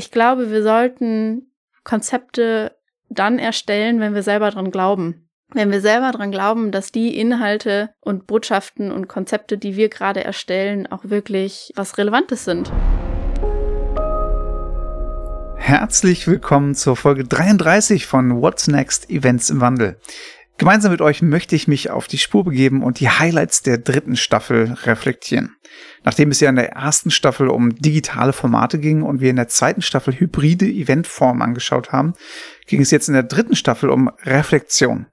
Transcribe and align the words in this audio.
Ich 0.00 0.10
glaube, 0.10 0.50
wir 0.50 0.62
sollten 0.62 1.52
Konzepte 1.84 2.74
dann 3.10 3.38
erstellen, 3.38 4.00
wenn 4.00 4.14
wir 4.14 4.22
selber 4.22 4.50
dran 4.50 4.70
glauben. 4.70 5.28
Wenn 5.52 5.70
wir 5.70 5.82
selber 5.82 6.10
dran 6.10 6.30
glauben, 6.30 6.72
dass 6.72 6.90
die 6.90 7.18
Inhalte 7.18 7.90
und 8.00 8.26
Botschaften 8.26 8.92
und 8.92 9.08
Konzepte, 9.08 9.58
die 9.58 9.76
wir 9.76 9.90
gerade 9.90 10.24
erstellen, 10.24 10.90
auch 10.90 11.04
wirklich 11.04 11.70
was 11.76 11.98
Relevantes 11.98 12.46
sind. 12.46 12.72
Herzlich 15.56 16.26
willkommen 16.26 16.74
zur 16.74 16.96
Folge 16.96 17.24
33 17.24 18.06
von 18.06 18.40
What's 18.40 18.68
Next 18.68 19.10
Events 19.10 19.50
im 19.50 19.60
Wandel. 19.60 19.98
Gemeinsam 20.60 20.92
mit 20.92 21.00
euch 21.00 21.22
möchte 21.22 21.56
ich 21.56 21.68
mich 21.68 21.88
auf 21.88 22.06
die 22.06 22.18
Spur 22.18 22.44
begeben 22.44 22.82
und 22.82 23.00
die 23.00 23.08
Highlights 23.08 23.62
der 23.62 23.78
dritten 23.78 24.14
Staffel 24.14 24.76
reflektieren. 24.84 25.56
Nachdem 26.04 26.30
es 26.30 26.40
ja 26.40 26.50
in 26.50 26.56
der 26.56 26.72
ersten 26.72 27.10
Staffel 27.10 27.48
um 27.48 27.74
digitale 27.76 28.34
Formate 28.34 28.78
ging 28.78 29.00
und 29.00 29.22
wir 29.22 29.30
in 29.30 29.36
der 29.36 29.48
zweiten 29.48 29.80
Staffel 29.80 30.12
hybride 30.12 30.66
Eventformen 30.66 31.40
angeschaut 31.40 31.92
haben, 31.92 32.12
ging 32.66 32.82
es 32.82 32.90
jetzt 32.90 33.08
in 33.08 33.14
der 33.14 33.22
dritten 33.22 33.56
Staffel 33.56 33.88
um 33.88 34.10
Reflexion. 34.24 35.06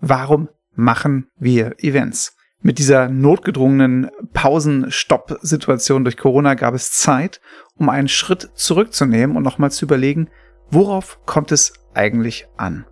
Warum 0.00 0.50
machen 0.74 1.30
wir 1.38 1.76
Events? 1.78 2.36
Mit 2.60 2.78
dieser 2.78 3.08
notgedrungenen 3.08 4.10
Pausenstopp-Situation 4.34 6.04
durch 6.04 6.18
Corona 6.18 6.52
gab 6.52 6.74
es 6.74 6.92
Zeit, 6.92 7.40
um 7.74 7.88
einen 7.88 8.08
Schritt 8.08 8.50
zurückzunehmen 8.52 9.38
und 9.38 9.44
nochmal 9.44 9.70
zu 9.70 9.86
überlegen, 9.86 10.28
worauf 10.70 11.24
kommt 11.24 11.52
es 11.52 11.72
eigentlich 11.94 12.48
an? 12.58 12.84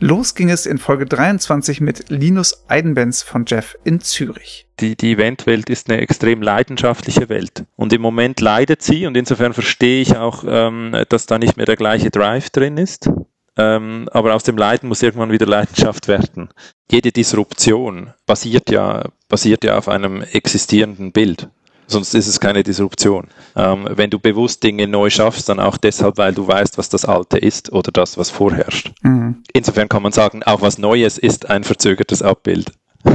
Los 0.00 0.36
ging 0.36 0.48
es 0.48 0.64
in 0.64 0.78
Folge 0.78 1.06
23 1.06 1.80
mit 1.80 2.08
Linus 2.08 2.64
Eidenbenz 2.68 3.22
von 3.22 3.44
Jeff 3.48 3.76
in 3.82 4.00
Zürich. 4.00 4.68
Die, 4.78 4.94
die 4.94 5.12
Eventwelt 5.12 5.68
ist 5.70 5.90
eine 5.90 6.00
extrem 6.00 6.40
leidenschaftliche 6.40 7.28
Welt. 7.28 7.64
Und 7.74 7.92
im 7.92 8.00
Moment 8.00 8.40
leidet 8.40 8.80
sie 8.80 9.08
und 9.08 9.16
insofern 9.16 9.54
verstehe 9.54 10.00
ich 10.00 10.16
auch, 10.16 10.44
ähm, 10.46 10.96
dass 11.08 11.26
da 11.26 11.40
nicht 11.40 11.56
mehr 11.56 11.66
der 11.66 11.74
gleiche 11.74 12.10
Drive 12.10 12.50
drin 12.50 12.76
ist. 12.76 13.10
Ähm, 13.56 14.08
aber 14.12 14.36
aus 14.36 14.44
dem 14.44 14.56
Leiden 14.56 14.88
muss 14.88 15.02
irgendwann 15.02 15.32
wieder 15.32 15.46
Leidenschaft 15.46 16.06
werden. 16.06 16.50
Jede 16.88 17.10
Disruption 17.10 18.14
basiert 18.24 18.70
ja, 18.70 19.08
basiert 19.28 19.64
ja 19.64 19.78
auf 19.78 19.88
einem 19.88 20.22
existierenden 20.22 21.10
Bild 21.10 21.48
sonst 21.88 22.14
ist 22.14 22.28
es 22.28 22.38
keine 22.38 22.62
Disruption. 22.62 23.28
Ähm, 23.56 23.88
wenn 23.90 24.10
du 24.10 24.18
bewusst 24.18 24.62
Dinge 24.62 24.86
neu 24.86 25.10
schaffst, 25.10 25.48
dann 25.48 25.58
auch 25.58 25.76
deshalb, 25.76 26.18
weil 26.18 26.34
du 26.34 26.46
weißt, 26.46 26.78
was 26.78 26.88
das 26.88 27.04
Alte 27.04 27.38
ist 27.38 27.72
oder 27.72 27.90
das, 27.90 28.16
was 28.18 28.30
vorherrscht. 28.30 28.92
Mhm. 29.02 29.42
Insofern 29.52 29.88
kann 29.88 30.02
man 30.02 30.12
sagen, 30.12 30.42
auch 30.42 30.60
was 30.60 30.78
Neues 30.78 31.18
ist 31.18 31.50
ein 31.50 31.64
verzögertes 31.64 32.22
Abbild. 32.22 32.72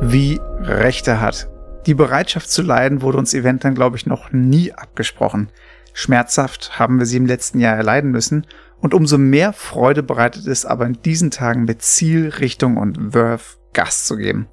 Wie 0.00 0.40
Rechte 0.60 1.20
hat. 1.20 1.48
Die 1.86 1.94
Bereitschaft 1.94 2.50
zu 2.50 2.62
leiden 2.62 3.00
wurde 3.00 3.18
uns 3.18 3.32
Eventern, 3.32 3.74
glaube 3.74 3.96
ich, 3.96 4.06
noch 4.06 4.32
nie 4.32 4.72
abgesprochen. 4.72 5.50
Schmerzhaft 5.92 6.78
haben 6.78 6.98
wir 6.98 7.06
sie 7.06 7.16
im 7.16 7.26
letzten 7.26 7.60
Jahr 7.60 7.76
erleiden 7.76 8.10
müssen 8.10 8.46
und 8.80 8.92
umso 8.92 9.18
mehr 9.18 9.52
Freude 9.52 10.02
bereitet 10.02 10.46
es 10.46 10.66
aber 10.66 10.84
in 10.86 11.00
diesen 11.02 11.30
Tagen 11.30 11.64
mit 11.64 11.82
Ziel, 11.82 12.28
Richtung 12.28 12.76
und 12.76 13.12
Verve 13.12 13.56
Gas 13.72 14.06
zu 14.06 14.16
geben. 14.16 14.48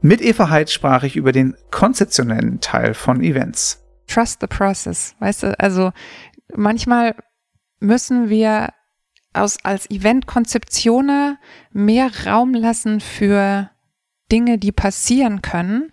Mit 0.00 0.20
Eva 0.20 0.48
Heid 0.48 0.70
sprach 0.70 1.02
ich 1.02 1.16
über 1.16 1.32
den 1.32 1.56
konzeptionellen 1.70 2.60
Teil 2.60 2.94
von 2.94 3.20
Events. 3.22 3.84
Trust 4.06 4.40
the 4.40 4.46
process. 4.46 5.16
Weißt 5.18 5.42
du, 5.42 5.58
also 5.58 5.92
manchmal 6.54 7.16
müssen 7.80 8.28
wir 8.28 8.68
aus, 9.32 9.58
als 9.64 9.90
Event-Konzeptioner 9.90 11.38
mehr 11.72 12.10
Raum 12.26 12.54
lassen 12.54 13.00
für 13.00 13.70
Dinge, 14.30 14.58
die 14.58 14.72
passieren 14.72 15.42
können 15.42 15.90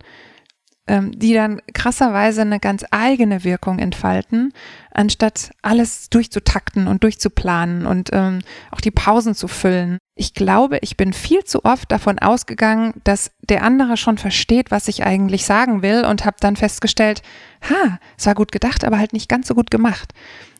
die 0.88 1.34
dann 1.34 1.60
krasserweise 1.74 2.42
eine 2.42 2.60
ganz 2.60 2.84
eigene 2.90 3.44
Wirkung 3.44 3.78
entfalten, 3.78 4.52
anstatt 4.92 5.50
alles 5.62 6.10
durchzutakten 6.10 6.86
und 6.86 7.02
durchzuplanen 7.02 7.86
und 7.86 8.10
ähm, 8.12 8.40
auch 8.70 8.80
die 8.80 8.90
Pausen 8.90 9.34
zu 9.34 9.48
füllen. 9.48 9.98
Ich 10.14 10.32
glaube, 10.32 10.78
ich 10.82 10.96
bin 10.96 11.12
viel 11.12 11.44
zu 11.44 11.64
oft 11.64 11.90
davon 11.90 12.18
ausgegangen, 12.18 12.94
dass 13.04 13.32
der 13.42 13.62
andere 13.62 13.96
schon 13.96 14.16
versteht, 14.16 14.70
was 14.70 14.88
ich 14.88 15.04
eigentlich 15.04 15.44
sagen 15.44 15.82
will 15.82 16.04
und 16.04 16.24
habe 16.24 16.36
dann 16.40 16.56
festgestellt, 16.56 17.22
ha, 17.68 17.98
es 18.16 18.26
war 18.26 18.34
gut 18.34 18.52
gedacht, 18.52 18.84
aber 18.84 18.98
halt 18.98 19.12
nicht 19.12 19.28
ganz 19.28 19.48
so 19.48 19.54
gut 19.54 19.70
gemacht. 19.70 20.12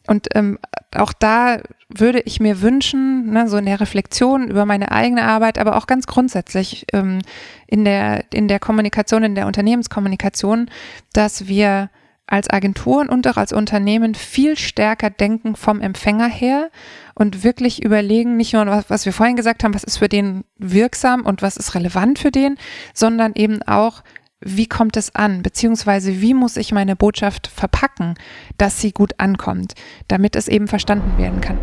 Und 0.07 0.29
ähm, 0.35 0.59
auch 0.95 1.13
da 1.13 1.61
würde 1.89 2.21
ich 2.21 2.41
mir 2.41 2.63
wünschen, 2.63 3.31
ne, 3.31 3.49
so 3.49 3.57
in 3.57 3.67
der 3.67 3.81
Reflexion 3.81 4.49
über 4.49 4.67
meine 4.67 4.91
eigene 4.91 5.25
Arbeit, 5.25 5.59
aber 5.59 5.77
auch 5.77 5.87
ganz 5.87 6.07
grundsätzlich 6.07 6.87
ähm, 6.93 7.21
in, 7.67 7.85
der, 7.85 8.25
in 8.33 8.49
der 8.49 8.59
Kommunikation, 8.59 9.25
in 9.25 9.35
der 9.35 9.47
Unternehmenskommunikation, 9.47 10.71
dass 11.13 11.47
wir 11.47 11.91
als 12.27 12.51
Agenturen 12.51 13.09
und 13.09 13.27
auch 13.29 13.37
als 13.37 13.53
Unternehmen 13.53 14.15
viel 14.15 14.57
stärker 14.57 15.11
denken 15.11 15.55
vom 15.55 15.81
Empfänger 15.81 16.27
her 16.27 16.71
und 17.15 17.45
wirklich 17.45 17.85
überlegen, 17.85 18.37
nicht 18.37 18.53
nur, 18.53 18.67
was, 18.67 18.91
was 18.91 19.07
wir 19.07 19.13
vorhin 19.13 19.37
gesagt 19.37 19.63
haben, 19.63 19.75
was 19.75 19.85
ist 19.85 19.99
für 19.99 20.09
den 20.09 20.45
wirksam 20.59 21.25
und 21.25 21.41
was 21.43 21.57
ist 21.57 21.75
relevant 21.75 22.19
für 22.19 22.33
den, 22.33 22.59
sondern 22.95 23.33
eben 23.37 23.63
auch, 23.63 24.03
wie 24.41 24.67
kommt 24.67 24.97
es 24.97 25.15
an, 25.15 25.43
beziehungsweise 25.43 26.21
wie 26.21 26.35
muss 26.35 26.57
ich 26.57 26.73
meine 26.73 26.97
Botschaft 26.97 27.47
verpacken, 27.47 28.15
dass 28.59 28.81
sie 28.81 28.93
gut 28.93 29.15
ankommt, 29.19 29.75
damit 30.09 30.37
es 30.37 30.49
eben 30.49 30.69
verstanden 30.69 31.17
werden 31.19 31.41
kann. 31.41 31.59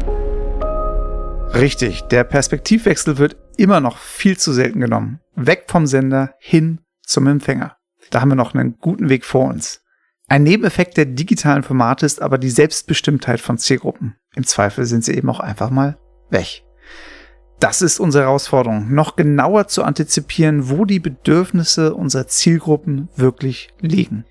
Richtig, 1.53 2.01
der 2.03 2.23
Perspektivwechsel 2.23 3.17
wird 3.19 3.37
immer 3.57 3.79
noch 3.79 3.97
viel 3.97 4.37
zu 4.37 4.51
selten 4.53 4.79
genommen. 4.79 5.19
Weg 5.35 5.65
vom 5.67 5.85
Sender 5.85 6.33
hin 6.39 6.81
zum 7.03 7.27
Empfänger. 7.27 7.77
Da 8.09 8.21
haben 8.21 8.29
wir 8.29 8.35
noch 8.35 8.55
einen 8.55 8.77
guten 8.79 9.09
Weg 9.09 9.23
vor 9.23 9.47
uns. 9.47 9.81
Ein 10.27 10.43
Nebeneffekt 10.43 10.97
der 10.97 11.05
digitalen 11.05 11.63
Formate 11.63 12.05
ist 12.05 12.21
aber 12.21 12.37
die 12.37 12.49
Selbstbestimmtheit 12.49 13.39
von 13.39 13.57
Zielgruppen. 13.57 14.15
Im 14.35 14.45
Zweifel 14.45 14.85
sind 14.85 15.03
sie 15.03 15.13
eben 15.13 15.29
auch 15.29 15.39
einfach 15.39 15.69
mal 15.69 15.97
weg. 16.29 16.62
Das 17.59 17.81
ist 17.81 17.99
unsere 17.99 18.25
Herausforderung, 18.25 18.93
noch 18.93 19.15
genauer 19.15 19.67
zu 19.67 19.83
antizipieren, 19.83 20.69
wo 20.69 20.85
die 20.85 20.99
Bedürfnisse 20.99 21.93
unserer 21.93 22.27
Zielgruppen 22.27 23.07
wirklich 23.15 23.69
liegen. 23.79 24.25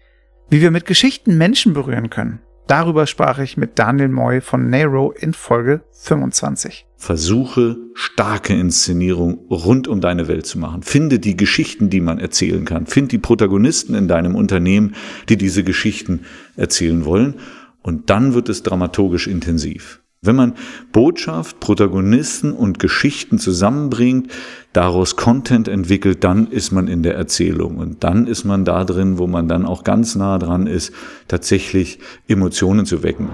Wie 0.50 0.60
wir 0.60 0.70
mit 0.70 0.84
Geschichten 0.84 1.38
Menschen 1.38 1.72
berühren 1.72 2.10
können. 2.10 2.40
Darüber 2.66 3.06
sprach 3.06 3.38
ich 3.38 3.56
mit 3.56 3.78
Daniel 3.78 4.08
Moy 4.08 4.40
von 4.40 4.70
Nero 4.70 5.12
in 5.12 5.34
Folge 5.34 5.82
25. 5.92 6.86
Versuche 6.96 7.76
starke 7.94 8.54
Inszenierung 8.54 9.46
rund 9.50 9.88
um 9.88 10.00
deine 10.00 10.28
Welt 10.28 10.46
zu 10.46 10.58
machen. 10.58 10.82
Finde 10.82 11.18
die 11.18 11.36
Geschichten, 11.36 11.90
die 11.90 12.00
man 12.00 12.18
erzählen 12.18 12.64
kann. 12.64 12.86
Find 12.86 13.12
die 13.12 13.18
Protagonisten 13.18 13.94
in 13.94 14.08
deinem 14.08 14.36
Unternehmen, 14.36 14.94
die 15.28 15.36
diese 15.36 15.64
Geschichten 15.64 16.20
erzählen 16.56 17.04
wollen. 17.04 17.40
Und 17.82 18.10
dann 18.10 18.34
wird 18.34 18.48
es 18.48 18.62
dramaturgisch 18.62 19.26
intensiv. 19.26 20.01
Wenn 20.24 20.36
man 20.36 20.54
Botschaft, 20.92 21.58
Protagonisten 21.58 22.52
und 22.52 22.78
Geschichten 22.78 23.40
zusammenbringt, 23.40 24.30
daraus 24.72 25.16
Content 25.16 25.66
entwickelt, 25.66 26.22
dann 26.22 26.46
ist 26.46 26.70
man 26.70 26.86
in 26.86 27.02
der 27.02 27.16
Erzählung 27.16 27.78
und 27.78 28.04
dann 28.04 28.28
ist 28.28 28.44
man 28.44 28.64
da 28.64 28.84
drin, 28.84 29.18
wo 29.18 29.26
man 29.26 29.48
dann 29.48 29.66
auch 29.66 29.82
ganz 29.82 30.14
nah 30.14 30.38
dran 30.38 30.68
ist, 30.68 30.92
tatsächlich 31.26 31.98
Emotionen 32.28 32.86
zu 32.86 33.02
wecken. 33.02 33.30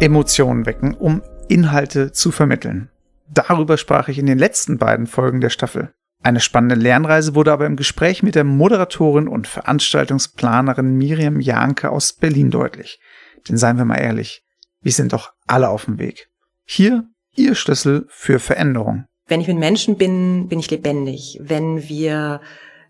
Emotionen 0.00 0.64
wecken, 0.64 0.94
um 0.94 1.20
Inhalte 1.48 2.12
zu 2.12 2.30
vermitteln. 2.30 2.88
Darüber 3.28 3.76
sprach 3.76 4.08
ich 4.08 4.18
in 4.18 4.24
den 4.24 4.38
letzten 4.38 4.78
beiden 4.78 5.06
Folgen 5.06 5.42
der 5.42 5.50
Staffel. 5.50 5.92
Eine 6.22 6.40
spannende 6.40 6.76
Lernreise 6.76 7.34
wurde 7.34 7.52
aber 7.52 7.66
im 7.66 7.76
Gespräch 7.76 8.22
mit 8.22 8.34
der 8.34 8.44
Moderatorin 8.44 9.28
und 9.28 9.48
Veranstaltungsplanerin 9.48 10.96
Miriam 10.96 11.40
Janke 11.40 11.90
aus 11.90 12.14
Berlin 12.14 12.50
deutlich. 12.50 12.98
Denn 13.46 13.58
seien 13.58 13.76
wir 13.76 13.84
mal 13.84 13.98
ehrlich, 13.98 14.45
wir 14.86 14.92
sind 14.92 15.12
doch 15.12 15.32
alle 15.48 15.68
auf 15.68 15.86
dem 15.86 15.98
Weg. 15.98 16.28
Hier 16.64 17.08
Ihr 17.34 17.56
Schlüssel 17.56 18.06
für 18.08 18.38
Veränderung. 18.38 19.04
Wenn 19.26 19.40
ich 19.40 19.48
mit 19.48 19.58
Menschen 19.58 19.98
bin, 19.98 20.46
bin 20.46 20.60
ich 20.60 20.70
lebendig. 20.70 21.40
Wenn 21.42 21.88
wir 21.88 22.40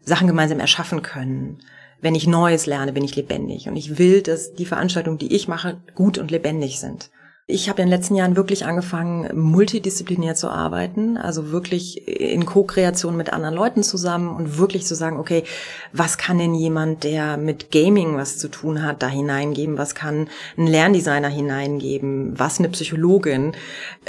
Sachen 0.02 0.26
gemeinsam 0.26 0.60
erschaffen 0.60 1.00
können, 1.00 1.62
wenn 2.02 2.14
ich 2.14 2.26
Neues 2.26 2.66
lerne, 2.66 2.92
bin 2.92 3.02
ich 3.02 3.16
lebendig. 3.16 3.66
Und 3.66 3.76
ich 3.76 3.96
will, 3.96 4.20
dass 4.20 4.52
die 4.52 4.66
Veranstaltungen, 4.66 5.16
die 5.16 5.34
ich 5.34 5.48
mache, 5.48 5.80
gut 5.94 6.18
und 6.18 6.30
lebendig 6.30 6.80
sind. 6.80 7.08
Ich 7.48 7.68
habe 7.68 7.80
in 7.80 7.86
den 7.86 7.96
letzten 7.96 8.16
Jahren 8.16 8.34
wirklich 8.34 8.66
angefangen, 8.66 9.30
multidisziplinär 9.32 10.34
zu 10.34 10.48
arbeiten, 10.48 11.16
also 11.16 11.52
wirklich 11.52 12.08
in 12.08 12.44
Co-Kreation 12.44 13.16
mit 13.16 13.32
anderen 13.32 13.54
Leuten 13.54 13.84
zusammen 13.84 14.34
und 14.34 14.58
wirklich 14.58 14.84
zu 14.84 14.96
sagen, 14.96 15.16
okay, 15.16 15.44
was 15.92 16.18
kann 16.18 16.38
denn 16.38 16.56
jemand, 16.56 17.04
der 17.04 17.36
mit 17.36 17.70
Gaming 17.70 18.16
was 18.16 18.38
zu 18.38 18.48
tun 18.48 18.82
hat, 18.82 19.00
da 19.00 19.06
hineingeben? 19.06 19.78
Was 19.78 19.94
kann 19.94 20.26
ein 20.58 20.66
Lerndesigner 20.66 21.28
hineingeben? 21.28 22.36
Was 22.36 22.58
eine 22.58 22.68
Psychologin? 22.68 23.52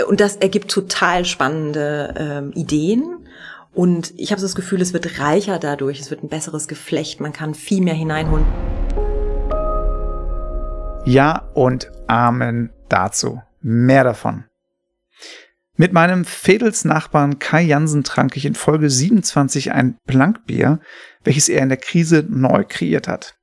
Und 0.07 0.19
das 0.19 0.38
ergibt 0.38 0.72
total 0.72 1.24
spannende 1.24 2.16
ähm, 2.18 2.54
Ideen. 2.56 3.19
Und 3.72 4.16
ich 4.18 4.31
habe 4.31 4.42
so 4.42 4.48
das 4.48 4.56
Gefühl, 4.56 4.81
es 4.81 4.94
wird 4.94 5.19
reicher 5.19 5.60
dadurch, 5.60 6.00
es 6.00 6.10
wird 6.10 6.24
ein 6.24 6.30
besseres 6.30 6.68
Geflecht, 6.68 7.19
man 7.19 7.34
kann 7.34 7.54
viel 7.54 7.84
mehr 7.84 7.94
hineinholen. 7.94 8.48
Ja 11.06 11.48
und 11.54 11.92
Amen 12.07 12.72
dazu. 12.89 13.42
Mehr 13.62 14.04
davon. 14.04 14.45
Mit 15.75 15.94
meinem 15.94 16.25
Fedels-Nachbarn 16.25 17.38
Kai 17.38 17.62
Jansen 17.62 18.04
trank 18.04 18.36
ich 18.36 18.45
in 18.45 18.56
Folge 18.56 18.89
27 18.89 19.72
ein 19.74 19.98
Blankbier, 20.07 20.80
welches 21.24 21.50
er 21.50 21.62
in 21.62 21.69
der 21.69 21.78
Krise 21.78 22.25
neu 22.28 22.63
kreiert 22.68 23.07
hat. 23.07 23.36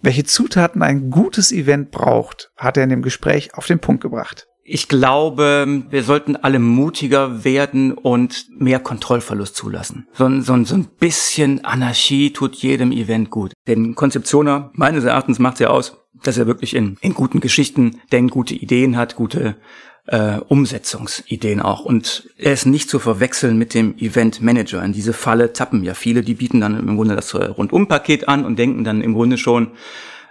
Welche 0.00 0.24
Zutaten 0.24 0.82
ein 0.82 1.10
gutes 1.10 1.52
Event 1.52 1.90
braucht, 1.90 2.50
hat 2.56 2.76
er 2.76 2.84
in 2.84 2.90
dem 2.90 3.02
Gespräch 3.02 3.54
auf 3.54 3.66
den 3.66 3.78
Punkt 3.78 4.02
gebracht. 4.02 4.46
Ich 4.70 4.88
glaube, 4.88 5.86
wir 5.88 6.02
sollten 6.02 6.36
alle 6.36 6.58
mutiger 6.58 7.42
werden 7.42 7.92
und 7.92 8.46
mehr 8.58 8.80
Kontrollverlust 8.80 9.56
zulassen. 9.56 10.06
So, 10.12 10.28
so, 10.40 10.62
so 10.64 10.74
ein 10.74 10.88
bisschen 10.98 11.64
Anarchie 11.64 12.32
tut 12.32 12.54
jedem 12.56 12.92
Event 12.92 13.30
gut. 13.30 13.52
Den 13.66 13.94
Konzeptioner 13.94 14.70
meines 14.74 15.04
Erachtens 15.04 15.38
macht 15.38 15.54
es 15.54 15.60
ja 15.60 15.68
aus, 15.68 15.96
dass 16.22 16.38
er 16.38 16.46
wirklich 16.46 16.74
in, 16.74 16.96
in 17.00 17.14
guten 17.14 17.40
Geschichten 17.40 18.00
denkt, 18.12 18.32
gute 18.32 18.54
Ideen 18.54 18.96
hat, 18.96 19.16
gute 19.16 19.56
äh, 20.06 20.38
Umsetzungsideen 20.48 21.60
auch. 21.60 21.84
Und 21.84 22.30
er 22.36 22.52
ist 22.52 22.66
nicht 22.66 22.88
zu 22.88 22.98
verwechseln 22.98 23.58
mit 23.58 23.74
dem 23.74 23.96
Event 23.98 24.40
Manager. 24.40 24.82
In 24.82 24.92
diese 24.92 25.12
Falle 25.12 25.52
tappen 25.52 25.84
ja 25.84 25.94
viele, 25.94 26.22
die 26.22 26.34
bieten 26.34 26.60
dann 26.60 26.78
im 26.78 26.96
Grunde 26.96 27.14
das 27.14 27.34
Rundumpaket 27.34 28.28
an 28.28 28.44
und 28.44 28.58
denken 28.58 28.84
dann 28.84 29.02
im 29.02 29.14
Grunde 29.14 29.38
schon 29.38 29.72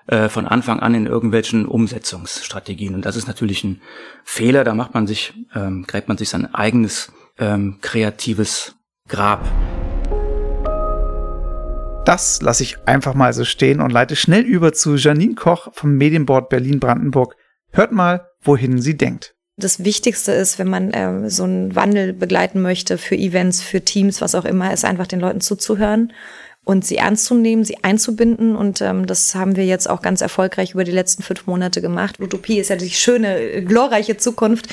äh, 0.08 0.30
von 0.30 0.48
Anfang 0.48 0.80
an 0.80 0.96
in 0.96 1.06
irgendwelchen 1.06 1.66
Umsetzungsstrategien. 1.66 2.96
Und 2.96 3.06
das 3.06 3.16
ist 3.16 3.28
natürlich 3.28 3.64
ein 3.64 3.82
Fehler. 4.24 4.64
Da 4.64 4.74
macht 4.74 4.94
man 4.94 5.06
sich, 5.06 5.34
ähm, 5.54 5.86
gräbt 5.86 6.08
man 6.08 6.18
sich 6.18 6.30
sein 6.30 6.54
eigenes 6.54 7.12
ähm, 7.38 7.78
kreatives 7.82 8.76
Grab. 9.08 9.46
Das 12.08 12.42
lasse 12.42 12.64
ich 12.64 12.78
einfach 12.86 13.16
mal 13.16 13.34
so 13.34 13.44
stehen 13.44 13.82
und 13.82 13.92
leite 13.92 14.16
schnell 14.16 14.44
über 14.44 14.72
zu 14.72 14.96
Janine 14.96 15.36
Koch 15.36 15.68
vom 15.74 15.96
Medienboard 15.96 16.48
Berlin-Brandenburg. 16.48 17.36
Hört 17.74 17.92
mal, 17.92 18.30
wohin 18.42 18.82
sie 18.82 18.96
denkt. 18.96 19.36
Das 19.58 19.84
Wichtigste 19.84 20.32
ist, 20.32 20.58
wenn 20.58 20.70
man 20.70 20.92
äh, 20.92 21.30
so 21.30 21.44
einen 21.44 21.76
Wandel 21.76 22.14
begleiten 22.14 22.62
möchte 22.62 22.98
für 22.98 23.18
Events, 23.18 23.62
für 23.62 23.82
Teams, 23.82 24.22
was 24.22 24.36
auch 24.36 24.46
immer, 24.46 24.72
ist 24.72 24.86
einfach 24.86 25.08
den 25.08 25.20
Leuten 25.20 25.42
zuzuhören 25.42 26.14
und 26.64 26.86
sie 26.86 26.96
ernst 26.96 27.26
zu 27.26 27.36
nehmen, 27.36 27.66
sie 27.66 27.84
einzubinden. 27.84 28.56
Und 28.56 28.80
ähm, 28.80 29.06
das 29.06 29.36
haben 29.36 29.58
wir 29.58 29.66
jetzt 29.66 29.90
auch 29.90 30.02
ganz 30.02 30.22
erfolgreich 30.22 30.76
über 30.76 30.86
die 30.86 30.92
letzten 30.92 31.24
fünf 31.24 31.46
Monate 31.46 31.82
gemacht. 31.82 32.22
Utopie 32.22 32.60
ist 32.60 32.70
ja 32.70 32.78
die 32.78 32.90
schöne, 32.90 33.64
glorreiche 33.64 34.16
Zukunft. 34.16 34.68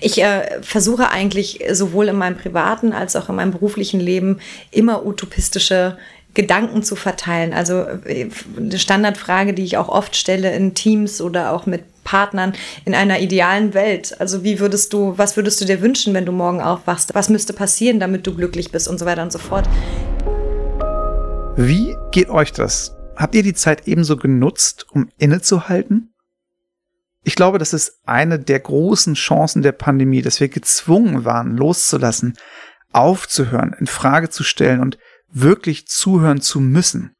Ich 0.00 0.20
äh, 0.20 0.60
versuche 0.62 1.10
eigentlich 1.10 1.60
sowohl 1.70 2.08
in 2.08 2.16
meinem 2.16 2.36
privaten 2.36 2.92
als 2.92 3.14
auch 3.14 3.28
in 3.28 3.36
meinem 3.36 3.52
beruflichen 3.52 4.00
Leben 4.00 4.40
immer 4.72 5.06
utopistische 5.06 5.96
Gedanken 6.34 6.82
zu 6.82 6.96
verteilen. 6.96 7.52
Also 7.52 7.82
äh, 8.04 8.28
eine 8.56 8.78
Standardfrage, 8.78 9.54
die 9.54 9.64
ich 9.64 9.76
auch 9.76 9.88
oft 9.88 10.16
stelle 10.16 10.54
in 10.54 10.74
Teams 10.74 11.20
oder 11.20 11.52
auch 11.52 11.66
mit 11.66 11.82
Partnern 12.04 12.54
in 12.84 12.94
einer 12.94 13.20
idealen 13.20 13.74
Welt. 13.74 14.20
Also 14.20 14.42
wie 14.42 14.58
würdest 14.58 14.92
du, 14.92 15.16
was 15.16 15.36
würdest 15.36 15.60
du 15.60 15.64
dir 15.64 15.80
wünschen, 15.80 16.14
wenn 16.14 16.26
du 16.26 16.32
morgen 16.32 16.60
aufwachst? 16.60 17.14
Was 17.14 17.28
müsste 17.28 17.52
passieren, 17.52 18.00
damit 18.00 18.26
du 18.26 18.34
glücklich 18.34 18.70
bist 18.72 18.88
und 18.88 18.98
so 18.98 19.06
weiter 19.06 19.22
und 19.22 19.32
so 19.32 19.38
fort. 19.38 19.68
Wie 21.56 21.96
geht 22.10 22.30
euch 22.30 22.52
das? 22.52 22.96
Habt 23.16 23.34
ihr 23.34 23.42
die 23.42 23.54
Zeit 23.54 23.86
ebenso 23.86 24.16
genutzt, 24.16 24.86
um 24.90 25.10
innezuhalten? 25.18 26.14
Ich 27.22 27.34
glaube, 27.34 27.58
das 27.58 27.74
ist 27.74 28.00
eine 28.06 28.38
der 28.38 28.60
großen 28.60 29.14
Chancen 29.14 29.60
der 29.60 29.72
Pandemie, 29.72 30.22
dass 30.22 30.40
wir 30.40 30.48
gezwungen 30.48 31.24
waren, 31.26 31.56
loszulassen, 31.56 32.38
aufzuhören, 32.92 33.76
in 33.78 33.86
Frage 33.86 34.30
zu 34.30 34.42
stellen 34.42 34.80
und 34.80 34.98
wirklich 35.32 35.86
zuhören 35.86 36.40
zu 36.40 36.60
müssen. 36.60 37.14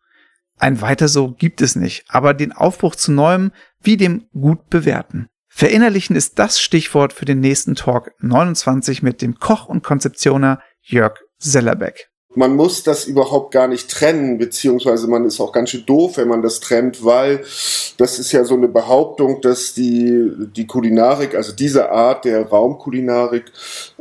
Ein 0.58 0.80
weiter 0.80 1.08
so 1.08 1.32
gibt 1.32 1.62
es 1.62 1.74
nicht, 1.74 2.04
aber 2.08 2.34
den 2.34 2.52
Aufbruch 2.52 2.94
zu 2.94 3.12
neuem 3.12 3.52
wie 3.80 3.96
dem 3.96 4.26
gut 4.32 4.68
bewerten. 4.68 5.28
Verinnerlichen 5.48 6.16
ist 6.16 6.38
das 6.38 6.60
Stichwort 6.60 7.12
für 7.12 7.24
den 7.24 7.40
nächsten 7.40 7.74
Talk 7.74 8.12
29 8.20 9.02
mit 9.02 9.20
dem 9.22 9.38
Koch 9.38 9.66
und 9.66 9.82
Konzeptioner 9.82 10.60
Jörg 10.82 11.18
Sellerbeck. 11.38 12.10
Man 12.32 12.54
muss 12.54 12.84
das 12.84 13.06
überhaupt 13.06 13.52
gar 13.52 13.66
nicht 13.66 13.90
trennen, 13.90 14.38
beziehungsweise 14.38 15.08
man 15.08 15.24
ist 15.24 15.40
auch 15.40 15.52
ganz 15.52 15.70
schön 15.70 15.84
doof, 15.84 16.16
wenn 16.16 16.28
man 16.28 16.42
das 16.42 16.60
trennt, 16.60 17.04
weil 17.04 17.38
das 17.96 18.20
ist 18.20 18.30
ja 18.30 18.44
so 18.44 18.54
eine 18.54 18.68
Behauptung, 18.68 19.40
dass 19.40 19.74
die, 19.74 20.30
die 20.54 20.66
Kulinarik, 20.66 21.34
also 21.34 21.52
diese 21.52 21.90
Art 21.90 22.24
der 22.24 22.46
Raumkulinarik, 22.46 23.50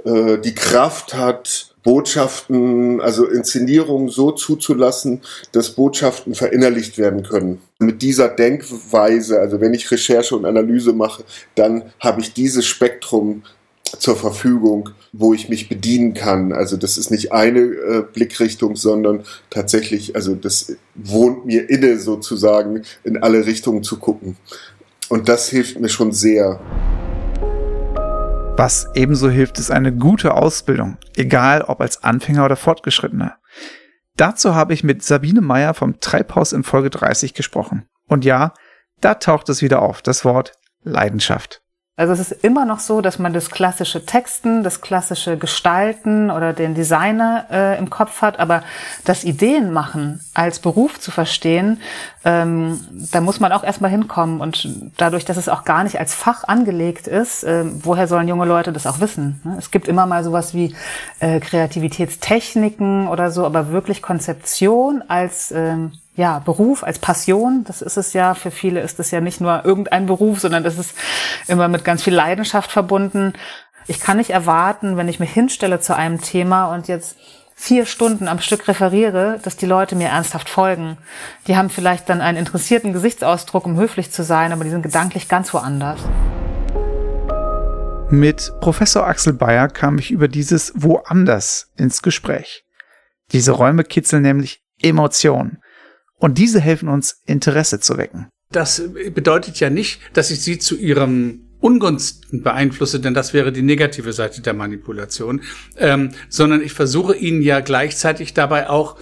äh, 0.06 0.38
die 0.38 0.53
Kraft 0.53 1.15
hat, 1.15 1.69
Botschaften, 1.83 2.99
also 3.01 3.25
Inszenierungen 3.25 4.09
so 4.09 4.31
zuzulassen, 4.31 5.21
dass 5.51 5.71
Botschaften 5.71 6.35
verinnerlicht 6.35 6.97
werden 6.97 7.23
können. 7.23 7.61
Mit 7.79 8.01
dieser 8.01 8.27
Denkweise, 8.27 9.39
also 9.39 9.61
wenn 9.61 9.73
ich 9.73 9.89
Recherche 9.89 10.35
und 10.35 10.45
Analyse 10.45 10.93
mache, 10.93 11.23
dann 11.55 11.93
habe 11.99 12.21
ich 12.21 12.33
dieses 12.33 12.65
Spektrum 12.65 13.43
zur 13.97 14.15
Verfügung, 14.15 14.89
wo 15.13 15.33
ich 15.33 15.49
mich 15.49 15.69
bedienen 15.69 16.13
kann. 16.13 16.51
Also 16.51 16.77
das 16.77 16.97
ist 16.97 17.09
nicht 17.09 17.31
eine 17.31 17.59
äh, 17.59 18.03
Blickrichtung, 18.13 18.75
sondern 18.75 19.23
tatsächlich, 19.49 20.15
also 20.15 20.35
das 20.35 20.75
wohnt 20.95 21.45
mir 21.45 21.69
inne 21.69 21.97
sozusagen, 21.97 22.83
in 23.03 23.17
alle 23.17 23.45
Richtungen 23.45 23.83
zu 23.83 23.97
gucken. 23.97 24.37
Und 25.09 25.27
das 25.27 25.49
hilft 25.49 25.79
mir 25.79 25.89
schon 25.89 26.11
sehr. 26.11 26.59
Was 28.59 28.89
ebenso 28.94 29.29
hilft, 29.29 29.57
ist 29.57 29.71
eine 29.71 29.95
gute 29.95 30.33
Ausbildung, 30.33 30.97
egal 31.15 31.61
ob 31.61 31.79
als 31.79 32.03
Anfänger 32.03 32.44
oder 32.44 32.57
Fortgeschrittener. 32.57 33.38
Dazu 34.17 34.53
habe 34.53 34.73
ich 34.73 34.83
mit 34.83 35.01
Sabine 35.01 35.39
Meyer 35.39 35.73
vom 35.73 36.01
Treibhaus 36.01 36.51
in 36.51 36.63
Folge 36.63 36.89
30 36.89 37.33
gesprochen. 37.33 37.88
Und 38.09 38.25
ja, 38.25 38.53
da 39.00 39.13
taucht 39.13 39.47
es 39.47 39.61
wieder 39.61 39.81
auf, 39.81 40.01
das 40.01 40.25
Wort 40.25 40.57
Leidenschaft. 40.83 41.61
Also 41.99 42.13
es 42.13 42.31
ist 42.31 42.45
immer 42.45 42.63
noch 42.63 42.79
so, 42.79 43.01
dass 43.01 43.19
man 43.19 43.33
das 43.33 43.51
klassische 43.51 44.05
Texten, 44.05 44.63
das 44.63 44.79
klassische 44.79 45.35
Gestalten 45.35 46.31
oder 46.31 46.53
den 46.53 46.73
Designer 46.73 47.45
äh, 47.51 47.77
im 47.77 47.89
Kopf 47.89 48.21
hat, 48.21 48.39
aber 48.39 48.63
das 49.03 49.25
Ideenmachen 49.25 50.21
als 50.33 50.59
Beruf 50.59 50.97
zu 51.01 51.11
verstehen, 51.11 51.81
ähm, 52.23 52.79
da 53.11 53.19
muss 53.19 53.41
man 53.41 53.51
auch 53.51 53.65
erstmal 53.65 53.91
hinkommen. 53.91 54.39
Und 54.39 54.69
dadurch, 54.95 55.25
dass 55.25 55.35
es 55.35 55.49
auch 55.49 55.65
gar 55.65 55.83
nicht 55.83 55.99
als 55.99 56.13
Fach 56.13 56.45
angelegt 56.45 57.05
ist, 57.05 57.43
äh, 57.43 57.65
woher 57.65 58.07
sollen 58.07 58.29
junge 58.29 58.45
Leute 58.45 58.71
das 58.71 58.87
auch 58.87 59.01
wissen? 59.01 59.41
Ne? 59.43 59.57
Es 59.59 59.69
gibt 59.69 59.89
immer 59.89 60.05
mal 60.05 60.23
sowas 60.23 60.53
wie 60.53 60.73
äh, 61.19 61.41
Kreativitätstechniken 61.41 63.09
oder 63.09 63.29
so, 63.29 63.45
aber 63.45 63.73
wirklich 63.73 64.01
Konzeption 64.01 65.03
als 65.09 65.51
ähm, 65.51 65.91
ja, 66.19 66.39
Beruf, 66.39 66.83
als 66.83 67.00
Passion. 67.00 67.63
Das 67.66 67.81
ist 67.81 67.95
es 67.95 68.12
ja. 68.12 68.33
Für 68.33 68.51
viele 68.51 68.81
ist 68.81 69.00
es 69.00 69.10
ja 69.10 69.21
nicht 69.21 69.39
nur 69.39 69.63
irgendein 69.63 70.06
Beruf, 70.06 70.42
sondern 70.42 70.66
das 70.66 70.77
ist 70.77 70.94
immer 71.48 71.69
mit 71.69 71.86
ganz 71.86 72.04
viel 72.04 72.13
Leidenschaft 72.13 72.69
verbunden. 72.69 73.33
Ich 73.88 74.01
kann 74.01 74.18
nicht 74.18 74.31
erwarten, 74.31 74.98
wenn 74.98 75.07
ich 75.07 75.21
mich 75.21 75.31
hinstelle 75.31 75.80
zu 75.80 75.95
einem 75.95 76.19
Thema 76.19 76.74
und 76.74 76.89
jetzt 76.89 77.16
vier 77.56 77.86
Stunden 77.86 78.27
am 78.27 78.39
Stück 78.39 78.68
referiere, 78.68 79.39
dass 79.44 79.56
die 79.56 79.66
Leute 79.66 79.95
mir 79.95 80.10
ernsthaft 80.10 80.50
folgen. 80.50 80.98
Die 81.48 81.56
haben 81.56 81.69
vielleicht 81.69 82.10
dann 82.10 82.19
einen 82.19 82.38
interessierten 82.38 82.92
Gesichtsausdruck, 82.92 83.66
um 83.66 83.77
höflich 83.77 84.12
zu 84.12 84.24
sein, 84.24 84.51
aber 84.51 84.66
die 84.66 84.71
sind 84.71 84.83
gedanklich 84.83 85.30
ganz 85.30 85.54
woanders. 85.54 86.01
Mit 88.09 88.52
Professor 88.59 89.07
Axel 89.07 89.31
Bayer 89.31 89.69
kam 89.69 89.97
ich 89.97 90.11
über 90.11 90.28
dieses 90.28 90.73
Woanders 90.76 91.71
ins 91.78 92.02
Gespräch. 92.02 92.66
Diese 93.31 93.54
Räume 93.54 93.85
kitzeln 93.85 94.23
nämlich 94.23 94.61
Emotionen. 94.81 95.61
Und 96.19 96.38
diese 96.38 96.59
helfen 96.59 96.90
uns, 96.90 97.21
Interesse 97.26 97.80
zu 97.80 97.97
wecken. 97.97 98.28
Das 98.52 98.81
bedeutet 99.14 99.59
ja 99.59 99.69
nicht, 99.69 100.02
dass 100.14 100.31
ich 100.31 100.42
sie 100.42 100.59
zu 100.59 100.76
ihrem 100.76 101.45
Ungunsten 101.61 102.42
beeinflusse, 102.42 102.99
denn 102.99 103.14
das 103.14 103.33
wäre 103.33 103.52
die 103.52 103.61
negative 103.61 104.14
Seite 104.14 104.42
der 104.42 104.54
Manipulation, 104.54 105.42
ähm, 105.78 106.11
sondern 106.30 106.61
ich 106.61 106.71
versuche 106.71 107.16
ihnen 107.16 107.42
ja 107.42 107.59
gleichzeitig 107.59 108.33
dabei 108.33 108.69
auch 108.69 108.97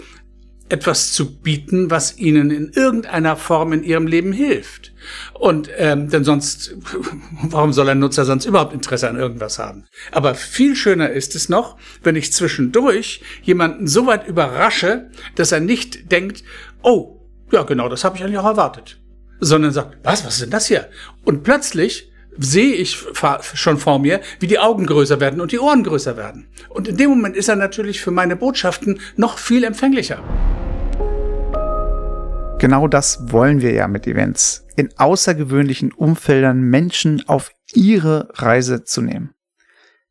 etwas 0.70 1.14
zu 1.14 1.40
bieten, 1.40 1.90
was 1.90 2.18
ihnen 2.18 2.52
in 2.52 2.70
irgendeiner 2.70 3.38
Form 3.38 3.72
in 3.72 3.84
ihrem 3.84 4.06
Leben 4.06 4.34
hilft. 4.34 4.94
Und 5.34 5.70
ähm, 5.78 6.10
denn 6.10 6.26
sonst, 6.26 6.76
warum 7.44 7.72
soll 7.72 7.88
ein 7.90 8.00
Nutzer 8.00 8.26
sonst 8.26 8.46
überhaupt 8.46 8.74
Interesse 8.74 9.10
an 9.10 9.16
irgendwas 9.16 9.60
haben? 9.60 9.86
Aber 10.12 10.36
viel 10.36 10.76
schöner 10.76 11.10
ist 11.10 11.36
es 11.36 11.48
noch, 11.48 11.78
wenn 12.04 12.18
ich 12.18 12.34
zwischendurch 12.34 13.22
jemanden 13.44 13.88
so 13.88 14.08
weit 14.08 14.28
überrasche, 14.28 15.10
dass 15.36 15.54
er 15.54 15.62
nicht 15.62 16.12
denkt, 16.12 16.44
oh, 16.84 17.20
ja 17.52 17.64
genau, 17.64 17.90
das 17.90 18.04
habe 18.04 18.18
ich 18.18 18.24
eigentlich 18.24 18.38
auch 18.38 18.46
erwartet. 18.46 19.00
Sondern 19.40 19.72
sagt, 19.72 19.98
was, 20.04 20.26
was 20.26 20.36
ist 20.36 20.44
denn 20.44 20.50
das 20.50 20.68
hier? 20.68 20.90
Und 21.24 21.44
plötzlich 21.44 22.12
sehe 22.38 22.74
ich 22.74 23.04
schon 23.54 23.78
vor 23.78 24.00
mir, 24.00 24.22
wie 24.40 24.48
die 24.48 24.60
Augen 24.60 24.86
größer 24.86 25.20
werden 25.20 25.42
und 25.42 25.52
die 25.52 25.60
Ohren 25.60 25.84
größer 25.84 26.18
werden. 26.18 26.48
Und 26.70 26.88
in 26.88 26.98
dem 26.98 27.10
Moment 27.10 27.36
ist 27.36 27.50
er 27.50 27.56
natürlich 27.56 28.02
für 28.02 28.12
meine 28.12 28.36
Botschaften 28.36 29.00
noch 29.16 29.38
viel 29.38 29.64
empfänglicher. 29.64 30.24
Genau 32.60 32.88
das 32.88 33.32
wollen 33.32 33.62
wir 33.62 33.72
ja 33.72 33.88
mit 33.88 34.08
Events. 34.08 34.66
In 34.76 34.90
außergewöhnlichen 34.98 35.92
Umfeldern 35.92 36.62
Menschen 36.62 37.28
auf 37.28 37.52
ihre 37.74 38.30
Reise 38.34 38.84
zu 38.84 39.02
nehmen. 39.02 39.34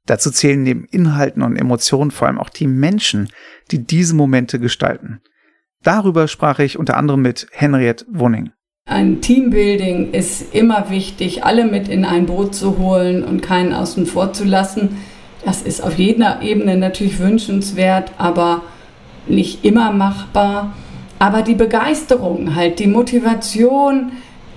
Dazu 0.07 0.31
zählen 0.31 0.63
neben 0.63 0.85
Inhalten 0.85 1.43
und 1.43 1.57
Emotionen 1.57 2.13
vor 2.13 2.29
allem 2.29 2.39
auch 2.39 2.49
die 2.49 2.69
Menschen, 2.69 3.29
die 3.73 3.85
diese 3.85 4.15
Momente 4.15 4.61
gestalten. 4.61 5.21
Darüber 5.87 6.27
sprach 6.27 6.59
ich 6.59 6.81
unter 6.81 6.97
anderem 6.97 7.23
mit 7.23 7.47
Henriette 7.53 8.07
Wunning. 8.09 8.51
Ein 8.87 9.21
Teambuilding 9.21 10.11
ist 10.11 10.53
immer 10.53 10.91
wichtig, 10.91 11.45
alle 11.45 11.65
mit 11.65 11.87
in 11.87 12.05
ein 12.05 12.27
Boot 12.27 12.57
zu 12.57 12.77
holen 12.79 13.23
und 13.23 13.41
keinen 13.41 13.73
außen 13.73 14.05
vor 14.05 14.33
zu 14.33 14.43
lassen. 14.43 14.97
Das 15.45 15.63
ist 15.63 15.81
auf 15.81 15.97
jeder 15.97 16.43
Ebene 16.43 16.77
natürlich 16.77 17.21
wünschenswert, 17.21 18.11
aber 18.19 18.63
nicht 19.29 19.65
immer 19.65 19.93
machbar. 19.93 20.75
Aber 21.21 21.43
die 21.43 21.55
Begeisterung, 21.55 22.57
halt 22.57 22.81
die 22.81 22.89
Motivation, 22.89 24.11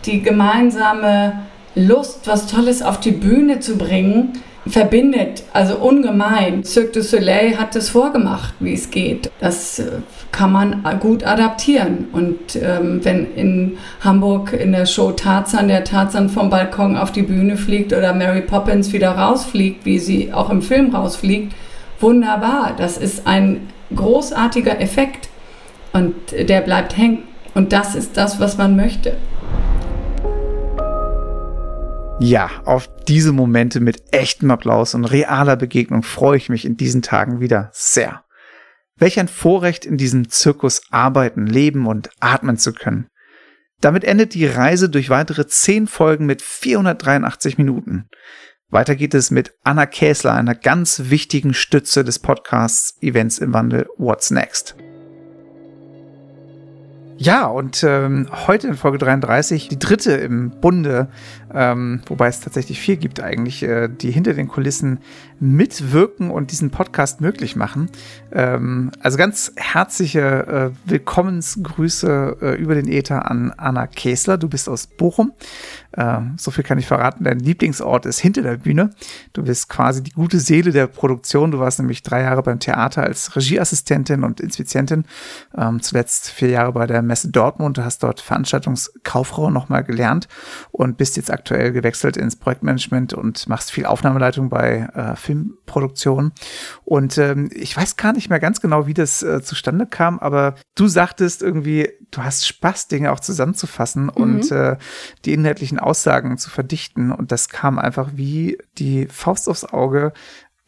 die 0.08 0.24
gemeinsame 0.24 1.44
Lust, 1.76 2.28
was 2.28 2.48
Tolles 2.48 2.82
auf 2.82 3.00
die 3.00 3.12
Bühne 3.12 3.60
zu 3.60 3.78
bringen, 3.78 4.34
verbindet, 4.66 5.44
also 5.54 5.76
ungemein. 5.76 6.64
Cirque 6.64 6.94
du 6.94 7.04
Soleil 7.04 7.60
hat 7.60 7.76
es 7.76 7.90
vorgemacht, 7.90 8.56
wie 8.60 8.74
es 8.74 8.90
geht. 8.90 9.32
Das 9.40 9.78
äh, 9.78 9.92
kann 10.32 10.52
man 10.52 10.84
gut 11.00 11.24
adaptieren. 11.24 12.08
Und 12.12 12.56
ähm, 12.56 13.04
wenn 13.04 13.34
in 13.36 13.78
Hamburg 14.02 14.54
in 14.54 14.72
der 14.72 14.86
Show 14.86 15.12
Tarzan 15.12 15.68
der 15.68 15.84
Tarzan 15.84 16.30
vom 16.30 16.50
Balkon 16.50 16.98
auf 16.98 17.12
die 17.12 17.24
Bühne 17.24 17.58
fliegt 17.58 17.94
oder 17.94 18.14
Mary 18.14 18.42
Poppins 18.42 18.94
wieder 18.94 19.12
rausfliegt, 19.12 19.86
wie 19.86 20.00
sie 20.00 20.34
auch 20.34 20.50
im 20.50 20.62
Film 20.62 20.94
rausfliegt, 20.96 21.54
wunderbar. 22.00 22.74
Das 22.78 22.98
ist 22.98 23.28
ein 23.28 23.68
großartiger 23.96 24.80
Effekt 24.80 25.30
und 25.94 26.14
der 26.32 26.62
bleibt 26.62 26.98
hängen. 26.98 27.24
Und 27.56 27.74
das 27.74 27.96
ist 27.96 28.16
das, 28.16 28.40
was 28.40 28.58
man 28.58 28.76
möchte. 28.76 29.18
Ja, 32.22 32.50
auf 32.66 32.90
diese 33.08 33.32
Momente 33.32 33.80
mit 33.80 34.04
echtem 34.12 34.52
Applaus 34.52 34.94
und 34.94 35.06
realer 35.06 35.56
Begegnung 35.56 36.04
freue 36.04 36.38
ich 36.38 36.50
mich 36.50 36.66
in 36.66 36.76
diesen 36.76 37.02
Tagen 37.02 37.40
wieder 37.40 37.70
sehr. 37.72 38.24
Welch 39.00 39.20
ein 39.20 39.30
Vorrecht, 39.30 39.86
in 39.86 39.98
diesem 39.98 40.30
Zirkus 40.30 40.82
arbeiten, 40.92 41.48
leben 41.48 41.88
und 41.88 42.10
atmen 42.20 42.58
zu 42.58 42.74
können. 42.74 43.08
Damit 43.82 44.04
endet 44.04 44.34
die 44.34 44.46
Reise 44.46 44.90
durch 44.90 45.10
weitere 45.10 45.48
zehn 45.48 45.88
Folgen 45.88 46.26
mit 46.26 46.42
483 46.42 47.58
Minuten. 47.58 48.10
Weiter 48.70 48.96
geht 48.96 49.14
es 49.14 49.32
mit 49.32 49.56
Anna 49.64 49.86
Käsler, 49.86 50.34
einer 50.34 50.54
ganz 50.54 51.04
wichtigen 51.06 51.54
Stütze 51.54 52.04
des 52.04 52.20
Podcasts 52.20 53.02
Events 53.02 53.40
im 53.40 53.54
Wandel 53.54 53.88
What's 53.98 54.32
Next. 54.32 54.76
Ja, 57.22 57.48
und 57.48 57.84
ähm, 57.84 58.30
heute 58.48 58.68
in 58.68 58.76
Folge 58.76 58.98
33, 58.98 59.68
die 59.68 59.78
dritte 59.78 60.14
im 60.14 60.52
Bunde, 60.52 61.10
ähm, 61.54 62.00
wobei 62.06 62.30
es 62.30 62.40
tatsächlich 62.40 62.80
vier 62.80 62.96
gibt 62.96 63.20
eigentlich, 63.20 63.62
äh, 63.62 63.90
die 63.90 64.10
hinter 64.12 64.34
den 64.34 64.48
Kulissen 64.48 65.00
mitwirken 65.42 66.32
und 66.32 66.52
diesen 66.52 66.70
Podcast 66.70 67.20
möglich 67.20 67.58
machen. 67.58 67.90
Ähm, 68.32 68.92
also 69.02 69.18
ganz 69.18 69.52
herzliche 69.58 70.72
äh, 70.86 70.90
Willkommensgrüße 70.90 72.38
äh, 72.42 72.56
über 72.56 72.76
den 72.76 72.88
Äther 72.88 73.30
an 73.30 73.54
Anna 73.58 73.88
Käsler. 73.88 74.38
Du 74.38 74.48
bist 74.48 74.70
aus 74.70 74.88
Bochum. 74.88 75.34
Äh, 75.92 76.20
so 76.38 76.52
viel 76.52 76.64
kann 76.64 76.78
ich 76.78 76.88
verraten. 76.88 77.26
Dein 77.26 77.40
Lieblingsort 77.40 78.06
ist 78.06 78.20
hinter 78.20 78.44
der 78.44 78.58
Bühne. 78.58 78.92
Du 79.34 79.44
bist 79.44 79.68
quasi 79.68 80.04
die 80.04 80.12
gute 80.12 80.40
Seele 80.40 80.72
der 80.72 80.88
Produktion. 80.88 81.52
Du 81.52 81.60
warst 81.60 81.80
nämlich 81.80 82.02
drei 82.02 82.22
Jahre 82.22 82.44
beim 82.44 82.60
Theater 82.60 83.04
als 83.04 83.36
Regieassistentin 83.36 84.24
und 84.24 84.40
Inspizientin. 84.40 85.06
Ähm, 85.58 85.82
zuletzt 85.82 86.30
vier 86.30 86.50
Jahre 86.50 86.74
bei 86.74 86.86
der 86.86 87.02
Messe 87.10 87.30
Dortmund. 87.30 87.78
Du 87.78 87.84
hast 87.84 88.04
dort 88.04 88.22
Veranstaltungskauffrau 88.22 89.50
nochmal 89.50 89.84
gelernt 89.84 90.30
und 90.72 90.98
bist 90.98 91.18
jetzt 91.18 91.32
aktuell 91.32 91.74
gewechselt 91.74 92.16
ins 92.16 92.38
Projektmanagement 92.38 93.14
und 93.14 93.50
machst 93.50 93.72
viel 93.72 93.86
Aufnahmeleitung 93.86 94.50
bei 94.50 94.88
äh, 94.94 95.16
Filmproduktionen. 95.18 96.32
Und 96.86 97.18
ähm, 97.18 97.50
ich 97.54 97.76
weiß 97.76 97.98
gar 97.98 98.14
nicht 98.14 98.30
mehr 98.30 98.40
ganz 98.40 98.62
genau, 98.62 98.88
wie 98.88 98.94
das 98.94 99.22
äh, 99.24 99.42
zustande 99.42 99.88
kam, 99.88 100.20
aber 100.20 100.56
du 100.76 100.88
sagtest 100.88 101.42
irgendwie, 101.42 101.90
du 102.12 102.24
hast 102.24 102.48
Spaß, 102.48 102.88
Dinge 102.88 103.12
auch 103.12 103.20
zusammenzufassen 103.20 104.04
mhm. 104.04 104.10
und 104.10 104.52
äh, 104.52 104.78
die 105.26 105.34
inhaltlichen 105.34 105.80
Aussagen 105.80 106.38
zu 106.38 106.50
verdichten. 106.50 107.12
Und 107.12 107.32
das 107.32 107.50
kam 107.50 107.80
einfach 107.80 108.12
wie 108.14 108.58
die 108.78 109.08
Faust 109.08 109.50
aufs 109.50 109.66
Auge 109.66 110.14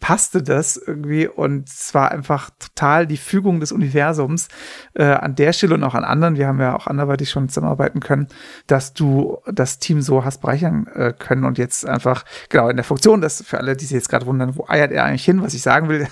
passte 0.01 0.41
das 0.41 0.75
irgendwie 0.77 1.27
und 1.27 1.69
es 1.69 1.93
war 1.93 2.11
einfach 2.11 2.49
total 2.59 3.07
die 3.07 3.17
Fügung 3.17 3.59
des 3.59 3.71
Universums 3.71 4.49
äh, 4.95 5.03
an 5.03 5.35
der 5.35 5.53
Stelle 5.53 5.75
und 5.75 5.83
auch 5.83 5.93
an 5.93 6.03
anderen, 6.03 6.35
wir 6.35 6.47
haben 6.47 6.59
ja 6.59 6.75
auch 6.75 6.87
anderweitig 6.87 7.29
schon 7.29 7.47
zusammenarbeiten 7.47 8.01
können, 8.01 8.27
dass 8.65 8.93
du 8.93 9.37
das 9.45 9.77
Team 9.79 10.01
so 10.01 10.25
hast 10.25 10.41
bereichern 10.41 10.87
äh, 10.87 11.13
können 11.17 11.45
und 11.45 11.59
jetzt 11.59 11.85
einfach, 11.85 12.25
genau, 12.49 12.67
in 12.67 12.77
der 12.77 12.83
Funktion, 12.83 13.21
das 13.21 13.43
für 13.43 13.59
alle, 13.59 13.77
die 13.77 13.85
sich 13.85 13.93
jetzt 13.93 14.09
gerade 14.09 14.25
wundern, 14.25 14.57
wo 14.57 14.65
eiert 14.67 14.91
er 14.91 15.05
eigentlich 15.05 15.23
hin, 15.23 15.43
was 15.43 15.53
ich 15.53 15.61
sagen 15.61 15.87
will, 15.87 16.07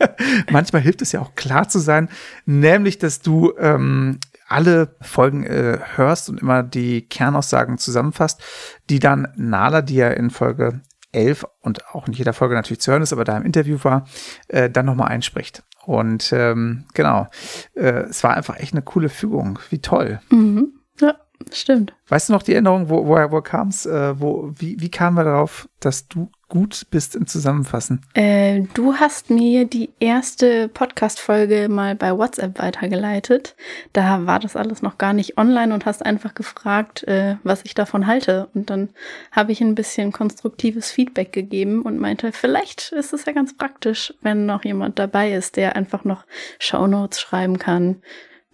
manchmal 0.50 0.80
hilft 0.80 1.02
es 1.02 1.12
ja 1.12 1.20
auch 1.20 1.34
klar 1.34 1.68
zu 1.68 1.78
sein, 1.78 2.08
nämlich, 2.46 2.98
dass 2.98 3.20
du 3.20 3.52
ähm, 3.58 4.20
alle 4.48 4.96
Folgen 5.02 5.44
äh, 5.44 5.80
hörst 5.96 6.30
und 6.30 6.40
immer 6.40 6.62
die 6.62 7.02
Kernaussagen 7.02 7.76
zusammenfasst, 7.76 8.42
die 8.88 9.00
dann 9.00 9.28
Nala, 9.36 9.82
die 9.82 9.96
ja 9.96 10.08
in 10.08 10.30
Folge 10.30 10.80
11 11.14 11.46
und 11.60 11.86
auch 11.94 12.06
in 12.06 12.12
jeder 12.12 12.32
Folge 12.32 12.54
natürlich 12.54 12.80
zu 12.80 12.90
hören 12.92 13.02
ist, 13.02 13.12
aber 13.12 13.24
da 13.24 13.36
im 13.36 13.44
Interview 13.44 13.78
war, 13.82 14.06
äh, 14.48 14.68
dann 14.68 14.86
nochmal 14.86 15.08
einspricht. 15.08 15.62
Und 15.84 16.32
ähm, 16.32 16.86
genau, 16.94 17.26
äh, 17.74 18.04
es 18.04 18.24
war 18.24 18.34
einfach 18.34 18.58
echt 18.58 18.72
eine 18.72 18.82
coole 18.82 19.08
Fügung. 19.08 19.58
Wie 19.70 19.80
toll. 19.80 20.20
Mhm. 20.30 20.72
Ja, 21.00 21.14
stimmt. 21.52 21.94
Weißt 22.08 22.28
du 22.28 22.32
noch 22.32 22.42
die 22.42 22.52
Erinnerung, 22.52 22.88
wo, 22.88 23.06
woher 23.06 23.32
wo 23.32 23.40
kam 23.40 23.68
es? 23.68 23.86
Äh, 23.86 24.20
wo, 24.20 24.52
wie, 24.56 24.80
wie 24.80 24.90
kamen 24.90 25.16
wir 25.16 25.24
darauf, 25.24 25.68
dass 25.80 26.08
du 26.08 26.30
gut 26.48 26.86
bist 26.90 27.16
im 27.16 27.26
Zusammenfassen? 27.26 28.02
Äh, 28.14 28.62
du 28.74 28.94
hast 28.94 29.30
mir 29.30 29.64
die 29.64 29.90
erste 29.98 30.68
Podcast-Folge 30.68 31.68
mal 31.68 31.94
bei 31.96 32.16
WhatsApp 32.16 32.58
weitergeleitet. 32.60 33.56
Da 33.92 34.26
war 34.26 34.38
das 34.38 34.54
alles 34.54 34.82
noch 34.82 34.98
gar 34.98 35.12
nicht 35.12 35.36
online 35.36 35.74
und 35.74 35.86
hast 35.86 36.04
einfach 36.06 36.34
gefragt, 36.34 37.02
äh, 37.04 37.36
was 37.42 37.64
ich 37.64 37.74
davon 37.74 38.06
halte. 38.06 38.48
Und 38.54 38.70
dann 38.70 38.90
habe 39.32 39.52
ich 39.52 39.60
ein 39.60 39.74
bisschen 39.74 40.12
konstruktives 40.12 40.90
Feedback 40.90 41.32
gegeben 41.32 41.82
und 41.82 41.98
meinte, 41.98 42.32
vielleicht 42.32 42.92
ist 42.92 43.12
es 43.12 43.24
ja 43.24 43.32
ganz 43.32 43.56
praktisch, 43.56 44.14
wenn 44.20 44.46
noch 44.46 44.64
jemand 44.64 44.98
dabei 44.98 45.32
ist, 45.32 45.56
der 45.56 45.74
einfach 45.74 46.04
noch 46.04 46.24
Shownotes 46.60 47.20
schreiben 47.20 47.58
kann, 47.58 48.02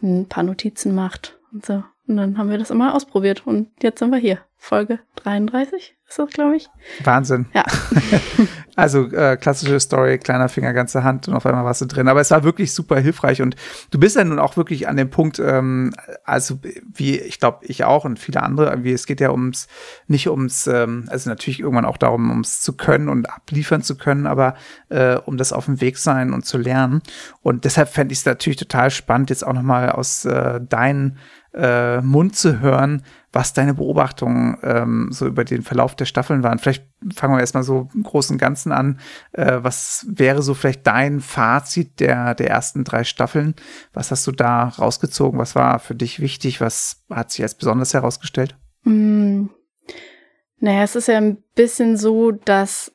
ein 0.03 0.27
paar 0.27 0.45
Notizen 0.45 0.95
macht 0.95 1.39
und 1.53 1.67
so. 1.67 1.83
Und 2.11 2.17
dann 2.17 2.39
haben 2.39 2.51
wir 2.51 2.59
das 2.59 2.71
immer 2.71 2.93
ausprobiert 2.93 3.47
und 3.47 3.69
jetzt 3.81 4.01
sind 4.01 4.11
wir 4.11 4.19
hier. 4.19 4.39
Folge 4.63 4.99
33 5.17 5.97
ist 6.07 6.19
das, 6.19 6.31
glaube 6.31 6.57
ich. 6.57 6.69
Wahnsinn. 7.03 7.47
Ja. 7.55 7.65
also 8.77 9.07
äh, 9.11 9.39
klassische 9.39 9.81
Story, 9.81 10.19
kleiner 10.19 10.51
Finger, 10.51 10.75
ganze 10.75 11.03
Hand 11.03 11.29
und 11.29 11.35
auf 11.35 11.47
einmal 11.47 11.65
warst 11.65 11.81
du 11.81 11.87
drin. 11.87 12.09
Aber 12.09 12.21
es 12.21 12.31
war 12.31 12.45
wirklich 12.45 12.75
super 12.75 12.99
hilfreich 12.99 13.41
und 13.41 13.57
du 13.91 13.99
bist 13.99 14.17
ja 14.17 14.25
nun 14.25 14.39
auch 14.39 14.59
wirklich 14.59 14.87
an 14.87 14.97
dem 14.97 15.09
Punkt, 15.09 15.39
ähm, 15.39 15.95
also 16.25 16.59
wie 16.93 17.19
ich 17.19 17.41
glaube, 17.41 17.61
ich 17.63 17.85
auch 17.85 18.05
und 18.05 18.19
viele 18.19 18.43
andere, 18.43 18.85
wie 18.85 18.93
es 18.93 19.07
geht 19.07 19.21
ja 19.21 19.31
ums, 19.31 19.67
nicht 20.09 20.29
ums, 20.29 20.67
ähm, 20.67 21.07
also 21.09 21.31
natürlich 21.31 21.61
irgendwann 21.61 21.87
auch 21.87 21.97
darum, 21.97 22.29
ums 22.29 22.61
zu 22.61 22.77
können 22.77 23.09
und 23.09 23.31
abliefern 23.31 23.83
zu 23.83 23.97
können, 23.97 24.27
aber 24.27 24.57
äh, 24.91 25.15
um 25.15 25.39
das 25.39 25.55
auf 25.55 25.65
dem 25.67 25.81
Weg 25.81 25.97
sein 25.97 26.35
und 26.35 26.45
zu 26.45 26.59
lernen. 26.59 27.03
Und 27.41 27.65
deshalb 27.65 27.89
fände 27.89 28.13
ich 28.13 28.19
es 28.19 28.27
natürlich 28.27 28.59
total 28.59 28.91
spannend, 28.91 29.31
jetzt 29.31 29.47
auch 29.47 29.55
nochmal 29.55 29.91
aus 29.91 30.27
äh, 30.27 30.61
deinen 30.61 31.19
äh, 31.55 32.01
Mund 32.01 32.37
zu 32.37 32.61
hören, 32.61 33.03
was 33.33 33.53
deine 33.53 33.75
Beobachtungen 33.75 34.59
ähm, 34.63 35.09
so 35.11 35.27
über 35.27 35.45
den 35.45 35.63
Verlauf 35.63 35.95
der 35.95 36.05
Staffeln 36.05 36.43
waren. 36.43 36.59
Vielleicht 36.59 36.87
fangen 37.15 37.35
wir 37.35 37.41
erstmal 37.41 37.63
so 37.63 37.89
im 37.95 38.03
Großen 38.03 38.35
und 38.35 38.39
Ganzen 38.39 38.73
an. 38.73 38.99
Äh, 39.33 39.59
was 39.63 40.07
wäre 40.09 40.43
so 40.43 40.55
vielleicht 40.55 40.87
dein 40.87 41.21
Fazit 41.21 42.01
der, 42.01 42.35
der 42.35 42.51
ersten 42.51 42.85
drei 42.85 43.05
Staffeln? 43.05 43.55
Was 43.93 44.11
hast 44.11 44.27
du 44.27 44.33
da 44.33 44.65
rausgezogen? 44.65 45.39
Was 45.39 45.55
war 45.55 45.79
für 45.79 45.95
dich 45.95 46.21
wichtig? 46.21 46.61
Was 46.61 47.05
hat 47.11 47.31
sich 47.31 47.43
als 47.43 47.55
besonders 47.55 47.95
herausgestellt? 47.95 48.57
Mm. 48.85 49.47
Naja, 50.59 50.83
es 50.83 50.95
ist 50.95 51.09
ja 51.09 51.17
ein 51.17 51.39
bisschen 51.55 51.97
so, 51.97 52.33
dass 52.33 52.93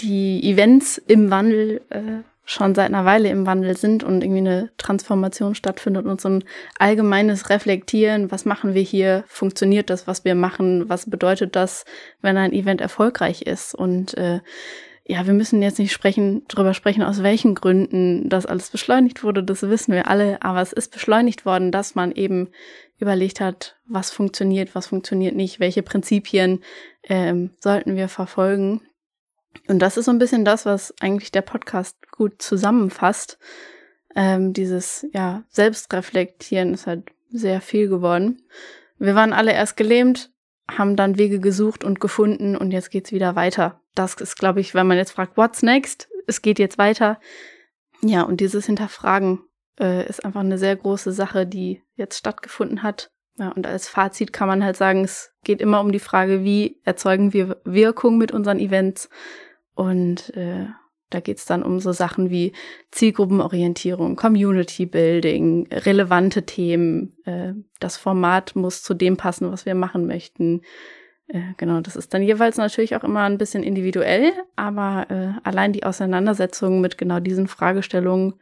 die 0.00 0.42
Events 0.50 0.98
im 0.98 1.30
Wandel 1.30 1.82
äh, 1.90 2.22
schon 2.52 2.74
seit 2.74 2.86
einer 2.86 3.04
Weile 3.04 3.30
im 3.30 3.46
Wandel 3.46 3.76
sind 3.76 4.04
und 4.04 4.22
irgendwie 4.22 4.40
eine 4.40 4.70
Transformation 4.76 5.54
stattfindet 5.54 6.06
und 6.06 6.20
so 6.20 6.28
ein 6.28 6.44
allgemeines 6.78 7.50
Reflektieren, 7.50 8.30
was 8.30 8.44
machen 8.44 8.74
wir 8.74 8.82
hier, 8.82 9.24
funktioniert 9.26 9.90
das, 9.90 10.06
was 10.06 10.24
wir 10.24 10.34
machen, 10.34 10.88
was 10.88 11.08
bedeutet 11.08 11.56
das, 11.56 11.84
wenn 12.20 12.36
ein 12.36 12.52
Event 12.52 12.80
erfolgreich 12.80 13.42
ist 13.42 13.74
und 13.74 14.16
äh, 14.16 14.40
ja, 15.04 15.26
wir 15.26 15.34
müssen 15.34 15.62
jetzt 15.62 15.80
nicht 15.80 15.92
sprechen, 15.92 16.46
drüber 16.46 16.74
sprechen, 16.74 17.02
aus 17.02 17.24
welchen 17.24 17.56
Gründen 17.56 18.28
das 18.28 18.46
alles 18.46 18.70
beschleunigt 18.70 19.24
wurde, 19.24 19.42
das 19.42 19.62
wissen 19.62 19.92
wir 19.92 20.08
alle, 20.08 20.40
aber 20.42 20.60
es 20.60 20.72
ist 20.72 20.92
beschleunigt 20.92 21.44
worden, 21.44 21.72
dass 21.72 21.94
man 21.94 22.12
eben 22.12 22.50
überlegt 22.98 23.40
hat, 23.40 23.76
was 23.86 24.12
funktioniert, 24.12 24.74
was 24.74 24.86
funktioniert 24.86 25.34
nicht, 25.34 25.58
welche 25.58 25.82
Prinzipien 25.82 26.62
ähm, 27.02 27.50
sollten 27.58 27.96
wir 27.96 28.08
verfolgen. 28.08 28.82
Und 29.68 29.80
das 29.80 29.96
ist 29.96 30.06
so 30.06 30.10
ein 30.10 30.18
bisschen 30.18 30.44
das, 30.44 30.66
was 30.66 30.94
eigentlich 31.00 31.32
der 31.32 31.42
Podcast 31.42 31.96
gut 32.10 32.42
zusammenfasst. 32.42 33.38
Ähm, 34.14 34.52
dieses, 34.52 35.06
ja, 35.12 35.44
Selbstreflektieren 35.48 36.74
ist 36.74 36.86
halt 36.86 37.04
sehr 37.30 37.60
viel 37.60 37.88
geworden. 37.88 38.42
Wir 38.98 39.14
waren 39.14 39.32
alle 39.32 39.52
erst 39.52 39.76
gelähmt, 39.76 40.30
haben 40.70 40.96
dann 40.96 41.18
Wege 41.18 41.40
gesucht 41.40 41.84
und 41.84 42.00
gefunden 42.00 42.56
und 42.56 42.70
jetzt 42.70 42.90
geht's 42.90 43.12
wieder 43.12 43.34
weiter. 43.36 43.80
Das 43.94 44.14
ist, 44.14 44.36
glaube 44.36 44.60
ich, 44.60 44.74
wenn 44.74 44.86
man 44.86 44.98
jetzt 44.98 45.12
fragt, 45.12 45.36
what's 45.36 45.62
next? 45.62 46.08
Es 46.26 46.42
geht 46.42 46.58
jetzt 46.58 46.78
weiter. 46.78 47.18
Ja, 48.02 48.22
und 48.22 48.40
dieses 48.40 48.66
Hinterfragen 48.66 49.40
äh, 49.80 50.06
ist 50.08 50.24
einfach 50.24 50.40
eine 50.40 50.58
sehr 50.58 50.76
große 50.76 51.12
Sache, 51.12 51.46
die 51.46 51.82
jetzt 51.96 52.18
stattgefunden 52.18 52.82
hat. 52.82 53.10
Ja, 53.38 53.50
und 53.50 53.66
als 53.66 53.88
Fazit 53.88 54.32
kann 54.32 54.48
man 54.48 54.62
halt 54.62 54.76
sagen, 54.76 55.04
es 55.04 55.32
geht 55.42 55.60
immer 55.60 55.80
um 55.80 55.90
die 55.90 55.98
Frage, 55.98 56.44
wie 56.44 56.80
erzeugen 56.84 57.32
wir 57.32 57.60
Wirkung 57.64 58.18
mit 58.18 58.30
unseren 58.32 58.58
Events 58.58 59.08
und 59.74 60.34
äh, 60.36 60.66
da 61.12 61.20
geht's 61.20 61.44
dann 61.44 61.62
um 61.62 61.80
so 61.80 61.92
Sachen 61.92 62.30
wie 62.30 62.52
Zielgruppenorientierung, 62.90 64.16
Community 64.16 64.86
Building, 64.86 65.68
relevante 65.70 66.44
Themen. 66.44 67.16
Äh, 67.24 67.52
das 67.80 67.96
Format 67.96 68.56
muss 68.56 68.82
zu 68.82 68.94
dem 68.94 69.16
passen, 69.16 69.50
was 69.50 69.66
wir 69.66 69.74
machen 69.74 70.06
möchten. 70.06 70.62
Äh, 71.28 71.52
genau, 71.56 71.80
das 71.80 71.96
ist 71.96 72.14
dann 72.14 72.22
jeweils 72.22 72.56
natürlich 72.56 72.96
auch 72.96 73.04
immer 73.04 73.22
ein 73.22 73.38
bisschen 73.38 73.62
individuell, 73.62 74.32
aber 74.56 75.06
äh, 75.10 75.32
allein 75.46 75.72
die 75.72 75.84
Auseinandersetzung 75.84 76.80
mit 76.80 76.98
genau 76.98 77.20
diesen 77.20 77.48
Fragestellungen 77.48 78.34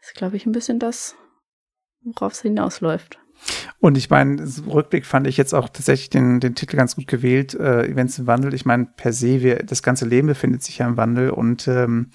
ist, 0.00 0.14
glaube 0.14 0.36
ich, 0.36 0.46
ein 0.46 0.52
bisschen 0.52 0.78
das, 0.78 1.16
worauf 2.02 2.32
es 2.32 2.42
hinausläuft. 2.42 3.18
Und 3.84 3.98
ich 3.98 4.08
meine, 4.08 4.42
Rückblick 4.66 5.04
fand 5.04 5.26
ich 5.26 5.36
jetzt 5.36 5.52
auch 5.52 5.68
tatsächlich 5.68 6.08
den, 6.08 6.40
den 6.40 6.54
Titel 6.54 6.74
ganz 6.74 6.96
gut 6.96 7.06
gewählt, 7.06 7.52
äh, 7.52 7.86
Events 7.86 8.18
im 8.18 8.26
Wandel. 8.26 8.54
Ich 8.54 8.64
meine, 8.64 8.86
per 8.86 9.12
se, 9.12 9.42
wir, 9.42 9.56
das 9.56 9.82
ganze 9.82 10.06
Leben 10.06 10.26
befindet 10.26 10.62
sich 10.62 10.78
ja 10.78 10.86
im 10.86 10.96
Wandel 10.96 11.28
und 11.28 11.68
ähm, 11.68 12.08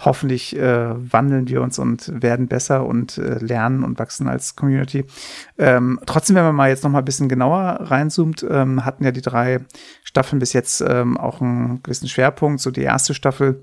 hoffentlich 0.00 0.54
äh, 0.54 0.90
wandeln 1.12 1.48
wir 1.48 1.62
uns 1.62 1.78
und 1.78 2.12
werden 2.22 2.46
besser 2.46 2.84
und 2.84 3.16
äh, 3.16 3.38
lernen 3.38 3.84
und 3.84 3.98
wachsen 3.98 4.28
als 4.28 4.54
Community. 4.54 5.06
Ähm, 5.56 5.98
trotzdem, 6.04 6.36
wenn 6.36 6.44
man 6.44 6.56
mal 6.56 6.68
jetzt 6.68 6.84
noch 6.84 6.90
mal 6.90 6.98
ein 6.98 7.06
bisschen 7.06 7.30
genauer 7.30 7.78
reinzoomt, 7.80 8.44
ähm, 8.50 8.84
hatten 8.84 9.02
ja 9.02 9.10
die 9.10 9.22
drei 9.22 9.60
Staffeln 10.02 10.40
bis 10.40 10.52
jetzt 10.52 10.84
ähm, 10.86 11.16
auch 11.16 11.40
einen 11.40 11.82
gewissen 11.82 12.10
Schwerpunkt. 12.10 12.60
So 12.60 12.70
die 12.70 12.82
erste 12.82 13.14
Staffel 13.14 13.62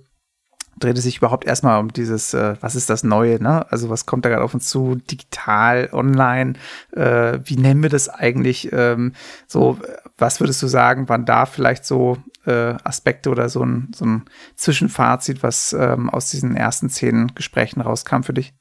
drehte 0.80 1.01
sich 1.01 1.18
überhaupt 1.18 1.46
erstmal 1.46 1.80
um 1.80 1.94
dieses, 1.94 2.34
äh, 2.34 2.56
was 2.62 2.75
ist 2.75 2.90
das 2.90 3.04
Neue, 3.04 3.42
ne? 3.42 3.72
Also 3.72 3.90
was 3.90 4.06
kommt 4.06 4.25
da 4.25 4.30
gerade 4.30 4.44
auf 4.44 4.54
uns 4.54 4.68
zu, 4.68 4.96
digital, 4.96 5.90
online, 5.92 6.54
äh, 6.92 7.40
wie 7.44 7.58
nennen 7.58 7.84
wir 7.84 7.90
das 7.90 8.10
eigentlich? 8.10 8.70
Ähm, 8.72 9.13
so, 9.48 9.78
was 10.18 10.40
würdest 10.40 10.62
du 10.62 10.68
sagen, 10.68 11.10
waren 11.10 11.25
da 11.25 11.46
vielleicht 11.46 11.86
so 11.86 12.18
äh, 12.46 12.75
Aspekte 12.84 13.30
oder 13.30 13.50
so 13.50 13.63
ein, 13.63 13.92
so 13.94 14.06
ein 14.06 14.25
Zwischenfazit, 14.56 15.44
was 15.44 15.74
ähm, 15.74 16.10
aus 16.10 16.32
diesen 16.32 16.56
ersten 16.56 16.90
zehn 16.90 17.32
Gesprächen 17.36 17.82
rauskam 17.82 18.24
für 18.24 18.34
dich? 18.34 18.54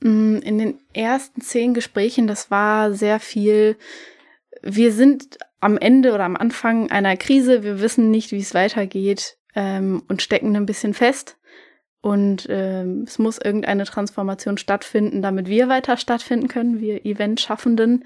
Mm, 0.00 0.36
in 0.36 0.58
den 0.58 0.78
ersten 0.92 1.40
zehn 1.40 1.74
Gesprächen, 1.74 2.26
das 2.26 2.50
war 2.50 2.92
sehr 2.92 3.18
viel, 3.20 3.76
wir 4.62 4.92
sind 4.92 5.38
am 5.60 5.76
Ende 5.76 6.12
oder 6.14 6.24
am 6.24 6.36
Anfang 6.36 6.90
einer 6.90 7.16
Krise, 7.16 7.62
wir 7.62 7.80
wissen 7.80 8.10
nicht, 8.10 8.30
wie 8.32 8.40
es 8.40 8.54
weitergeht 8.54 9.36
ähm, 9.54 10.02
und 10.08 10.22
stecken 10.22 10.56
ein 10.56 10.66
bisschen 10.66 10.94
fest. 10.94 11.36
Und 12.02 12.46
ähm, 12.48 13.04
es 13.06 13.18
muss 13.18 13.38
irgendeine 13.38 13.84
Transformation 13.84 14.56
stattfinden, 14.56 15.20
damit 15.20 15.48
wir 15.48 15.68
weiter 15.68 15.96
stattfinden 15.96 16.48
können, 16.48 16.80
wir 16.80 17.04
Event-Schaffenden. 17.04 18.04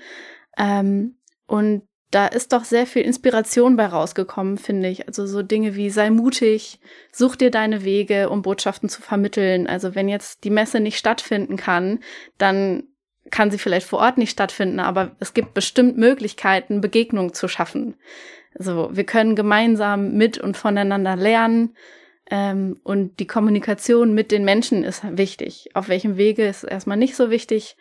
Ähm, 0.59 1.17
und 1.47 1.83
da 2.11 2.27
ist 2.27 2.53
doch 2.53 2.65
sehr 2.65 2.87
viel 2.87 3.03
Inspiration 3.03 3.77
bei 3.77 3.87
rausgekommen, 3.87 4.57
finde 4.59 4.89
ich. 4.89 5.07
Also 5.09 5.27
so 5.27 5.43
Dinge 5.43 5.75
wie 5.75 5.91
sei 5.91 6.11
mutig, 6.11 6.81
such 7.13 7.37
dir 7.37 7.51
deine 7.51 7.85
Wege, 7.85 8.31
um 8.31 8.43
Botschaften 8.43 8.89
zu 8.89 9.03
vermitteln. 9.03 9.67
Also 9.67 9.95
wenn 9.95 10.09
jetzt 10.09 10.45
die 10.45 10.51
Messe 10.51 10.81
nicht 10.81 10.99
stattfinden 10.99 11.57
kann, 11.57 12.01
dann 12.39 12.85
kann 13.31 13.51
sie 13.51 13.59
vielleicht 13.59 13.87
vor 13.87 13.99
Ort 14.01 14.19
nicht 14.19 14.31
stattfinden, 14.31 14.81
aber 14.81 15.17
es 15.19 15.35
gibt 15.35 15.55
bestimmt 15.55 15.97
Möglichkeiten, 15.97 16.81
Begegnungen 16.81 17.33
zu 17.33 17.49
schaffen. 17.49 17.97
Also 18.57 18.91
wir 18.93 19.05
können 19.05 19.37
gemeinsam 19.37 20.13
mit 20.13 20.39
und 20.39 20.57
voneinander 20.57 21.17
lernen. 21.17 21.77
Ähm, 22.31 22.81
und 22.85 23.21
die 23.21 23.27
Kommunikation 23.27 24.15
mit 24.15 24.33
den 24.33 24.45
Menschen 24.45 24.83
ist 24.85 25.03
wichtig. 25.17 25.71
Auf 25.75 25.89
welchem 25.89 26.17
Wege 26.17 26.47
ist 26.47 26.65
erstmal 26.65 26.97
nicht 26.97 27.17
so 27.17 27.31
wichtig. 27.31 27.77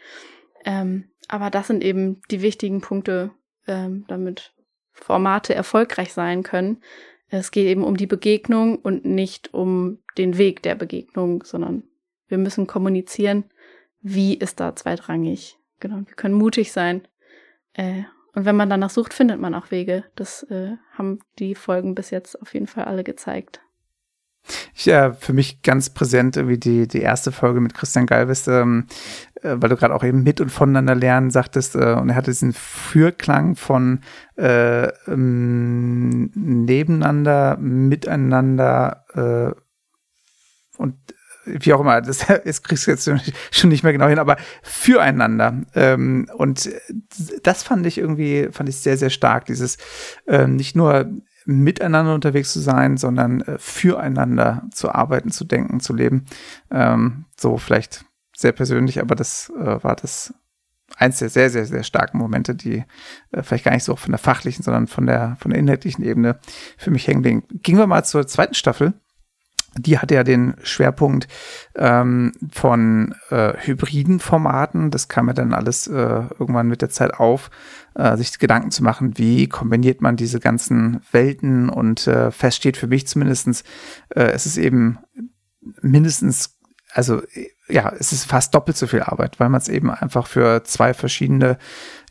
Ähm, 0.66 1.06
aber 1.28 1.50
das 1.50 1.68
sind 1.68 1.84
eben 1.84 2.22
die 2.30 2.42
wichtigen 2.42 2.82
Punkte, 2.82 3.32
ähm, 3.68 4.06
damit 4.08 4.54
Formate 4.92 5.56
erfolgreich 5.56 6.14
sein 6.14 6.44
können. 6.44 6.82
Es 7.30 7.52
geht 7.52 7.66
eben 7.66 7.84
um 7.84 7.98
die 7.98 8.06
Begegnung 8.06 8.78
und 8.78 9.06
nicht 9.06 9.54
um 9.54 10.00
den 10.18 10.38
Weg 10.38 10.62
der 10.62 10.76
Begegnung, 10.76 11.44
sondern 11.44 11.84
wir 12.28 12.38
müssen 12.38 12.68
kommunizieren, 12.68 13.46
wie 14.02 14.36
ist 14.36 14.60
da 14.60 14.76
zweitrangig. 14.76 15.58
Genau, 15.80 15.98
wir 16.06 16.16
können 16.16 16.36
mutig 16.36 16.72
sein 16.72 17.08
äh, 17.74 18.04
und 18.36 18.46
wenn 18.46 18.56
man 18.56 18.70
danach 18.70 18.90
sucht, 18.90 19.14
findet 19.14 19.40
man 19.40 19.54
auch 19.54 19.72
Wege. 19.72 20.04
Das 20.16 20.44
äh, 20.44 20.74
haben 20.98 21.20
die 21.40 21.56
Folgen 21.56 21.96
bis 21.96 22.10
jetzt 22.10 22.42
auf 22.42 22.54
jeden 22.54 22.68
Fall 22.68 22.86
alle 22.86 23.04
gezeigt. 23.04 23.62
Ich, 24.76 24.88
äh, 24.88 25.14
für 25.14 25.34
mich 25.34 25.62
ganz 25.62 25.92
präsent 25.92 26.36
irgendwie 26.36 26.58
die, 26.58 26.88
die 26.88 27.02
erste 27.02 27.32
Folge 27.32 27.62
mit 27.62 27.74
Christian 27.74 28.06
Galvez, 28.06 28.48
ähm, 28.48 28.88
äh, 29.42 29.56
weil 29.58 29.70
du 29.70 29.78
gerade 29.78 29.96
auch 29.96 30.04
eben 30.04 30.24
mit 30.24 30.42
und 30.42 30.50
voneinander 30.50 30.96
lernen 30.96 31.32
sagtest, 31.32 31.76
äh, 31.76 31.94
und 31.94 32.10
er 32.10 32.16
hatte 32.16 32.32
diesen 32.32 32.54
Fürklang 32.54 33.56
von 33.56 34.02
äh, 34.36 34.88
ähm, 35.08 36.32
nebeneinander, 36.34 37.58
miteinander 37.58 39.06
äh, 39.56 40.82
und 40.82 40.98
wie 41.46 41.74
auch 41.74 41.82
immer, 41.82 42.02
das 42.02 42.30
ist, 42.44 42.64
kriegst 42.64 42.88
du 42.88 42.92
jetzt 42.92 43.10
schon 43.52 43.70
nicht 43.70 43.84
mehr 43.84 43.94
genau 43.94 44.08
hin, 44.08 44.20
aber 44.20 44.38
füreinander. 44.62 45.62
Ähm, 45.76 46.30
und 46.36 46.70
das 47.44 47.64
fand 47.64 47.86
ich 47.86 47.98
irgendwie, 47.98 48.50
fand 48.52 48.70
ich 48.70 48.78
sehr, 48.78 48.98
sehr 48.98 49.10
stark, 49.10 49.46
dieses 49.46 49.78
ähm, 50.28 50.56
nicht 50.56 50.76
nur 50.76 51.12
miteinander 51.46 52.14
unterwegs 52.14 52.54
zu 52.54 52.60
sein, 52.60 52.98
sondern 52.98 53.42
äh, 53.42 53.58
füreinander 53.60 54.64
zu 54.72 54.94
arbeiten, 54.94 55.32
zu 55.32 55.44
denken, 55.44 55.80
zu 55.80 55.94
leben. 55.94 56.26
Ähm, 56.72 57.26
so 57.38 57.58
vielleicht 57.58 58.06
sehr 58.36 58.54
persönlich, 58.54 59.02
aber 59.02 59.16
das 59.16 59.52
äh, 59.60 59.84
war 59.84 59.96
das 59.96 60.34
eins 60.98 61.20
der 61.20 61.30
sehr, 61.30 61.50
sehr, 61.50 61.66
sehr 61.66 61.84
starken 61.84 62.18
Momente, 62.18 62.56
die 62.56 62.84
äh, 63.32 63.44
vielleicht 63.44 63.66
gar 63.66 63.74
nicht 63.74 63.84
so 63.84 63.96
von 63.96 64.12
der 64.12 64.20
fachlichen, 64.20 64.64
sondern 64.64 64.88
von 64.88 65.06
der, 65.06 65.38
von 65.40 65.52
der 65.52 65.60
inhaltlichen 65.60 66.04
Ebene 66.04 66.40
für 66.78 66.92
mich 66.92 67.08
hängen. 67.08 67.44
Gehen 67.62 67.78
wir 67.78 67.88
mal 67.88 68.04
zur 68.04 68.28
zweiten 68.28 68.54
Staffel 68.54 68.94
die 69.78 69.98
hat 69.98 70.12
ja 70.12 70.24
den 70.24 70.56
Schwerpunkt 70.64 71.28
ähm, 71.76 72.34
von 72.52 73.16
äh, 73.30 73.54
hybriden 73.58 74.20
Formaten. 74.20 74.92
Das 74.92 75.08
kam 75.08 75.28
ja 75.28 75.34
dann 75.34 75.54
alles 75.54 75.88
äh, 75.88 75.94
irgendwann 76.40 76.68
mit 76.68 76.82
der 76.82 76.90
Zeit 76.90 77.14
auf, 77.16 77.50
äh, 77.96 78.16
sich 78.18 78.38
Gedanken 78.40 78.72
zu 78.72 78.84
machen, 78.84 79.18
wie 79.18 79.48
kombiniert 79.48 80.02
man 80.02 80.16
diese 80.16 80.40
ganzen 80.40 81.02
Welten 81.12 81.70
und 81.70 82.08
äh, 82.08 82.32
fest 82.32 82.58
steht 82.58 82.78
für 82.78 82.88
mich 82.88 83.08
zumindestens, 83.08 83.64
äh, 84.10 84.26
es 84.26 84.46
ist 84.46 84.58
eben 84.58 85.00
mindestens, 85.82 86.58
also 86.92 87.22
ja, 87.70 87.92
es 87.98 88.12
ist 88.12 88.26
fast 88.26 88.54
doppelt 88.54 88.78
so 88.78 88.88
viel 88.88 89.02
Arbeit, 89.02 89.40
weil 89.40 89.50
man 89.50 89.62
es 89.62 89.70
eben 89.70 89.90
einfach 89.90 90.28
für 90.28 90.64
zwei 90.64 90.94
verschiedene 90.94 91.58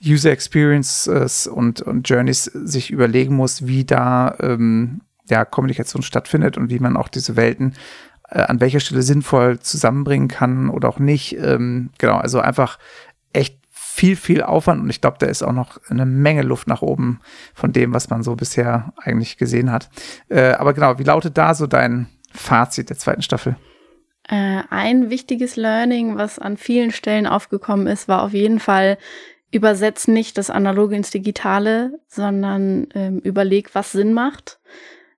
User 0.04 0.30
Experiences 0.30 1.46
und, 1.46 1.82
und 1.82 2.08
Journeys 2.08 2.44
sich 2.44 2.90
überlegen 2.90 3.36
muss, 3.36 3.66
wie 3.66 3.84
da 3.84 4.34
ähm, 4.40 5.02
ja, 5.32 5.44
Kommunikation 5.46 6.02
stattfindet 6.02 6.56
und 6.58 6.70
wie 6.70 6.78
man 6.78 6.96
auch 6.96 7.08
diese 7.08 7.36
Welten 7.36 7.74
äh, 8.28 8.42
an 8.42 8.60
welcher 8.60 8.80
Stelle 8.80 9.02
sinnvoll 9.02 9.58
zusammenbringen 9.58 10.28
kann 10.28 10.68
oder 10.68 10.88
auch 10.88 10.98
nicht. 10.98 11.36
Ähm, 11.38 11.90
genau, 11.98 12.18
also 12.18 12.38
einfach 12.38 12.78
echt 13.32 13.58
viel, 13.70 14.14
viel 14.14 14.42
Aufwand 14.42 14.82
und 14.82 14.90
ich 14.90 15.00
glaube, 15.00 15.16
da 15.18 15.26
ist 15.26 15.42
auch 15.42 15.52
noch 15.52 15.80
eine 15.88 16.04
Menge 16.04 16.42
Luft 16.42 16.68
nach 16.68 16.82
oben 16.82 17.20
von 17.54 17.72
dem, 17.72 17.94
was 17.94 18.10
man 18.10 18.22
so 18.22 18.36
bisher 18.36 18.92
eigentlich 18.96 19.38
gesehen 19.38 19.72
hat. 19.72 19.88
Äh, 20.28 20.52
aber 20.52 20.74
genau, 20.74 20.98
wie 20.98 21.04
lautet 21.04 21.38
da 21.38 21.54
so 21.54 21.66
dein 21.66 22.08
Fazit 22.30 22.90
der 22.90 22.98
zweiten 22.98 23.22
Staffel? 23.22 23.56
Äh, 24.28 24.62
ein 24.68 25.08
wichtiges 25.08 25.56
Learning, 25.56 26.16
was 26.16 26.38
an 26.38 26.58
vielen 26.58 26.90
Stellen 26.90 27.26
aufgekommen 27.26 27.86
ist, 27.86 28.06
war 28.06 28.22
auf 28.22 28.34
jeden 28.34 28.60
Fall, 28.60 28.98
übersetzt 29.50 30.08
nicht 30.08 30.38
das 30.38 30.50
Analoge 30.50 30.96
ins 30.96 31.10
Digitale, 31.10 32.00
sondern 32.08 32.88
ähm, 32.94 33.18
überleg, 33.18 33.74
was 33.74 33.92
Sinn 33.92 34.12
macht. 34.12 34.58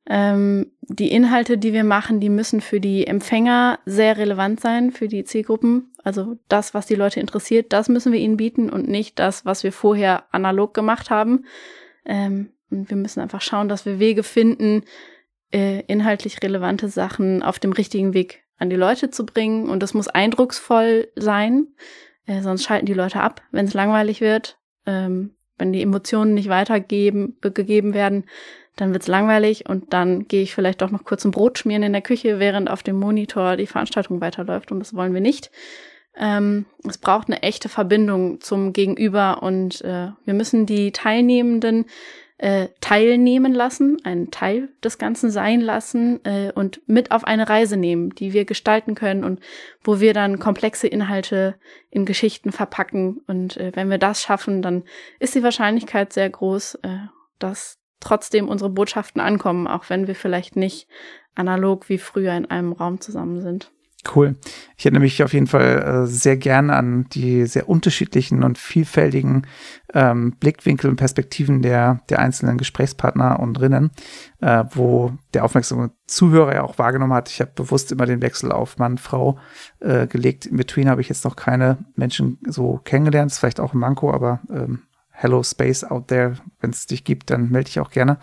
Ähm, 0.06 0.72
die 0.82 1.10
Inhalte, 1.10 1.56
die 1.56 1.72
wir 1.72 1.84
machen, 1.84 2.20
die 2.20 2.28
müssen 2.28 2.60
für 2.60 2.78
die 2.78 3.06
Empfänger 3.06 3.78
sehr 3.86 4.18
relevant 4.18 4.60
sein, 4.60 4.90
für 4.90 5.08
die 5.08 5.24
Zielgruppen. 5.24 5.92
Also 6.02 6.36
das, 6.48 6.74
was 6.74 6.86
die 6.86 6.94
Leute 6.94 7.20
interessiert, 7.20 7.72
das 7.72 7.88
müssen 7.88 8.12
wir 8.12 8.20
ihnen 8.20 8.36
bieten 8.36 8.68
und 8.68 8.86
nicht 8.88 9.18
das, 9.18 9.46
was 9.46 9.64
wir 9.64 9.72
vorher 9.72 10.24
analog 10.30 10.74
gemacht 10.74 11.08
haben. 11.10 11.46
Ähm, 12.04 12.50
und 12.70 12.90
wir 12.90 12.96
müssen 12.96 13.20
einfach 13.20 13.40
schauen, 13.40 13.68
dass 13.68 13.86
wir 13.86 13.98
Wege 13.98 14.22
finden, 14.22 14.82
äh, 15.52 15.80
inhaltlich 15.86 16.42
relevante 16.42 16.88
Sachen 16.88 17.42
auf 17.42 17.58
dem 17.58 17.72
richtigen 17.72 18.12
Weg 18.12 18.44
an 18.58 18.68
die 18.68 18.76
Leute 18.76 19.10
zu 19.10 19.24
bringen. 19.24 19.70
Und 19.70 19.82
das 19.82 19.94
muss 19.94 20.08
eindrucksvoll 20.08 21.08
sein, 21.16 21.68
äh, 22.26 22.42
sonst 22.42 22.64
schalten 22.64 22.86
die 22.86 22.94
Leute 22.94 23.20
ab, 23.20 23.42
wenn 23.52 23.66
es 23.66 23.74
langweilig 23.74 24.20
wird. 24.20 24.58
Ähm, 24.86 25.34
wenn 25.56 25.72
die 25.72 25.82
Emotionen 25.82 26.34
nicht 26.34 26.48
weitergeben, 26.48 27.38
gegeben 27.40 27.94
werden, 27.94 28.24
dann 28.76 28.92
wird's 28.92 29.08
langweilig 29.08 29.68
und 29.68 29.92
dann 29.92 30.26
gehe 30.26 30.42
ich 30.42 30.54
vielleicht 30.54 30.82
doch 30.82 30.90
noch 30.90 31.04
kurz 31.04 31.24
ein 31.24 31.30
Brot 31.30 31.58
schmieren 31.58 31.82
in 31.82 31.92
der 31.92 32.02
Küche, 32.02 32.38
während 32.38 32.70
auf 32.70 32.82
dem 32.82 32.98
Monitor 32.98 33.56
die 33.56 33.66
Veranstaltung 33.66 34.20
weiterläuft 34.20 34.72
und 34.72 34.80
das 34.80 34.94
wollen 34.94 35.14
wir 35.14 35.20
nicht. 35.20 35.50
Ähm, 36.16 36.66
es 36.88 36.98
braucht 36.98 37.28
eine 37.28 37.42
echte 37.42 37.68
Verbindung 37.68 38.40
zum 38.40 38.72
Gegenüber 38.72 39.42
und 39.42 39.80
äh, 39.82 40.08
wir 40.24 40.34
müssen 40.34 40.66
die 40.66 40.92
Teilnehmenden 40.92 41.87
äh, 42.38 42.68
teilnehmen 42.80 43.54
lassen, 43.54 44.04
einen 44.04 44.30
Teil 44.30 44.68
des 44.82 44.98
Ganzen 44.98 45.30
sein 45.30 45.60
lassen 45.60 46.24
äh, 46.24 46.52
und 46.52 46.80
mit 46.87 47.12
auf 47.12 47.24
eine 47.24 47.48
Reise 47.48 47.76
nehmen, 47.76 48.10
die 48.10 48.32
wir 48.32 48.44
gestalten 48.44 48.94
können 48.94 49.22
und 49.22 49.40
wo 49.82 50.00
wir 50.00 50.14
dann 50.14 50.40
komplexe 50.40 50.88
Inhalte 50.88 51.54
in 51.90 52.04
Geschichten 52.04 52.50
verpacken. 52.50 53.22
Und 53.28 53.56
äh, 53.56 53.72
wenn 53.74 53.88
wir 53.88 53.98
das 53.98 54.20
schaffen, 54.20 54.62
dann 54.62 54.82
ist 55.20 55.34
die 55.34 55.44
Wahrscheinlichkeit 55.44 56.12
sehr 56.12 56.28
groß, 56.28 56.76
äh, 56.82 56.98
dass 57.38 57.78
trotzdem 58.04 58.48
unsere 58.48 58.70
Botschaften 58.70 59.20
ankommen, 59.20 59.66
auch 59.66 59.88
wenn 59.88 60.06
wir 60.06 60.14
vielleicht 60.14 60.56
nicht 60.56 60.88
analog 61.34 61.88
wie 61.88 61.98
früher 61.98 62.34
in 62.34 62.46
einem 62.46 62.72
Raum 62.72 63.00
zusammen 63.00 63.40
sind. 63.40 63.70
Cool. 64.14 64.36
Ich 64.76 64.84
erinnere 64.84 65.00
mich 65.00 65.22
auf 65.22 65.32
jeden 65.32 65.46
Fall 65.46 66.04
äh, 66.04 66.06
sehr 66.06 66.36
gerne 66.36 66.74
an 66.76 67.06
die 67.12 67.46
sehr 67.46 67.68
unterschiedlichen 67.70 68.42
und 68.42 68.58
vielfältigen 68.58 69.46
ähm, 69.94 70.32
Blickwinkel 70.38 70.90
und 70.90 70.96
Perspektiven 70.96 71.62
der, 71.62 72.00
der 72.10 72.18
einzelnen 72.18 72.58
Gesprächspartner 72.58 73.40
und 73.40 73.58
Rinnen, 73.60 73.92
äh, 74.42 74.64
wo 74.72 75.12
der 75.32 75.44
aufmerksame 75.44 75.92
Zuhörer 76.06 76.54
ja 76.54 76.62
auch 76.64 76.78
wahrgenommen 76.78 77.14
hat. 77.14 77.30
Ich 77.30 77.40
habe 77.40 77.52
bewusst 77.54 77.92
immer 77.92 78.04
den 78.04 78.20
Wechsel 78.20 78.52
auf 78.52 78.76
Mann, 78.76 78.98
Frau 78.98 79.38
äh, 79.80 80.06
gelegt. 80.06 80.44
In 80.44 80.58
Between 80.58 80.90
habe 80.90 81.00
ich 81.00 81.08
jetzt 81.08 81.24
noch 81.24 81.36
keine 81.36 81.78
Menschen 81.96 82.38
so 82.46 82.80
kennengelernt. 82.84 83.32
Ist 83.32 83.38
vielleicht 83.38 83.60
auch 83.60 83.72
ein 83.72 83.78
Manko, 83.78 84.12
aber 84.12 84.40
ähm, 84.50 84.82
Hello 85.16 85.42
Space 85.42 85.85
out 85.85 86.09
there, 86.09 86.35
wenn 86.61 86.70
es 86.70 86.87
dich 86.87 87.05
gibt, 87.05 87.31
dann 87.31 87.50
melde 87.50 87.68
ich 87.68 87.81
auch 87.81 87.90
gerne. 87.90 88.18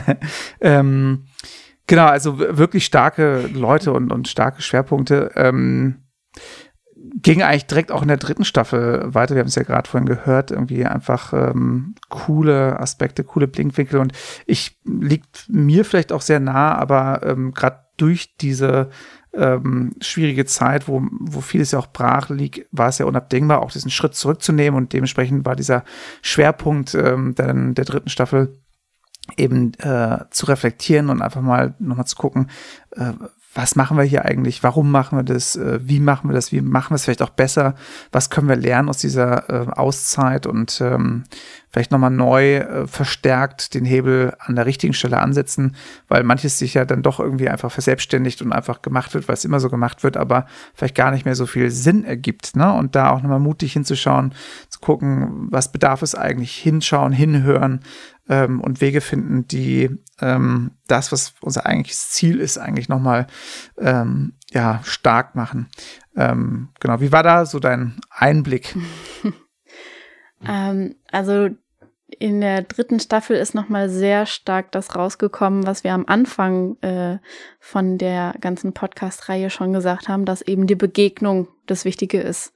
ähm, 0.60 1.24
Genau, 1.90 2.06
also 2.06 2.38
wirklich 2.38 2.84
starke 2.84 3.48
Leute 3.52 3.92
und, 3.92 4.12
und 4.12 4.28
starke 4.28 4.62
Schwerpunkte. 4.62 5.32
Ähm, 5.34 6.04
ging 7.16 7.42
eigentlich 7.42 7.66
direkt 7.66 7.90
auch 7.90 8.02
in 8.02 8.06
der 8.06 8.16
dritten 8.16 8.44
Staffel 8.44 9.12
weiter. 9.12 9.34
Wir 9.34 9.40
haben 9.40 9.48
es 9.48 9.56
ja 9.56 9.64
gerade 9.64 9.90
vorhin 9.90 10.06
gehört, 10.06 10.52
irgendwie 10.52 10.86
einfach 10.86 11.32
ähm, 11.32 11.96
coole 12.08 12.78
Aspekte, 12.78 13.24
coole 13.24 13.48
Blinkwinkel 13.48 13.98
und 13.98 14.12
ich 14.46 14.78
liegt 14.84 15.46
mir 15.48 15.84
vielleicht 15.84 16.12
auch 16.12 16.20
sehr 16.20 16.38
nah, 16.38 16.76
aber 16.76 17.22
ähm, 17.24 17.54
gerade 17.54 17.80
durch 17.96 18.36
diese 18.36 18.90
ähm, 19.34 19.92
schwierige 20.00 20.44
Zeit, 20.44 20.88
wo, 20.88 21.02
wo 21.20 21.40
vieles 21.40 21.70
ja 21.70 21.78
auch 21.78 21.92
brach 21.92 22.30
liegt, 22.30 22.66
war 22.72 22.88
es 22.88 22.98
ja 22.98 23.06
unabdingbar, 23.06 23.62
auch 23.62 23.70
diesen 23.70 23.90
Schritt 23.90 24.14
zurückzunehmen 24.14 24.76
und 24.76 24.92
dementsprechend 24.92 25.44
war 25.44 25.56
dieser 25.56 25.84
Schwerpunkt 26.22 26.94
ähm, 26.94 27.34
der, 27.34 27.52
der 27.52 27.84
dritten 27.84 28.08
Staffel 28.08 28.58
eben 29.36 29.74
äh, 29.74 30.24
zu 30.30 30.46
reflektieren 30.46 31.10
und 31.10 31.22
einfach 31.22 31.42
mal 31.42 31.74
nochmal 31.78 32.06
zu 32.06 32.16
gucken, 32.16 32.50
äh, 32.92 33.12
was 33.52 33.74
machen 33.74 33.96
wir 33.96 34.04
hier 34.04 34.24
eigentlich, 34.24 34.62
warum 34.62 34.90
machen 34.90 35.18
wir 35.18 35.22
das, 35.24 35.56
äh, 35.56 35.80
wie 35.82 35.98
machen 35.98 36.30
wir 36.30 36.34
das, 36.34 36.52
wie 36.52 36.60
machen 36.60 36.90
wir 36.90 36.96
es 36.96 37.04
vielleicht 37.04 37.22
auch 37.22 37.30
besser, 37.30 37.74
was 38.12 38.30
können 38.30 38.48
wir 38.48 38.56
lernen 38.56 38.88
aus 38.88 38.98
dieser 38.98 39.50
äh, 39.50 39.70
Auszeit? 39.72 40.46
Und 40.46 40.80
ähm, 40.80 41.24
vielleicht 41.70 41.90
nochmal 41.90 42.10
neu 42.10 42.58
äh, 42.58 42.86
verstärkt 42.86 43.74
den 43.74 43.84
Hebel 43.84 44.34
an 44.38 44.54
der 44.54 44.66
richtigen 44.66 44.92
Stelle 44.92 45.18
ansetzen, 45.18 45.74
weil 46.06 46.22
manches 46.22 46.58
sich 46.58 46.74
ja 46.74 46.84
dann 46.84 47.02
doch 47.02 47.18
irgendwie 47.18 47.48
einfach 47.48 47.72
verselbstständigt 47.72 48.40
und 48.40 48.52
einfach 48.52 48.82
gemacht 48.82 49.14
wird, 49.14 49.26
weil 49.26 49.34
es 49.34 49.44
immer 49.44 49.58
so 49.58 49.68
gemacht 49.68 50.04
wird, 50.04 50.16
aber 50.16 50.46
vielleicht 50.74 50.94
gar 50.94 51.10
nicht 51.10 51.24
mehr 51.24 51.34
so 51.36 51.46
viel 51.46 51.70
Sinn 51.70 52.04
ergibt. 52.04 52.54
Ne? 52.54 52.72
Und 52.72 52.94
da 52.94 53.10
auch 53.10 53.22
nochmal 53.22 53.40
mutig 53.40 53.72
hinzuschauen, 53.72 54.32
zu 54.68 54.78
gucken, 54.78 55.48
was 55.50 55.72
bedarf 55.72 56.02
es 56.02 56.14
eigentlich, 56.14 56.56
hinschauen, 56.56 57.12
hinhören, 57.12 57.80
ähm, 58.28 58.60
und 58.60 58.80
Wege 58.80 59.00
finden, 59.00 59.46
die 59.46 59.90
ähm, 60.20 60.72
das, 60.86 61.12
was 61.12 61.34
unser 61.40 61.66
eigentliches 61.66 62.10
Ziel 62.10 62.40
ist, 62.40 62.58
eigentlich 62.58 62.88
nochmal 62.88 63.26
ähm, 63.78 64.34
ja, 64.50 64.80
stark 64.84 65.34
machen. 65.34 65.68
Ähm, 66.16 66.68
genau, 66.80 67.00
wie 67.00 67.12
war 67.12 67.22
da 67.22 67.46
so 67.46 67.58
dein 67.58 68.00
Einblick? 68.10 68.76
ähm, 70.46 70.96
also 71.10 71.50
in 72.18 72.40
der 72.40 72.62
dritten 72.62 73.00
Staffel 73.00 73.36
ist 73.36 73.54
nochmal 73.54 73.88
sehr 73.88 74.26
stark 74.26 74.72
das 74.72 74.96
rausgekommen, 74.96 75.66
was 75.66 75.84
wir 75.84 75.92
am 75.92 76.06
Anfang 76.06 76.76
äh, 76.82 77.18
von 77.58 77.98
der 77.98 78.34
ganzen 78.40 78.72
Podcast-Reihe 78.72 79.50
schon 79.50 79.72
gesagt 79.72 80.08
haben, 80.08 80.24
dass 80.24 80.42
eben 80.42 80.66
die 80.66 80.74
Begegnung 80.74 81.48
das 81.66 81.84
Wichtige 81.84 82.20
ist. 82.20 82.52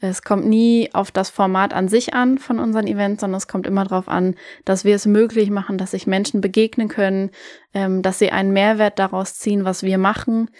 Es 0.00 0.22
kommt 0.22 0.44
nie 0.44 0.90
auf 0.92 1.10
das 1.10 1.30
Format 1.30 1.72
an 1.72 1.88
sich 1.88 2.12
an 2.12 2.38
von 2.38 2.58
unseren 2.58 2.86
Events, 2.86 3.22
sondern 3.22 3.38
es 3.38 3.48
kommt 3.48 3.66
immer 3.66 3.84
darauf 3.84 4.08
an, 4.08 4.34
dass 4.66 4.84
wir 4.84 4.94
es 4.94 5.06
möglich 5.06 5.50
machen, 5.50 5.78
dass 5.78 5.92
sich 5.92 6.06
Menschen 6.06 6.42
begegnen 6.42 6.88
können, 6.88 7.30
ähm, 7.72 8.02
dass 8.02 8.18
sie 8.18 8.30
einen 8.30 8.52
Mehrwert 8.52 8.98
daraus 8.98 9.36
ziehen, 9.36 9.64
was 9.64 9.82
wir 9.82 9.96
machen, 9.96 10.50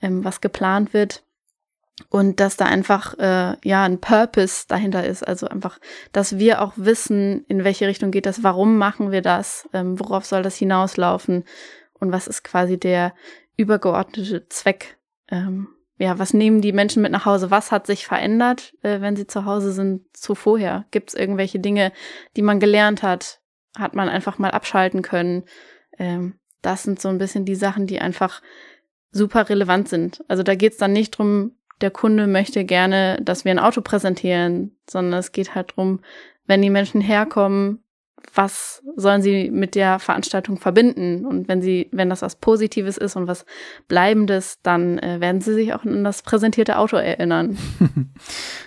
ähm, 0.00 0.24
was 0.24 0.40
geplant 0.40 0.94
wird. 0.94 1.24
Und 2.08 2.40
dass 2.40 2.56
da 2.56 2.64
einfach 2.64 3.16
äh, 3.18 3.56
ja 3.62 3.84
ein 3.84 4.00
Purpose 4.00 4.64
dahinter 4.66 5.04
ist. 5.04 5.26
Also 5.26 5.46
einfach, 5.46 5.78
dass 6.12 6.38
wir 6.38 6.60
auch 6.60 6.72
wissen, 6.76 7.44
in 7.46 7.62
welche 7.62 7.86
Richtung 7.86 8.10
geht 8.10 8.26
das, 8.26 8.42
warum 8.42 8.78
machen 8.78 9.12
wir 9.12 9.22
das, 9.22 9.68
ähm, 9.72 9.98
worauf 9.98 10.24
soll 10.24 10.42
das 10.42 10.56
hinauslaufen 10.56 11.44
und 11.94 12.12
was 12.12 12.26
ist 12.26 12.42
quasi 12.42 12.78
der 12.78 13.14
übergeordnete 13.56 14.48
Zweck 14.48 14.98
ähm, 15.30 15.68
ja, 15.98 16.18
was 16.18 16.34
nehmen 16.34 16.60
die 16.60 16.72
Menschen 16.72 17.02
mit 17.02 17.12
nach 17.12 17.24
Hause? 17.24 17.50
Was 17.50 17.70
hat 17.70 17.86
sich 17.86 18.06
verändert, 18.06 18.74
äh, 18.82 19.00
wenn 19.00 19.16
sie 19.16 19.26
zu 19.26 19.44
Hause 19.44 19.72
sind, 19.72 20.04
zu 20.16 20.34
vorher? 20.34 20.86
Gibt 20.90 21.10
es 21.10 21.14
irgendwelche 21.14 21.60
Dinge, 21.60 21.92
die 22.36 22.42
man 22.42 22.58
gelernt 22.58 23.02
hat? 23.02 23.40
Hat 23.78 23.94
man 23.94 24.08
einfach 24.08 24.38
mal 24.38 24.50
abschalten 24.50 25.02
können? 25.02 25.44
Ähm, 25.98 26.34
das 26.62 26.82
sind 26.82 27.00
so 27.00 27.08
ein 27.08 27.18
bisschen 27.18 27.44
die 27.44 27.54
Sachen, 27.54 27.86
die 27.86 28.00
einfach 28.00 28.42
super 29.12 29.48
relevant 29.48 29.88
sind. 29.88 30.24
Also 30.26 30.42
da 30.42 30.56
geht 30.56 30.72
es 30.72 30.78
dann 30.78 30.92
nicht 30.92 31.12
drum, 31.12 31.52
der 31.80 31.90
Kunde 31.90 32.26
möchte 32.26 32.64
gerne, 32.64 33.18
dass 33.22 33.44
wir 33.44 33.52
ein 33.52 33.58
Auto 33.58 33.80
präsentieren, 33.80 34.76
sondern 34.88 35.20
es 35.20 35.32
geht 35.32 35.54
halt 35.54 35.76
drum, 35.76 36.00
wenn 36.46 36.62
die 36.62 36.70
Menschen 36.70 37.00
herkommen, 37.00 37.83
was 38.32 38.82
sollen 38.96 39.22
sie 39.22 39.50
mit 39.50 39.74
der 39.74 39.98
Veranstaltung 39.98 40.58
verbinden? 40.58 41.26
Und 41.26 41.48
wenn 41.48 41.62
sie, 41.62 41.88
wenn 41.92 42.10
das 42.10 42.22
was 42.22 42.36
Positives 42.36 42.96
ist 42.96 43.16
und 43.16 43.26
was 43.26 43.44
Bleibendes, 43.88 44.58
dann 44.62 44.98
äh, 44.98 45.20
werden 45.20 45.40
sie 45.40 45.54
sich 45.54 45.74
auch 45.74 45.84
an 45.84 46.04
das 46.04 46.22
präsentierte 46.22 46.78
Auto 46.78 46.96
erinnern. 46.96 47.58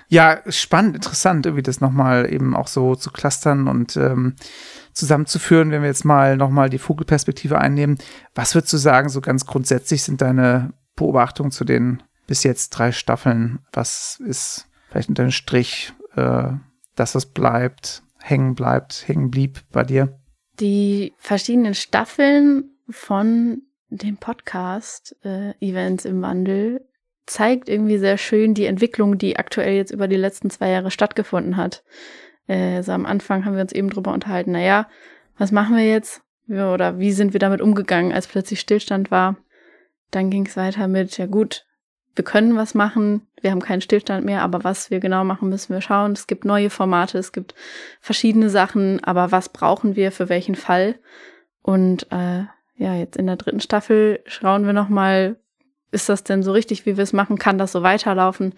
ja, 0.08 0.40
spannend, 0.48 0.96
interessant, 0.96 1.46
irgendwie 1.46 1.64
das 1.64 1.82
nochmal 1.82 2.32
eben 2.32 2.56
auch 2.56 2.68
so 2.68 2.96
zu 2.96 3.12
clustern 3.12 3.68
und 3.68 3.98
ähm, 3.98 4.36
zusammenzuführen, 4.94 5.72
wenn 5.72 5.82
wir 5.82 5.90
jetzt 5.90 6.06
mal 6.06 6.38
nochmal 6.38 6.70
die 6.70 6.80
Vogelperspektive 6.80 7.58
einnehmen. 7.58 7.98
Was 8.36 8.56
würdest 8.56 8.74
du 8.74 8.78
sagen, 8.78 9.10
so 9.10 9.22
ganz 9.22 9.46
grundsätzlich 9.46 10.04
sind 10.04 10.22
deine 10.22 10.74
Beobachtungen 10.96 11.52
zu 11.52 11.66
den 11.66 12.04
bis 12.26 12.44
jetzt 12.44 12.70
drei 12.70 12.92
Staffeln? 12.92 13.60
Was 13.72 14.22
ist 14.26 14.68
vielleicht 14.90 15.10
unter 15.10 15.24
dem 15.24 15.32
Strich 15.32 15.94
äh, 16.16 16.50
das, 16.96 17.16
was 17.16 17.26
bleibt? 17.26 18.04
Hängen 18.30 18.56
bleibt, 18.56 19.08
hängen 19.08 19.32
blieb 19.32 19.62
bei 19.72 19.84
dir? 19.84 20.20
Die 20.60 21.14
verschiedenen 21.18 21.74
Staffeln 21.74 22.72
von 22.90 23.62
dem 23.90 24.18
Podcast 24.18 25.16
äh, 25.24 25.54
Events 25.60 26.06
im 26.06 26.22
Wandel 26.22 26.86
zeigt 27.26 27.70
irgendwie 27.70 27.98
sehr 27.98 28.18
schön 28.18 28.54
die 28.54 28.66
Entwicklung, 28.66 29.18
die 29.18 29.38
aktuell 29.38 29.76
jetzt 29.76 29.92
über 29.92 30.08
die 30.08 30.16
letzten 30.16 30.50
zwei 30.50 30.70
Jahre 30.70 30.92
stattgefunden 30.92 31.58
hat. 31.58 31.84
Äh, 32.48 32.78
also 32.78 32.94
am 32.94 33.06
Anfang 33.06 33.46
haben 33.46 33.56
wir 33.56 33.62
uns 33.62 33.74
eben 33.74 33.90
drüber 33.90 34.14
unterhalten, 34.14 34.52
naja, 34.52 34.90
was 35.38 35.52
machen 35.52 35.76
wir 35.76 35.86
jetzt? 35.86 36.22
Oder 36.50 36.98
wie 36.98 37.12
sind 37.12 37.34
wir 37.34 37.40
damit 37.40 37.62
umgegangen, 37.62 38.14
als 38.14 38.28
plötzlich 38.28 38.62
Stillstand 38.62 39.12
war? 39.12 39.38
Dann 40.12 40.30
ging 40.30 40.46
es 40.46 40.56
weiter 40.56 40.88
mit, 40.88 41.18
ja 41.18 41.26
gut, 41.26 41.67
wir 42.18 42.26
können 42.26 42.56
was 42.56 42.74
machen, 42.74 43.28
wir 43.42 43.52
haben 43.52 43.62
keinen 43.62 43.82
Stillstand 43.82 44.26
mehr, 44.26 44.42
aber 44.42 44.64
was 44.64 44.90
wir 44.90 45.00
genau 45.00 45.24
machen, 45.24 45.50
müssen 45.50 45.74
wir 45.74 45.82
schauen. 45.82 46.14
Es 46.14 46.28
gibt 46.28 46.46
neue 46.46 46.70
Formate, 46.70 47.18
es 47.18 47.32
gibt 47.32 47.54
verschiedene 48.02 48.50
Sachen, 48.50 49.04
aber 49.04 49.32
was 49.32 49.50
brauchen 49.50 49.96
wir 49.96 50.12
für 50.12 50.28
welchen 50.28 50.56
Fall? 50.56 50.96
Und 51.62 52.12
äh, 52.12 52.46
ja, 52.78 52.96
jetzt 52.96 53.18
in 53.18 53.28
der 53.28 53.36
dritten 53.36 53.60
Staffel 53.60 54.22
schauen 54.26 54.66
wir 54.66 54.74
nochmal, 54.74 55.38
ist 55.92 56.10
das 56.10 56.24
denn 56.24 56.44
so 56.44 56.52
richtig, 56.52 56.86
wie 56.86 56.98
wir 56.98 57.04
es 57.04 57.14
machen? 57.14 57.38
Kann 57.38 57.58
das 57.58 57.72
so 57.72 57.84
weiterlaufen? 57.84 58.54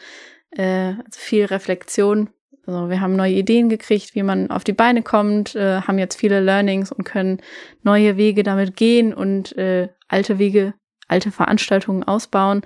Äh, 0.52 0.94
also 0.94 1.20
viel 1.20 1.46
Reflexion. 1.46 2.30
Also 2.66 2.90
wir 2.90 3.02
haben 3.02 3.16
neue 3.16 3.34
Ideen 3.34 3.70
gekriegt, 3.70 4.16
wie 4.16 4.24
man 4.24 4.52
auf 4.52 4.64
die 4.64 4.74
Beine 4.74 5.02
kommt, 5.02 5.56
äh, 5.56 5.82
haben 5.82 5.98
jetzt 5.98 6.16
viele 6.16 6.40
Learnings 6.40 6.92
und 6.92 7.04
können 7.04 7.42
neue 7.84 8.18
Wege 8.18 8.44
damit 8.44 8.76
gehen 8.76 9.14
und 9.14 9.58
äh, 9.58 9.90
alte 10.08 10.38
Wege, 10.38 10.74
alte 11.08 11.32
Veranstaltungen 11.32 12.04
ausbauen. 12.04 12.62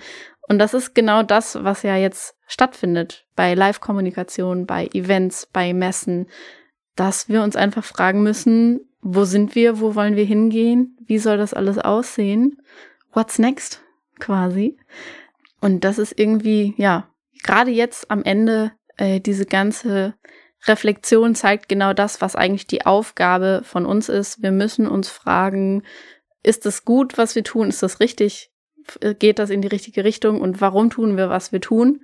Und 0.48 0.60
das 0.60 0.74
ist 0.74 0.94
genau 0.94 1.24
das, 1.24 1.64
was 1.64 1.84
ja 1.84 1.96
jetzt 1.96 2.36
stattfindet 2.48 3.26
bei 3.36 3.54
Live-Kommunikation, 3.54 4.66
bei 4.66 4.88
Events, 4.94 5.48
bei 5.52 5.74
Messen, 5.74 6.28
dass 6.96 7.30
wir 7.30 7.42
uns 7.44 7.56
einfach 7.56 7.84
fragen 7.84 8.24
müssen, 8.24 8.82
wo 9.02 9.26
sind 9.26 9.56
wir, 9.56 9.80
wo 9.80 9.96
wollen 9.96 10.16
wir 10.16 10.26
hingehen, 10.26 10.98
wie 11.06 11.18
soll 11.18 11.38
das 11.38 11.54
alles 11.54 11.78
aussehen, 11.78 12.62
what's 13.14 13.40
next 13.40 13.82
quasi. 14.20 14.78
Und 15.60 15.84
das 15.84 15.98
ist 15.98 16.18
irgendwie, 16.20 16.74
ja, 16.78 17.10
gerade 17.44 17.72
jetzt 17.72 18.12
am 18.12 18.24
Ende 18.24 18.72
äh, 18.98 19.20
diese 19.20 19.46
ganze 19.46 20.14
Reflexion 20.66 21.36
zeigt 21.36 21.68
genau 21.68 21.94
das, 21.94 22.22
was 22.22 22.36
eigentlich 22.36 22.68
die 22.68 22.86
Aufgabe 22.86 23.62
von 23.64 23.86
uns 23.86 24.08
ist. 24.08 24.42
Wir 24.42 24.52
müssen 24.52 24.88
uns 24.88 25.10
fragen, 25.10 25.84
ist 26.42 26.66
es 26.66 26.86
gut, 26.86 27.18
was 27.18 27.36
wir 27.36 27.44
tun? 27.44 27.70
Ist 27.70 27.84
das 27.84 28.00
richtig? 28.00 28.53
Geht 29.20 29.40
das 29.40 29.50
in 29.50 29.62
die 29.62 29.68
richtige 29.68 30.04
Richtung 30.04 30.42
und 30.42 30.62
warum 30.62 30.90
tun 30.90 31.18
wir, 31.18 31.30
was 31.30 31.52
wir 31.52 31.62
tun, 31.62 32.02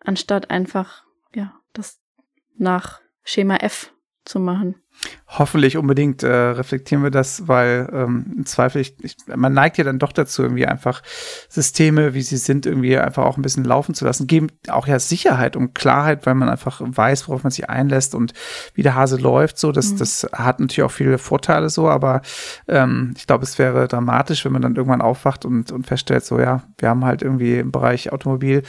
anstatt 0.00 0.50
einfach, 0.50 1.04
ja, 1.34 1.54
das 1.72 2.00
nach 2.56 3.00
Schema 3.22 3.56
F 3.56 3.92
zu 4.24 4.40
machen. 4.40 4.76
Hoffentlich 5.30 5.76
unbedingt 5.76 6.22
äh, 6.22 6.28
reflektieren 6.28 7.02
wir 7.02 7.10
das, 7.10 7.46
weil 7.46 7.88
ähm, 7.92 8.32
im 8.38 8.46
Zweifel, 8.46 8.80
ich, 8.80 8.96
ich, 9.02 9.16
man 9.26 9.52
neigt 9.52 9.76
ja 9.76 9.84
dann 9.84 9.98
doch 9.98 10.12
dazu, 10.12 10.42
irgendwie 10.42 10.66
einfach 10.66 11.02
Systeme, 11.50 12.14
wie 12.14 12.22
sie 12.22 12.38
sind, 12.38 12.64
irgendwie 12.64 12.96
einfach 12.96 13.24
auch 13.24 13.36
ein 13.36 13.42
bisschen 13.42 13.64
laufen 13.64 13.94
zu 13.94 14.06
lassen. 14.06 14.26
Geben 14.26 14.48
auch 14.68 14.86
ja 14.86 14.98
Sicherheit 14.98 15.54
und 15.54 15.74
Klarheit, 15.74 16.24
weil 16.24 16.34
man 16.34 16.48
einfach 16.48 16.80
weiß, 16.82 17.28
worauf 17.28 17.42
man 17.42 17.50
sich 17.50 17.68
einlässt 17.68 18.14
und 18.14 18.32
wie 18.72 18.82
der 18.82 18.94
Hase 18.94 19.18
läuft. 19.18 19.58
So, 19.58 19.70
das, 19.70 19.92
mhm. 19.92 19.98
das 19.98 20.26
hat 20.32 20.60
natürlich 20.60 20.82
auch 20.82 20.90
viele 20.90 21.18
Vorteile 21.18 21.68
so, 21.68 21.88
aber 21.90 22.22
ähm, 22.66 23.12
ich 23.16 23.26
glaube, 23.26 23.44
es 23.44 23.58
wäre 23.58 23.86
dramatisch, 23.86 24.46
wenn 24.46 24.52
man 24.52 24.62
dann 24.62 24.76
irgendwann 24.76 25.02
aufwacht 25.02 25.44
und, 25.44 25.70
und 25.70 25.86
feststellt, 25.86 26.24
so 26.24 26.40
ja, 26.40 26.62
wir 26.78 26.88
haben 26.88 27.04
halt 27.04 27.20
irgendwie 27.20 27.58
im 27.58 27.70
Bereich 27.70 28.12
Automobil 28.12 28.62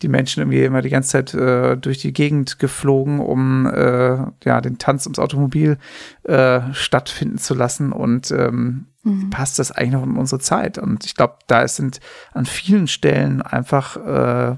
die 0.00 0.08
Menschen 0.08 0.40
irgendwie 0.40 0.64
immer 0.64 0.80
die 0.80 0.90
ganze 0.90 1.10
Zeit 1.10 1.34
äh, 1.34 1.76
durch 1.76 1.98
die 1.98 2.14
Gegend 2.14 2.58
geflogen, 2.58 3.20
um 3.20 3.66
äh, 3.66 4.16
ja 4.44 4.60
den 4.62 4.78
Tanz 4.78 5.04
ums 5.06 5.18
Automobil 5.18 5.75
äh, 6.24 6.60
stattfinden 6.72 7.38
zu 7.38 7.54
lassen 7.54 7.92
und 7.92 8.30
ähm, 8.30 8.86
mhm. 9.02 9.30
passt 9.30 9.58
das 9.58 9.72
eigentlich 9.72 9.92
noch 9.92 10.02
in 10.02 10.16
unsere 10.16 10.40
Zeit. 10.40 10.78
Und 10.78 11.04
ich 11.04 11.14
glaube, 11.14 11.36
da 11.46 11.66
sind 11.68 12.00
an 12.32 12.46
vielen 12.46 12.88
Stellen 12.88 13.42
einfach 13.42 13.96
äh, 13.96 14.56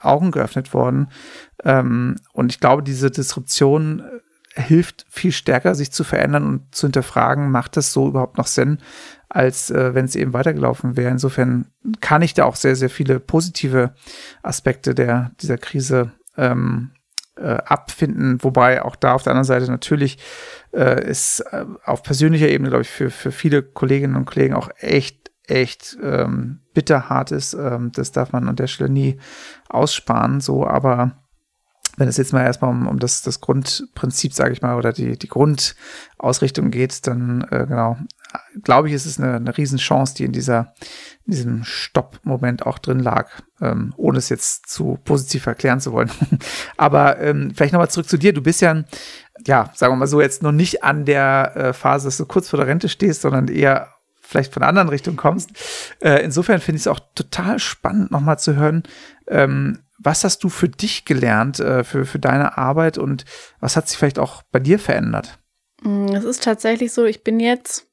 Augen 0.00 0.30
geöffnet 0.30 0.72
worden. 0.74 1.08
Ähm, 1.64 2.16
und 2.32 2.52
ich 2.52 2.60
glaube, 2.60 2.82
diese 2.82 3.10
Disruption 3.10 4.00
äh, 4.00 4.60
hilft 4.60 5.06
viel 5.08 5.32
stärker, 5.32 5.74
sich 5.74 5.92
zu 5.92 6.04
verändern 6.04 6.44
und 6.46 6.74
zu 6.74 6.86
hinterfragen, 6.86 7.50
macht 7.50 7.76
das 7.76 7.92
so 7.92 8.08
überhaupt 8.08 8.38
noch 8.38 8.46
Sinn, 8.46 8.78
als 9.28 9.70
äh, 9.70 9.94
wenn 9.94 10.04
es 10.04 10.16
eben 10.16 10.32
weitergelaufen 10.32 10.96
wäre. 10.96 11.10
Insofern 11.10 11.66
kann 12.00 12.22
ich 12.22 12.34
da 12.34 12.44
auch 12.44 12.56
sehr, 12.56 12.76
sehr 12.76 12.90
viele 12.90 13.20
positive 13.20 13.94
Aspekte 14.42 14.94
der, 14.94 15.32
dieser 15.40 15.58
Krise 15.58 16.12
ähm, 16.36 16.92
äh, 16.92 16.97
abfinden, 17.42 18.42
wobei 18.42 18.82
auch 18.84 18.96
da 18.96 19.14
auf 19.14 19.22
der 19.22 19.32
anderen 19.32 19.44
Seite 19.44 19.70
natürlich 19.70 20.18
äh, 20.72 21.08
ist 21.08 21.40
äh, 21.52 21.64
auf 21.84 22.02
persönlicher 22.02 22.48
Ebene, 22.48 22.70
glaube 22.70 22.82
ich, 22.82 22.90
für, 22.90 23.10
für 23.10 23.32
viele 23.32 23.62
Kolleginnen 23.62 24.16
und 24.16 24.26
Kollegen 24.26 24.54
auch 24.54 24.68
echt, 24.78 25.30
echt 25.46 25.96
ähm, 26.02 26.60
bitterhart 26.74 27.30
ist. 27.32 27.54
Ähm, 27.54 27.92
das 27.94 28.12
darf 28.12 28.32
man 28.32 28.48
an 28.48 28.56
der 28.56 28.66
Stelle 28.66 28.90
nie 28.90 29.18
aussparen, 29.68 30.40
so, 30.40 30.66
aber 30.66 31.27
wenn 31.98 32.08
es 32.08 32.16
jetzt 32.16 32.32
mal 32.32 32.44
erstmal 32.44 32.70
um, 32.70 32.86
um 32.86 32.98
das, 32.98 33.22
das 33.22 33.40
Grundprinzip, 33.40 34.32
sage 34.32 34.52
ich 34.52 34.62
mal, 34.62 34.76
oder 34.76 34.92
die, 34.92 35.18
die 35.18 35.28
Grundausrichtung 35.28 36.70
geht, 36.70 37.06
dann 37.06 37.46
äh, 37.50 37.66
genau, 37.66 37.96
glaube 38.62 38.88
ich, 38.88 38.94
ist 38.94 39.06
es 39.06 39.18
eine, 39.18 39.34
eine 39.36 39.56
Riesenchance, 39.56 40.14
die 40.14 40.24
in 40.24 40.32
dieser, 40.32 40.74
in 41.26 41.32
diesem 41.32 41.64
Stopp-Moment 41.64 42.64
auch 42.66 42.78
drin 42.78 43.00
lag, 43.00 43.30
ähm, 43.60 43.92
ohne 43.96 44.18
es 44.18 44.28
jetzt 44.28 44.68
zu 44.68 44.98
positiv 45.04 45.46
erklären 45.46 45.80
zu 45.80 45.92
wollen. 45.92 46.10
Aber 46.76 47.18
ähm, 47.20 47.52
vielleicht 47.54 47.72
nochmal 47.72 47.90
zurück 47.90 48.08
zu 48.08 48.16
dir. 48.16 48.32
Du 48.32 48.42
bist 48.42 48.60
ja, 48.60 48.70
ein, 48.70 48.84
ja, 49.46 49.70
sagen 49.74 49.92
wir 49.92 49.96
mal 49.96 50.06
so, 50.06 50.20
jetzt 50.20 50.42
noch 50.42 50.52
nicht 50.52 50.84
an 50.84 51.04
der 51.04 51.52
äh, 51.56 51.72
Phase, 51.72 52.06
dass 52.06 52.16
du 52.16 52.26
kurz 52.26 52.48
vor 52.48 52.58
der 52.58 52.68
Rente 52.68 52.88
stehst, 52.88 53.22
sondern 53.22 53.48
eher 53.48 53.88
vielleicht 54.20 54.52
von 54.52 54.62
einer 54.62 54.68
anderen 54.68 54.90
Richtung 54.90 55.16
kommst. 55.16 55.50
Äh, 56.00 56.22
insofern 56.22 56.60
finde 56.60 56.76
ich 56.76 56.82
es 56.82 56.86
auch 56.86 57.00
total 57.14 57.58
spannend, 57.58 58.10
nochmal 58.10 58.38
zu 58.38 58.54
hören, 58.56 58.82
ähm, 59.26 59.80
was 59.98 60.24
hast 60.24 60.44
du 60.44 60.48
für 60.48 60.68
dich 60.68 61.04
gelernt, 61.04 61.60
äh, 61.60 61.84
für, 61.84 62.04
für 62.04 62.18
deine 62.18 62.56
Arbeit 62.56 62.98
und 62.98 63.24
was 63.60 63.76
hat 63.76 63.88
sich 63.88 63.98
vielleicht 63.98 64.18
auch 64.18 64.42
bei 64.50 64.60
dir 64.60 64.78
verändert? 64.78 65.38
Mm, 65.82 66.06
es 66.06 66.24
ist 66.24 66.42
tatsächlich 66.42 66.92
so, 66.92 67.04
ich 67.04 67.24
bin 67.24 67.40
jetzt 67.40 67.88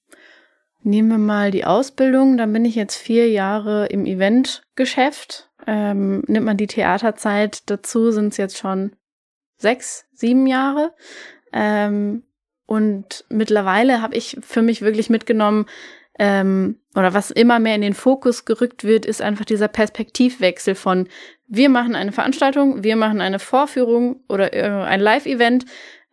Nehmen 0.88 1.10
wir 1.10 1.18
mal 1.18 1.50
die 1.50 1.65
Ausbildung, 1.65 2.38
dann 2.38 2.54
bin 2.54 2.63
ich 2.63 2.76
jetzt 2.76 2.96
vier 2.96 3.28
Jahre 3.28 3.88
im 3.88 4.06
Eventgeschäft. 4.06 5.50
Ähm, 5.65 6.24
nimmt 6.28 6.46
man 6.46 6.58
die 6.58 6.68
Theaterzeit 6.68 7.68
dazu, 7.72 8.12
sind 8.12 8.28
es 8.28 8.38
jetzt 8.38 8.60
schon 8.60 8.96
sechs, 9.58 10.06
sieben 10.13 10.46
Jahre. 10.46 10.94
Ähm, 11.52 12.22
und 12.68 13.26
mittlerweile 13.30 14.04
habe 14.04 14.13
ich 14.13 14.38
für 14.44 14.62
mich 14.62 14.84
wirklich 14.84 15.10
mitgenommen, 15.10 15.65
ähm, 16.17 16.80
oder 16.95 17.13
was 17.13 17.32
immer 17.32 17.60
mehr 17.60 17.75
in 17.75 17.82
den 17.82 17.93
Fokus 17.93 18.45
gerückt 18.45 18.84
wird, 18.84 19.06
ist 19.06 19.21
einfach 19.21 19.45
dieser 19.45 19.67
Perspektivwechsel 19.67 20.75
von 20.75 21.08
wir 21.47 21.69
machen 21.69 21.95
eine 21.95 22.12
Veranstaltung, 22.12 22.84
wir 22.84 22.95
machen 22.95 23.21
eine 23.21 23.39
Vorführung 23.39 24.23
oder 24.30 24.54
äh, 24.54 24.63
ein 24.63 24.99
Live-Event 24.99 25.65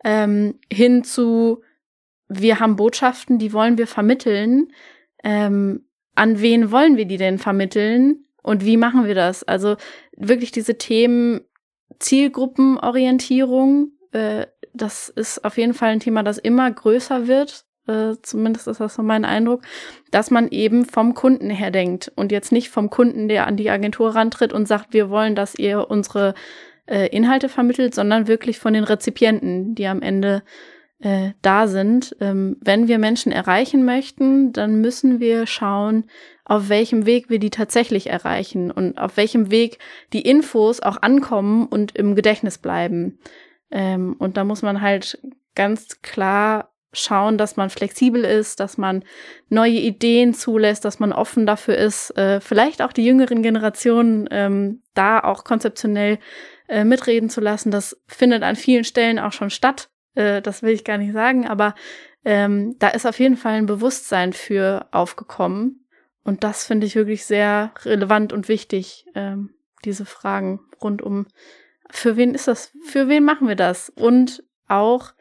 ähm, 0.03 0.59
hin 0.71 1.03
zu 1.03 1.63
wir 2.27 2.59
haben 2.59 2.75
Botschaften, 2.75 3.37
die 3.37 3.53
wollen 3.53 3.77
wir 3.77 3.87
vermitteln. 3.87 4.71
Ähm, 5.23 5.85
an 6.15 6.41
wen 6.41 6.71
wollen 6.71 6.97
wir 6.97 7.05
die 7.05 7.17
denn 7.17 7.37
vermitteln? 7.37 8.25
Und 8.41 8.65
wie 8.65 8.77
machen 8.77 9.05
wir 9.05 9.15
das? 9.15 9.43
Also 9.43 9.77
wirklich 10.17 10.51
diese 10.51 10.77
Themen 10.77 11.41
Zielgruppenorientierung, 11.99 13.91
äh, 14.11 14.47
das 14.73 15.09
ist 15.09 15.45
auf 15.45 15.57
jeden 15.57 15.73
Fall 15.73 15.89
ein 15.89 15.99
Thema, 15.99 16.23
das 16.23 16.37
immer 16.37 16.69
größer 16.69 17.27
wird. 17.27 17.65
Äh, 17.87 18.15
zumindest 18.21 18.67
ist 18.67 18.79
das 18.79 18.95
so 18.95 19.03
mein 19.03 19.25
Eindruck, 19.25 19.61
dass 20.11 20.31
man 20.31 20.47
eben 20.49 20.85
vom 20.85 21.13
Kunden 21.13 21.49
her 21.49 21.71
denkt 21.71 22.11
und 22.15 22.31
jetzt 22.31 22.51
nicht 22.51 22.69
vom 22.69 22.89
Kunden, 22.89 23.27
der 23.27 23.47
an 23.47 23.57
die 23.57 23.69
Agentur 23.69 24.15
rantritt 24.15 24.53
und 24.53 24.67
sagt, 24.67 24.93
wir 24.93 25.09
wollen, 25.09 25.35
dass 25.35 25.55
ihr 25.55 25.89
unsere 25.89 26.33
äh, 26.85 27.07
Inhalte 27.07 27.49
vermittelt, 27.49 27.93
sondern 27.93 28.27
wirklich 28.27 28.59
von 28.59 28.73
den 28.73 28.83
Rezipienten, 28.83 29.75
die 29.75 29.87
am 29.87 30.01
Ende 30.01 30.43
äh, 30.99 31.31
da 31.41 31.67
sind. 31.67 32.15
Ähm, 32.21 32.57
wenn 32.61 32.87
wir 32.87 32.97
Menschen 32.97 33.31
erreichen 33.31 33.83
möchten, 33.83 34.53
dann 34.53 34.81
müssen 34.81 35.19
wir 35.19 35.45
schauen, 35.45 36.05
auf 36.45 36.69
welchem 36.69 37.05
Weg 37.05 37.29
wir 37.29 37.39
die 37.39 37.49
tatsächlich 37.49 38.07
erreichen 38.07 38.71
und 38.71 38.97
auf 38.97 39.17
welchem 39.17 39.51
Weg 39.51 39.79
die 40.13 40.21
Infos 40.21 40.81
auch 40.81 41.01
ankommen 41.01 41.67
und 41.67 41.95
im 41.95 42.15
Gedächtnis 42.15 42.57
bleiben. 42.57 43.19
Ähm, 43.71 44.15
und 44.19 44.37
da 44.37 44.43
muss 44.43 44.61
man 44.61 44.81
halt 44.81 45.19
ganz 45.55 46.01
klar 46.01 46.72
schauen, 46.93 47.37
dass 47.37 47.57
man 47.57 47.69
flexibel 47.69 48.23
ist, 48.23 48.59
dass 48.59 48.77
man 48.77 49.03
neue 49.49 49.71
Ideen 49.71 50.33
zulässt, 50.33 50.85
dass 50.85 50.99
man 50.99 51.11
offen 51.11 51.45
dafür 51.45 51.75
ist, 51.75 52.15
äh, 52.17 52.39
vielleicht 52.39 52.81
auch 52.81 52.93
die 52.93 53.05
jüngeren 53.05 53.43
Generationen 53.43 54.27
ähm, 54.31 54.81
da 54.93 55.19
auch 55.19 55.43
konzeptionell 55.43 56.19
äh, 56.69 56.83
mitreden 56.83 57.29
zu 57.29 57.41
lassen. 57.41 57.71
Das 57.71 57.97
findet 58.07 58.43
an 58.43 58.55
vielen 58.55 58.83
Stellen 58.83 59.19
auch 59.19 59.33
schon 59.33 59.49
statt. 59.49 59.89
Äh, 60.15 60.41
das 60.41 60.61
will 60.61 60.71
ich 60.71 60.83
gar 60.83 60.97
nicht 60.97 61.13
sagen, 61.13 61.47
aber 61.47 61.75
ähm, 62.25 62.75
da 62.79 62.89
ist 62.89 63.05
auf 63.05 63.19
jeden 63.19 63.37
Fall 63.37 63.53
ein 63.53 63.65
Bewusstsein 63.65 64.33
für 64.33 64.87
aufgekommen. 64.91 65.85
Und 66.23 66.43
das 66.43 66.65
finde 66.65 66.87
ich 66.87 66.95
wirklich 66.95 67.25
sehr 67.25 67.73
relevant 67.83 68.31
und 68.31 68.47
wichtig, 68.47 69.05
ähm, 69.13 69.53
diese 69.83 70.05
Fragen 70.05 70.61
rund 70.81 71.01
um, 71.01 71.27
für 71.89 72.15
wen 72.15 72.33
ist 72.33 72.47
das, 72.47 72.71
für 72.85 73.07
wen 73.09 73.23
machen 73.23 73.47
wir 73.47 73.55
das? 73.55 73.89
Und 73.89 74.43
auch, 74.67 75.13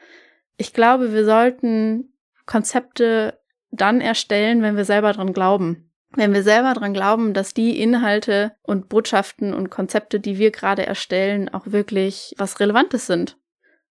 ich 0.56 0.72
glaube, 0.72 1.12
wir 1.12 1.24
sollten 1.24 2.12
Konzepte 2.46 3.38
dann 3.70 4.00
erstellen, 4.00 4.62
wenn 4.62 4.76
wir 4.76 4.84
selber 4.84 5.12
dran 5.12 5.32
glauben. 5.32 5.90
Wenn 6.14 6.34
wir 6.34 6.42
selber 6.42 6.74
dran 6.74 6.92
glauben, 6.92 7.32
dass 7.32 7.54
die 7.54 7.80
Inhalte 7.80 8.54
und 8.62 8.88
Botschaften 8.90 9.54
und 9.54 9.70
Konzepte, 9.70 10.20
die 10.20 10.38
wir 10.38 10.50
gerade 10.50 10.86
erstellen, 10.86 11.48
auch 11.48 11.66
wirklich 11.66 12.34
was 12.36 12.60
Relevantes 12.60 13.06
sind. 13.06 13.38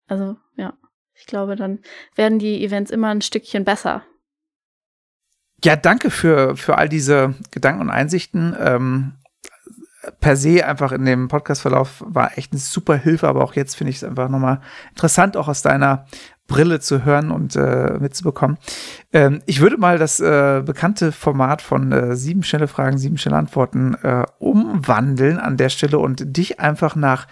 Also, 0.08 0.38
ja. 0.56 0.78
Ich 1.14 1.28
glaube, 1.28 1.56
dann 1.56 1.80
werden 2.16 2.40
die 2.40 2.64
Events 2.64 2.90
immer 2.90 3.10
ein 3.10 3.22
Stückchen 3.22 3.64
besser. 3.64 4.04
Ja, 5.64 5.76
danke 5.76 6.10
für, 6.10 6.58
für 6.58 6.78
all 6.78 6.90
diese 6.90 7.36
Gedanken 7.52 7.82
und 7.82 7.90
Einsichten. 7.92 8.56
Ähm, 8.60 9.14
per 10.20 10.36
se 10.36 10.66
einfach 10.66 10.92
in 10.92 11.06
dem 11.06 11.28
Podcastverlauf 11.28 12.04
war 12.06 12.38
echt 12.38 12.52
eine 12.52 12.60
super 12.60 12.96
Hilfe, 12.96 13.28
aber 13.28 13.44
auch 13.44 13.54
jetzt 13.54 13.76
finde 13.76 13.92
ich 13.92 13.98
es 13.98 14.04
einfach 14.04 14.30
nochmal 14.30 14.62
interessant, 14.90 15.38
auch 15.38 15.48
aus 15.48 15.62
deiner 15.62 16.08
Brille 16.52 16.82
zu 16.82 17.06
hören 17.06 17.32
und 17.32 17.56
äh, 17.56 17.98
mitzubekommen. 17.98 18.58
Ähm, 19.14 19.42
ich 19.46 19.62
würde 19.62 19.78
mal 19.78 19.98
das 19.98 20.20
äh, 20.20 20.62
bekannte 20.66 21.14
Format 21.14 21.62
von 21.62 21.94
äh, 21.94 22.16
sieben 22.18 22.44
schnelle 22.44 22.68
Fragen, 22.68 22.98
sieben 22.98 23.18
schnelle 23.18 23.38
Antworten 23.38 23.96
äh, 24.04 24.26
umwandeln 24.38 25.40
an 25.40 25.56
der 25.56 25.70
Stelle 25.70 25.98
und 25.98 26.36
dich 26.38 26.60
einfach 26.60 26.98
nach 26.98 27.28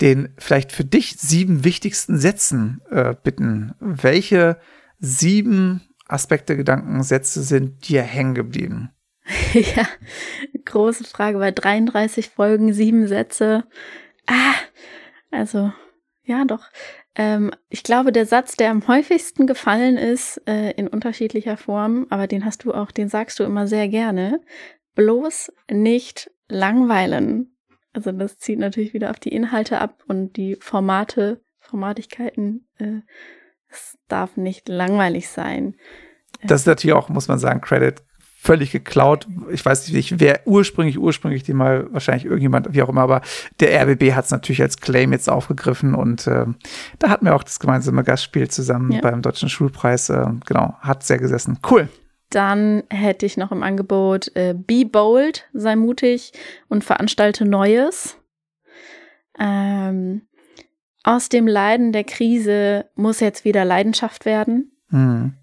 den 0.00 0.30
vielleicht 0.38 0.72
für 0.72 0.84
dich 0.84 1.16
sieben 1.18 1.64
wichtigsten 1.64 2.18
Sätzen 2.18 2.80
äh, 2.90 3.14
bitten. 3.22 3.74
Welche 3.78 4.56
sieben 4.98 5.82
Aspekte, 6.08 6.56
Gedanken, 6.56 7.02
Sätze 7.02 7.42
sind 7.42 7.88
dir 7.88 8.02
hängen 8.02 8.34
geblieben? 8.34 8.90
ja, 9.52 9.86
große 10.64 11.04
Frage. 11.04 11.38
Bei 11.38 11.50
33 11.50 12.30
Folgen, 12.30 12.72
sieben 12.72 13.06
Sätze. 13.06 13.64
Ah, 14.26 14.54
also, 15.30 15.72
ja, 16.26 16.44
doch. 16.44 16.68
Ähm, 17.14 17.52
ich 17.68 17.84
glaube, 17.84 18.10
der 18.10 18.26
Satz, 18.26 18.56
der 18.56 18.70
am 18.70 18.86
häufigsten 18.88 19.46
gefallen 19.46 19.96
ist, 19.96 20.42
äh, 20.46 20.72
in 20.72 20.88
unterschiedlicher 20.88 21.56
Form, 21.56 22.06
aber 22.10 22.26
den 22.26 22.44
hast 22.44 22.64
du 22.64 22.74
auch, 22.74 22.90
den 22.90 23.08
sagst 23.08 23.38
du 23.38 23.44
immer 23.44 23.68
sehr 23.68 23.88
gerne. 23.88 24.40
Bloß 24.96 25.52
nicht 25.70 26.30
langweilen. 26.48 27.56
Also 27.92 28.10
das 28.10 28.38
zieht 28.38 28.58
natürlich 28.58 28.92
wieder 28.92 29.10
auf 29.10 29.20
die 29.20 29.32
Inhalte 29.32 29.80
ab 29.80 30.02
und 30.08 30.36
die 30.36 30.56
Formate, 30.56 31.40
Formatigkeiten. 31.60 32.68
Äh, 32.78 33.02
es 33.68 33.96
darf 34.08 34.36
nicht 34.36 34.68
langweilig 34.68 35.28
sein. 35.28 35.76
Das 36.42 36.62
ist 36.62 36.66
natürlich 36.66 36.94
auch, 36.94 37.08
muss 37.08 37.28
man 37.28 37.38
sagen, 37.38 37.60
Credit 37.60 38.02
völlig 38.46 38.70
geklaut. 38.70 39.26
Ich 39.50 39.64
weiß 39.66 39.90
nicht, 39.90 40.20
wer 40.20 40.40
ursprünglich, 40.46 40.98
ursprünglich 40.98 41.42
die 41.42 41.52
mal, 41.52 41.92
wahrscheinlich 41.92 42.24
irgendjemand, 42.24 42.72
wie 42.72 42.82
auch 42.82 42.88
immer, 42.88 43.02
aber 43.02 43.20
der 43.58 43.82
RBB 43.82 44.12
hat 44.12 44.26
es 44.26 44.30
natürlich 44.30 44.62
als 44.62 44.78
Claim 44.78 45.12
jetzt 45.12 45.28
aufgegriffen 45.28 45.94
und 45.94 46.26
äh, 46.28 46.46
da 47.00 47.10
hatten 47.10 47.26
wir 47.26 47.34
auch 47.34 47.42
das 47.42 47.58
gemeinsame 47.58 48.04
Gastspiel 48.04 48.48
zusammen 48.48 48.92
ja. 48.92 49.00
beim 49.00 49.20
Deutschen 49.20 49.48
Schulpreis. 49.48 50.10
Äh, 50.10 50.26
genau, 50.46 50.76
hat 50.80 51.02
sehr 51.02 51.18
gesessen. 51.18 51.58
Cool. 51.68 51.88
Dann 52.30 52.84
hätte 52.88 53.26
ich 53.26 53.36
noch 53.36 53.50
im 53.50 53.62
Angebot 53.62 54.34
äh, 54.36 54.54
Be 54.54 54.84
Bold, 54.84 55.48
sei 55.52 55.74
mutig 55.74 56.32
und 56.68 56.84
veranstalte 56.84 57.44
Neues. 57.44 58.16
Ähm, 59.38 60.22
aus 61.02 61.28
dem 61.28 61.46
Leiden 61.48 61.92
der 61.92 62.04
Krise 62.04 62.86
muss 62.94 63.20
jetzt 63.20 63.44
wieder 63.44 63.64
Leidenschaft 63.64 64.24
werden. 64.24 64.72
Mhm. 64.90 65.34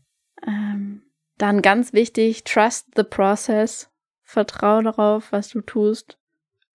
Ähm, 0.45 0.92
dann 1.38 1.62
ganz 1.62 1.93
wichtig, 1.93 2.43
trust 2.43 2.88
the 2.96 3.04
process. 3.04 3.89
Vertraue 4.24 4.84
darauf, 4.84 5.32
was 5.32 5.50
du 5.50 5.62
tust. 5.62 6.17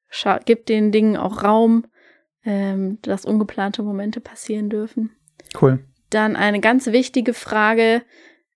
Schau, 0.09 0.38
gib 0.44 0.66
den 0.66 0.92
Dingen 0.92 1.16
auch 1.16 1.42
Raum, 1.42 1.87
ähm, 2.44 2.99
dass 3.03 3.25
ungeplante 3.25 3.83
Momente 3.83 4.21
passieren 4.21 4.71
dürfen. 4.71 5.11
Cool. 5.61 5.85
Dann 6.11 6.37
eine 6.37 6.61
ganz 6.61 6.87
wichtige 6.87 7.35
Frage, 7.35 8.03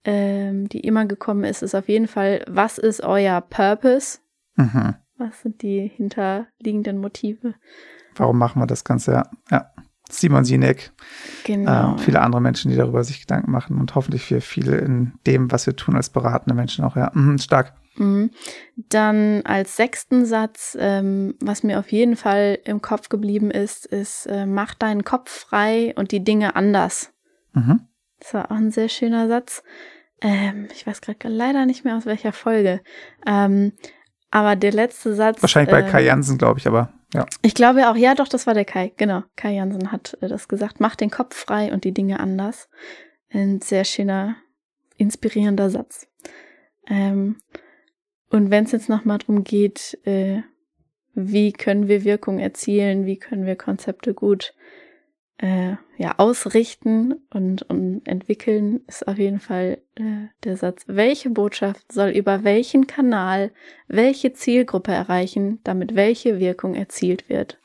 ähm, 0.05 0.69
die 0.69 0.81
immer 0.81 1.07
gekommen 1.07 1.45
ist, 1.45 1.62
ist 1.62 1.75
auf 1.75 1.88
jeden 1.88 2.09
Fall, 2.09 2.45
was 2.49 2.79
ist 2.79 3.03
euer 3.03 3.41
Purpose? 3.41 4.19
Mhm. 4.57 4.97
Was 5.17 5.43
sind 5.43 5.62
die 5.62 5.88
hinterliegenden 5.95 6.99
Motive? 6.99 7.55
Warum 8.15 8.38
machen 8.38 8.61
wir 8.61 8.67
das 8.67 8.85
Ganze? 8.85 9.12
Ja. 9.12 9.31
ja. 9.51 9.71
Simon 10.12 10.44
Sinek, 10.44 10.92
genau. 11.44 11.94
äh, 11.94 11.98
viele 11.98 12.20
andere 12.20 12.42
Menschen, 12.42 12.70
die 12.70 12.77
darüber 12.77 13.03
sich 13.03 13.20
Gedanken 13.20 13.51
machen 13.51 13.79
und 13.79 13.94
hoffentlich 13.94 14.25
für 14.25 14.40
viele 14.40 14.77
in 14.77 15.12
dem, 15.27 15.51
was 15.51 15.66
wir 15.66 15.75
tun 15.75 15.96
als 15.96 16.11
beratende 16.11 16.55
Menschen 16.55 16.85
auch. 16.85 16.96
Ja, 16.96 17.11
mhm, 17.14 17.38
stark. 17.38 17.72
Mhm. 17.96 18.31
Dann 18.77 19.42
als 19.44 19.77
sechsten 19.77 20.27
Satz, 20.27 20.77
ähm, 20.79 21.35
was 21.40 21.62
mir 21.62 21.79
auf 21.79 21.90
jeden 21.92 22.16
Fall 22.16 22.59
im 22.64 22.83
Kopf 22.83 23.09
geblieben 23.09 23.51
ist, 23.51 23.87
ist, 23.87 24.27
äh, 24.27 24.44
mach 24.44 24.75
deinen 24.75 25.05
Kopf 25.05 25.31
frei 25.31 25.94
und 25.96 26.12
die 26.12 26.22
Dinge 26.22 26.57
anders. 26.57 27.12
Mhm. 27.55 27.81
Das 28.20 28.35
war 28.35 28.51
auch 28.51 28.57
ein 28.57 28.70
sehr 28.70 28.88
schöner 28.88 29.29
Satz. 29.29 29.62
Ähm, 30.20 30.68
ich 30.72 30.87
weiß 30.87 31.01
gerade 31.01 31.29
leider 31.29 31.66
nicht 31.66 31.85
mehr 31.85 31.96
aus 31.96 32.07
welcher 32.07 32.33
Folge. 32.33 32.83
Ähm, 33.27 33.72
aber 34.31 34.57
der 34.57 34.72
letzte 34.72 35.14
Satz. 35.14 35.42
Wahrscheinlich 35.42 35.70
bei 35.70 35.83
Kai 35.83 36.05
Jansen, 36.05 36.38
glaube 36.38 36.59
ich, 36.59 36.66
aber 36.66 36.92
ja. 37.14 37.27
Ich 37.42 37.55
glaube 37.55 37.90
auch, 37.90 37.96
ja, 37.96 38.14
doch, 38.14 38.29
das 38.29 38.46
war 38.46 38.55
der 38.55 38.64
Kai. 38.64 38.92
Genau. 38.96 39.22
Kai 39.37 39.55
Jansen 39.55 39.92
hat 39.92 40.16
äh, 40.20 40.29
das 40.29 40.48
gesagt. 40.48 40.81
Mach 40.81 40.96
den 40.96 41.11
Kopf 41.11 41.37
frei 41.37 41.72
und 41.72 41.85
die 41.85 41.92
Dinge 41.92 42.20
anders. 42.20 42.68
Ein 43.31 43.61
sehr 43.61 43.85
schöner, 43.85 44.37
inspirierender 44.96 45.70
Satz. 45.70 46.09
Ähm, 46.88 47.37
und 48.31 48.51
wenn 48.51 48.64
es 48.64 48.72
jetzt 48.72 48.88
nochmal 48.88 49.18
darum 49.18 49.44
geht, 49.44 49.98
äh, 50.05 50.42
wie 51.14 51.53
können 51.53 51.88
wir 51.88 52.05
Wirkung 52.05 52.38
erzielen, 52.38 53.05
wie 53.05 53.18
können 53.18 53.44
wir 53.44 53.57
Konzepte 53.57 54.14
gut 54.14 54.55
äh, 55.38 55.75
ja, 55.97 56.14
ausrichten 56.18 57.14
und, 57.31 57.62
und 57.62 58.03
entwickeln, 58.07 58.81
ist 58.87 59.07
auf 59.07 59.18
jeden 59.18 59.40
Fall 59.40 59.79
äh, 59.97 60.29
der 60.45 60.57
Satz, 60.57 60.85
welche 60.87 61.31
Botschaft 61.31 61.92
soll 61.92 62.11
über 62.11 62.45
welchen 62.45 62.87
Kanal 62.87 63.51
welche 63.88 64.33
Zielgruppe 64.33 64.92
erreichen, 64.92 65.61
damit 65.64 65.95
welche 65.95 66.38
Wirkung 66.38 66.75
erzielt 66.75 67.29
wird. 67.29 67.59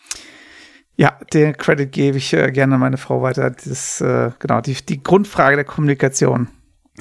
Ja, 0.96 1.20
den 1.32 1.56
Credit 1.56 1.92
gebe 1.92 2.18
ich 2.18 2.34
äh, 2.34 2.52
gerne 2.52 2.76
an 2.76 2.82
meine 2.82 2.98
Frau 2.98 3.22
weiter. 3.22 3.52
Das 3.52 4.02
äh, 4.02 4.32
genau 4.40 4.62
die, 4.62 4.74
die 4.74 5.04
Grundfrage 5.04 5.56
der 5.56 5.66
Kommunikation. 5.66 6.50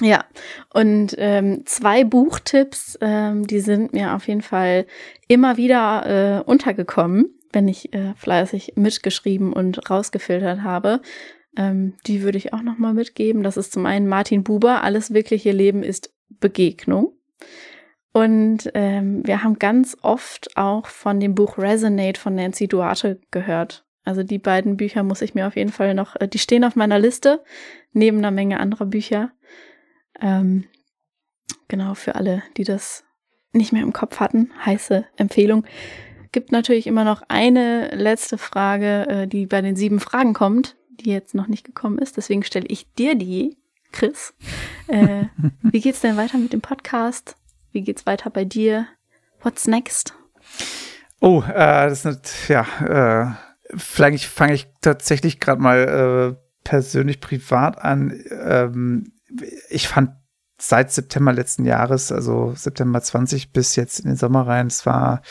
Ja, 0.02 0.26
und 0.74 1.14
ähm, 1.16 1.62
zwei 1.64 2.04
Buchtipps, 2.04 2.98
ähm, 3.00 3.46
die 3.46 3.60
sind 3.60 3.94
mir 3.94 4.14
auf 4.14 4.28
jeden 4.28 4.42
Fall 4.42 4.86
immer 5.26 5.56
wieder 5.56 6.42
äh, 6.42 6.42
untergekommen 6.42 7.35
wenn 7.56 7.68
ich 7.68 7.94
äh, 7.94 8.12
fleißig 8.16 8.74
mitgeschrieben 8.76 9.54
und 9.54 9.88
rausgefiltert 9.88 10.60
habe. 10.60 11.00
Ähm, 11.56 11.94
die 12.06 12.20
würde 12.20 12.36
ich 12.36 12.52
auch 12.52 12.60
noch 12.60 12.76
mal 12.76 12.92
mitgeben. 12.92 13.42
Das 13.42 13.56
ist 13.56 13.72
zum 13.72 13.86
einen 13.86 14.06
Martin 14.06 14.44
Buber, 14.44 14.84
alles 14.84 15.14
wirkliche 15.14 15.52
Leben 15.52 15.82
ist 15.82 16.12
Begegnung. 16.28 17.16
Und 18.12 18.70
ähm, 18.74 19.26
wir 19.26 19.42
haben 19.42 19.58
ganz 19.58 19.96
oft 20.02 20.54
auch 20.54 20.86
von 20.86 21.18
dem 21.18 21.34
Buch 21.34 21.56
Resonate 21.56 22.20
von 22.20 22.34
Nancy 22.34 22.68
Duarte 22.68 23.22
gehört. 23.30 23.86
Also 24.04 24.22
die 24.22 24.38
beiden 24.38 24.76
Bücher 24.76 25.02
muss 25.02 25.22
ich 25.22 25.34
mir 25.34 25.46
auf 25.46 25.56
jeden 25.56 25.72
Fall 25.72 25.94
noch, 25.94 26.14
äh, 26.20 26.28
die 26.28 26.38
stehen 26.38 26.62
auf 26.62 26.76
meiner 26.76 26.98
Liste, 26.98 27.42
neben 27.92 28.18
einer 28.18 28.32
Menge 28.32 28.60
anderer 28.60 28.84
Bücher. 28.84 29.32
Ähm, 30.20 30.64
genau, 31.68 31.94
für 31.94 32.16
alle, 32.16 32.42
die 32.58 32.64
das 32.64 33.02
nicht 33.52 33.72
mehr 33.72 33.82
im 33.82 33.94
Kopf 33.94 34.20
hatten, 34.20 34.50
heiße 34.66 35.06
Empfehlung 35.16 35.64
gibt 36.36 36.52
natürlich 36.52 36.86
immer 36.86 37.04
noch 37.04 37.22
eine 37.28 37.88
letzte 37.94 38.36
Frage, 38.36 39.06
äh, 39.08 39.26
die 39.26 39.46
bei 39.46 39.62
den 39.62 39.74
sieben 39.74 40.00
Fragen 40.00 40.34
kommt, 40.34 40.76
die 40.90 41.10
jetzt 41.10 41.34
noch 41.34 41.46
nicht 41.46 41.64
gekommen 41.64 41.96
ist. 41.96 42.18
Deswegen 42.18 42.42
stelle 42.42 42.66
ich 42.66 42.92
dir 42.92 43.14
die, 43.14 43.56
Chris. 43.90 44.34
Äh, 44.86 45.28
wie 45.62 45.80
geht's 45.80 46.02
denn 46.02 46.18
weiter 46.18 46.36
mit 46.36 46.52
dem 46.52 46.60
Podcast? 46.60 47.36
Wie 47.72 47.80
geht's 47.80 48.04
weiter 48.04 48.28
bei 48.28 48.44
dir? 48.44 48.86
What's 49.40 49.66
next? 49.66 50.12
Oh, 51.22 51.42
äh, 51.48 51.88
das 51.88 52.04
ist 52.04 52.48
ja, 52.48 52.66
äh, 52.84 53.74
vielleicht 53.74 54.26
fange 54.26 54.52
ich 54.52 54.68
tatsächlich 54.82 55.40
gerade 55.40 55.62
mal 55.62 56.36
äh, 56.36 56.60
persönlich 56.64 57.22
privat 57.22 57.78
an. 57.78 58.12
Ähm, 58.30 59.10
ich 59.70 59.88
fand 59.88 60.10
seit 60.58 60.92
September 60.92 61.32
letzten 61.32 61.64
Jahres, 61.64 62.12
also 62.12 62.52
September 62.54 63.00
20 63.00 63.52
bis 63.52 63.74
jetzt 63.76 64.00
in 64.00 64.08
den 64.08 64.16
Sommer 64.16 64.46
rein, 64.46 64.66
es 64.66 64.84
war 64.84 65.22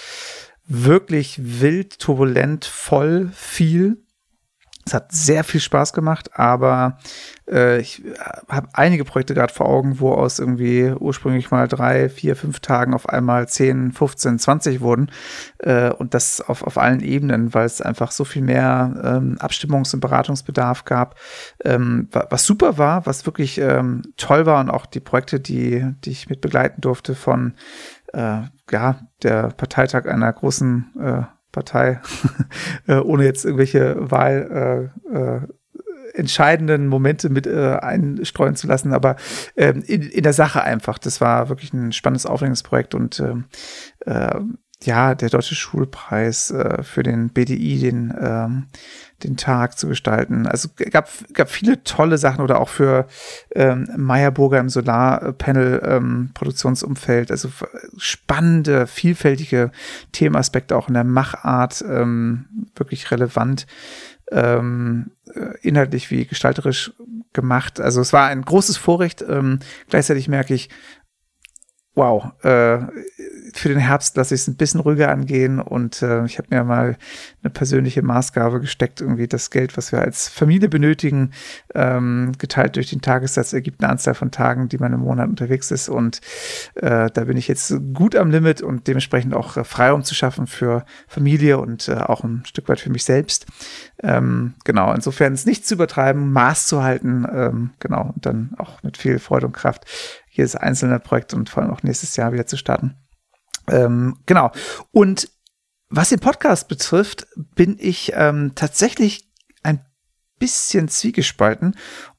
wirklich 0.68 1.40
wild, 1.62 2.00
turbulent, 2.00 2.66
voll, 2.66 3.30
viel. 3.34 4.06
Es 4.88 4.94
hat 4.94 5.12
sehr 5.12 5.44
viel 5.44 5.62
Spaß 5.62 5.94
gemacht, 5.94 6.38
aber 6.38 7.00
äh, 7.50 7.80
ich 7.80 8.04
habe 8.48 8.68
einige 8.74 9.04
Projekte 9.04 9.34
gerade 9.34 9.52
vor 9.52 9.66
Augen, 9.66 10.00
wo 10.00 10.12
aus 10.14 10.38
irgendwie 10.38 10.92
ursprünglich 10.92 11.50
mal 11.50 11.68
drei, 11.68 12.08
vier, 12.08 12.36
fünf 12.36 12.60
Tagen 12.60 12.94
auf 12.94 13.10
einmal 13.10 13.48
10, 13.48 13.94
15, 13.94 14.38
20 14.38 14.82
wurden. 14.82 15.10
Äh, 15.58 15.90
und 15.90 16.14
das 16.14 16.40
auf, 16.40 16.62
auf 16.62 16.78
allen 16.78 17.02
Ebenen, 17.02 17.56
weil 17.56 17.66
es 17.66 17.82
einfach 17.82 18.12
so 18.12 18.26
viel 18.26 18.44
mehr 18.44 18.94
ähm, 19.04 19.38
Abstimmungs- 19.40 19.96
und 19.96 20.02
Beratungsbedarf 20.02 20.86
gab. 20.86 21.16
Ähm, 21.64 22.08
was 22.12 22.46
super 22.46 22.78
war, 22.78 23.08
was 23.08 23.26
wirklich 23.26 23.58
ähm, 23.58 24.04
toll 24.18 24.46
war 24.46 24.60
und 24.60 24.70
auch 24.70 24.86
die 24.86 25.00
Projekte, 25.00 25.40
die, 25.40 25.84
die 26.04 26.12
ich 26.12 26.30
mit 26.30 26.42
begleiten 26.42 26.82
durfte 26.82 27.16
von 27.16 27.56
äh, 28.14 28.44
ja, 28.72 29.00
der 29.24 29.50
Parteitag 29.50 30.06
einer 30.06 30.32
großen 30.32 30.94
äh, 31.00 31.22
Partei, 31.52 32.02
äh, 32.88 32.98
ohne 32.98 33.24
jetzt 33.24 33.46
irgendwelche 33.46 34.12
Wahl 34.12 34.92
äh, 35.14 35.18
äh, 35.18 35.42
entscheidenden 36.14 36.88
Momente 36.88 37.30
mit 37.30 37.46
äh, 37.46 37.78
einstreuen 37.82 38.56
zu 38.56 38.68
lassen, 38.68 38.94
aber 38.94 39.16
ähm, 39.56 39.84
in, 39.86 40.02
in 40.02 40.24
der 40.24 40.34
Sache 40.34 40.64
einfach. 40.64 40.98
Das 40.98 41.20
war 41.22 41.50
wirklich 41.50 41.74
ein 41.74 41.92
spannendes, 41.92 42.26
aufregendes 42.26 42.64
Projekt 42.64 42.96
und 42.96 43.20
ähm, 43.20 43.46
äh, 44.06 44.40
ja, 44.86 45.16
der 45.16 45.30
Deutsche 45.30 45.56
Schulpreis 45.56 46.52
äh, 46.52 46.84
für 46.84 47.02
den 47.04 47.30
BDI, 47.30 47.80
den, 47.80 48.14
ähm, 48.20 48.68
den 49.24 49.38
Tag 49.38 49.78
zu 49.78 49.88
gestalten. 49.88 50.46
Also 50.48 50.70
gab, 50.92 51.10
gab 51.34 51.50
viele 51.50 51.82
tolle 51.84 52.18
Sachen 52.18 52.44
oder 52.44 52.60
auch 52.60 52.68
für 52.70 53.08
ähm, 53.54 53.88
Meyerburger 53.96 54.60
im 54.60 54.70
Solarpanel-Produktionsumfeld. 54.70 57.30
Ähm, 57.30 57.34
also 57.34 57.50
spannende, 57.98 58.88
vielfältige 58.88 59.72
Themenaspekte 60.12 60.76
auch 60.76 60.88
in 60.88 60.94
der 60.94 61.04
Machart, 61.04 61.84
ähm, 61.88 62.46
wirklich 62.76 63.12
relevant, 63.12 63.68
ähm, 64.32 65.12
äh, 65.34 65.58
inhaltlich 65.62 66.12
wie 66.12 66.26
gestalterisch 66.26 66.94
gemacht. 67.34 67.80
Also 67.80 68.02
es 68.02 68.14
war 68.14 68.28
ein 68.28 68.44
großes 68.44 68.78
Vorrecht. 68.78 69.26
Ähm, 69.28 69.60
gleichzeitig 69.90 70.28
merke 70.28 70.54
ich, 70.54 70.70
wow, 71.96 72.32
äh, 72.44 72.80
für 73.56 73.70
den 73.70 73.78
Herbst 73.78 74.18
lasse 74.18 74.36
ich 74.36 74.42
es 74.42 74.48
ein 74.48 74.58
bisschen 74.58 74.82
ruhiger 74.82 75.10
angehen 75.10 75.62
und 75.62 76.02
äh, 76.02 76.26
ich 76.26 76.38
habe 76.38 76.50
mir 76.52 76.66
mal 76.66 76.98
eine 77.42 77.50
persönliche 77.50 78.02
Maßgabe 78.02 78.60
gesteckt, 78.60 79.00
irgendwie 79.00 79.28
das 79.28 79.50
Geld, 79.50 79.78
was 79.78 79.94
wir 79.94 80.02
als 80.02 80.28
Familie 80.28 80.68
benötigen, 80.68 81.32
ähm, 81.74 82.34
geteilt 82.38 82.76
durch 82.76 82.90
den 82.90 83.02
Tagessatz 83.02 83.54
ergibt 83.54 83.82
eine 83.82 83.92
Anzahl 83.92 84.14
von 84.14 84.30
Tagen, 84.30 84.68
die 84.68 84.78
man 84.78 84.92
im 84.92 85.00
Monat 85.00 85.30
unterwegs 85.30 85.72
ist 85.72 85.88
und 85.88 86.20
äh, 86.76 87.10
da 87.10 87.24
bin 87.24 87.38
ich 87.38 87.48
jetzt 87.48 87.74
gut 87.94 88.18
am 88.18 88.30
Limit 88.30 88.62
und 88.62 88.88
dementsprechend 88.88 89.34
auch 89.34 89.56
äh, 89.56 89.64
Freiraum 89.64 90.04
zu 90.04 90.16
schaffen 90.16 90.48
für 90.48 90.84
Familie 91.08 91.58
und 91.58 91.88
äh, 91.88 91.96
auch 91.96 92.26
ein 92.26 92.44
Stück 92.46 92.68
weit 92.68 92.82
für 92.82 92.90
mich 92.90 93.06
selbst. 93.06 93.46
Ähm, 94.04 94.56
genau, 94.66 94.94
insofern 94.94 95.32
es 95.32 95.46
nicht 95.46 95.66
zu 95.66 95.76
übertreiben, 95.76 96.34
Maß 96.34 96.68
zu 96.68 96.84
halten, 96.84 97.26
ähm, 97.32 97.70
genau, 97.80 98.12
und 98.14 98.26
dann 98.26 98.54
auch 98.58 98.84
mit 98.84 98.98
viel 98.98 99.18
Freude 99.18 99.46
und 99.46 99.54
Kraft 99.54 99.86
jedes 100.30 100.58
einzelne 100.58 101.00
Projekt 101.00 101.34
und 101.34 101.50
vor 101.50 101.64
allem 101.64 101.72
auch 101.72 101.84
nächstes 101.84 102.18
Jahr 102.18 102.34
wieder 102.34 102.46
zu 102.46 102.58
starten. 102.58 102.96
Ähm, 103.70 104.18
genau. 104.26 104.52
Und 104.92 105.30
was 105.90 106.10
den 106.10 106.20
Podcast 106.20 106.68
betrifft, 106.68 107.28
bin 107.36 107.78
ich 107.80 108.12
ähm, 108.16 108.54
tatsächlich 108.56 109.32
ein 109.64 109.86
bisschen 110.40 110.88
zwiegespalten. 110.88 111.76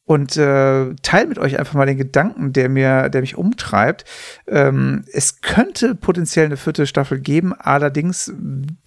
Und 0.07 0.36
äh, 0.36 0.94
teile 1.02 1.26
mit 1.26 1.38
euch 1.38 1.59
einfach 1.59 1.74
mal 1.74 1.84
den 1.84 1.98
Gedanken, 1.98 2.52
der 2.52 2.68
mir, 2.68 3.09
der 3.09 3.20
mich 3.20 3.36
umtreibt. 3.36 4.04
Ähm, 4.46 5.04
es 5.12 5.40
könnte 5.40 5.96
potenziell 5.96 6.46
eine 6.46 6.57
vierte 6.57 6.86
Staffel 6.86 7.18
geben, 7.18 7.52
allerdings 7.52 8.32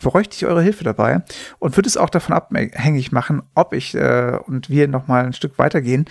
bräuchte 0.02 0.36
ich 0.38 0.46
eure 0.46 0.62
Hilfe 0.62 0.86
dabei 0.86 1.22
und 1.60 1.76
würde 1.76 1.88
es 1.88 1.98
auch 1.98 2.10
davon 2.10 2.34
abhängig 2.34 3.12
machen, 3.12 3.44
ob 3.54 3.74
ich 3.74 3.96
äh, 3.96 4.38
und 4.46 4.70
wir 4.70 4.88
noch 4.88 5.08
mal 5.08 5.26
ein 5.26 5.34
Stück 5.34 5.60
weitergehen. 5.60 6.06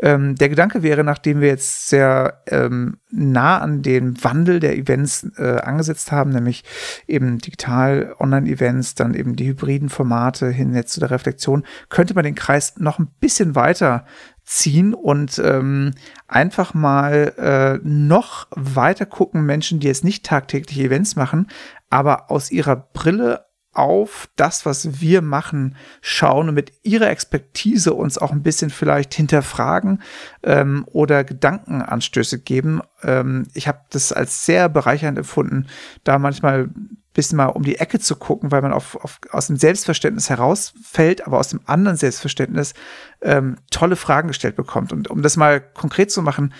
Ähm, 0.00 0.34
der 0.34 0.48
Gedanke 0.48 0.82
wäre, 0.82 1.04
nachdem 1.04 1.42
wir 1.42 1.48
jetzt 1.48 1.90
sehr 1.90 2.42
ähm, 2.46 2.96
nah 3.10 3.58
an 3.58 3.82
den 3.82 4.22
Wandel 4.24 4.60
der 4.60 4.78
Events 4.78 5.30
äh, 5.36 5.58
angesetzt 5.58 6.10
haben, 6.10 6.30
nämlich 6.30 6.64
eben 7.06 7.38
digital 7.38 8.14
Online-Events, 8.18 8.94
dann 8.94 9.12
eben 9.12 9.36
die 9.36 9.46
hybriden 9.46 9.90
Formate 9.90 10.48
hin 10.48 10.74
jetzt 10.74 10.94
zu 10.94 11.00
der 11.00 11.10
Reflexion, 11.10 11.64
könnte 11.90 12.14
man 12.14 12.24
den 12.24 12.34
Kreis 12.34 12.74
noch 12.78 12.98
ein 12.98 13.08
bisschen 13.20 13.54
weiter 13.54 14.06
ziehen 14.44 14.94
und 14.94 15.40
ähm, 15.42 15.94
einfach 16.28 16.74
mal 16.74 17.32
äh, 17.38 17.86
noch 17.86 18.46
weiter 18.50 19.06
gucken, 19.06 19.46
Menschen, 19.46 19.80
die 19.80 19.86
jetzt 19.86 20.04
nicht 20.04 20.24
tagtäglich 20.24 20.78
Events 20.80 21.16
machen, 21.16 21.48
aber 21.90 22.30
aus 22.30 22.50
ihrer 22.50 22.76
Brille 22.76 23.46
auf 23.74 24.28
das, 24.36 24.64
was 24.64 25.00
wir 25.00 25.20
machen, 25.20 25.76
schauen 26.00 26.48
und 26.48 26.54
mit 26.54 26.72
ihrer 26.82 27.10
Expertise 27.10 27.92
uns 27.92 28.18
auch 28.18 28.30
ein 28.30 28.42
bisschen 28.42 28.70
vielleicht 28.70 29.14
hinterfragen 29.14 30.00
ähm, 30.44 30.84
oder 30.92 31.24
Gedankenanstöße 31.24 32.38
geben. 32.38 32.82
Ähm, 33.02 33.48
ich 33.52 33.66
habe 33.66 33.80
das 33.90 34.12
als 34.12 34.46
sehr 34.46 34.68
bereichernd 34.68 35.18
empfunden, 35.18 35.66
da 36.04 36.18
manchmal 36.18 36.70
bisschen 37.14 37.36
mal 37.36 37.46
um 37.46 37.62
die 37.62 37.76
Ecke 37.76 37.98
zu 37.98 38.16
gucken, 38.16 38.50
weil 38.52 38.62
man 38.62 38.72
auf, 38.72 38.96
auf, 38.96 39.20
aus 39.30 39.46
dem 39.46 39.56
Selbstverständnis 39.56 40.28
herausfällt, 40.28 41.26
aber 41.26 41.38
aus 41.38 41.48
dem 41.48 41.60
anderen 41.64 41.96
Selbstverständnis 41.96 42.74
ähm, 43.22 43.56
tolle 43.70 43.96
Fragen 43.96 44.28
gestellt 44.28 44.56
bekommt. 44.56 44.92
Und 44.92 45.08
um 45.08 45.22
das 45.22 45.36
mal 45.36 45.60
konkret 45.60 46.10
zu 46.10 46.22
machen, 46.22 46.52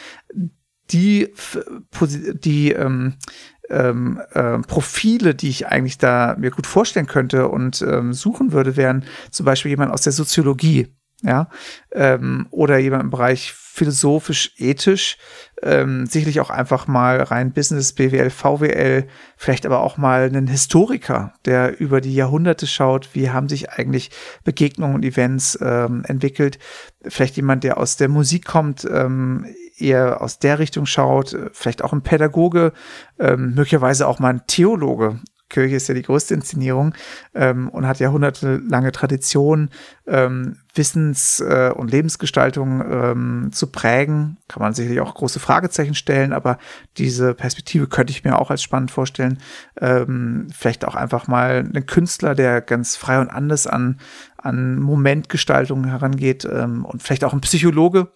die, 0.90 1.32
die 2.34 2.72
ähm, 2.72 3.14
ähm, 3.70 4.20
äh, 4.32 4.59
Profile, 4.59 5.34
die 5.34 5.48
ich 5.48 5.66
eigentlich 5.66 5.98
da 5.98 6.36
mir 6.38 6.50
gut 6.50 6.66
vorstellen 6.66 7.07
könnte 7.07 7.48
und 7.48 7.82
ähm, 7.82 8.12
suchen 8.12 8.52
würde, 8.52 8.76
wären 8.76 9.05
zum 9.30 9.46
Beispiel 9.46 9.70
jemand 9.70 9.92
aus 9.92 10.02
der 10.02 10.12
Soziologie, 10.12 10.94
ja, 11.25 11.49
ähm, 11.93 12.47
oder 12.51 12.79
jemand 12.79 13.03
im 13.03 13.11
Bereich 13.11 13.53
philosophisch, 13.53 14.53
ethisch, 14.59 15.16
ähm, 15.62 16.07
sicherlich 16.07 16.39
auch 16.41 16.51
einfach 16.51 16.87
mal 16.87 17.20
rein 17.20 17.53
Business, 17.53 17.93
BWL, 17.93 18.31
VWL, 18.31 19.09
vielleicht 19.37 19.66
aber 19.66 19.81
auch 19.81 19.97
mal 19.97 20.22
einen 20.22 20.47
Historiker, 20.47 21.33
der 21.45 21.81
über 21.81 22.01
die 22.01 22.14
Jahrhunderte 22.14 22.66
schaut, 22.66 23.14
wie 23.14 23.31
haben 23.31 23.49
sich 23.49 23.70
eigentlich 23.70 24.11
Begegnungen 24.45 24.95
und 24.95 25.05
Events 25.05 25.59
ähm, 25.61 26.05
entwickelt. 26.07 26.59
Vielleicht 27.03 27.37
jemand, 27.37 27.64
der 27.64 27.79
aus 27.79 27.97
der 27.97 28.09
Musik 28.09 28.45
kommt, 28.45 28.85
ähm, 28.85 29.47
eher 29.77 30.20
aus 30.20 30.39
der 30.39 30.61
Richtung 30.61 30.87
schaut, 30.87 31.37
vielleicht 31.53 31.83
auch 31.83 31.93
ein 31.93 32.03
Pädagoge, 32.03 32.72
ähm, 33.18 33.55
möglicherweise 33.55 34.07
auch 34.07 34.20
mal 34.20 34.35
ein 34.35 34.47
Theologe, 34.47 35.18
Kirche 35.49 35.77
ist 35.77 35.89
ja 35.89 35.95
die 35.95 36.03
größte 36.03 36.35
Inszenierung 36.35 36.95
ähm, 37.35 37.68
und 37.68 37.87
hat 37.87 38.01
jahrhundertelange 38.01 38.93
Tradition, 38.93 39.70
ähm, 40.07 40.59
Wissens- 40.75 41.41
äh, 41.41 41.72
und 41.75 41.91
Lebensgestaltung 41.91 42.83
ähm, 42.91 43.49
zu 43.53 43.68
prägen. 43.68 44.39
Kann 44.49 44.62
man 44.62 44.75
sicherlich 44.75 45.01
auch 45.01 45.14
große 45.14 45.39
Fragezeichen 45.39 45.95
stellen, 45.95 46.33
aber 46.33 46.59
diese 46.97 47.35
Perspektive 47.35 47.87
könnte 47.87 48.11
ich 48.11 48.25
mir 48.25 48.39
auch 48.39 48.51
als 48.51 48.62
spannend 48.62 48.91
vorstellen. 48.91 49.39
Ähm, 49.81 50.49
vielleicht 50.53 50.85
auch 50.85 50.97
einfach 50.97 51.29
mal 51.29 51.59
einen 51.59 51.87
Künstler, 51.87 52.35
der 52.35 52.61
ganz 52.61 52.97
frei 52.97 53.20
und 53.20 53.31
anders 53.31 53.66
an, 53.66 53.99
an 54.45 54.79
Momentgestaltung 54.79 55.85
herangeht 55.85 56.45
ähm, 56.45 56.85
und 56.85 57.03
vielleicht 57.03 57.25
auch 57.25 57.33
ein 57.33 57.41
Psychologe, 57.41 58.09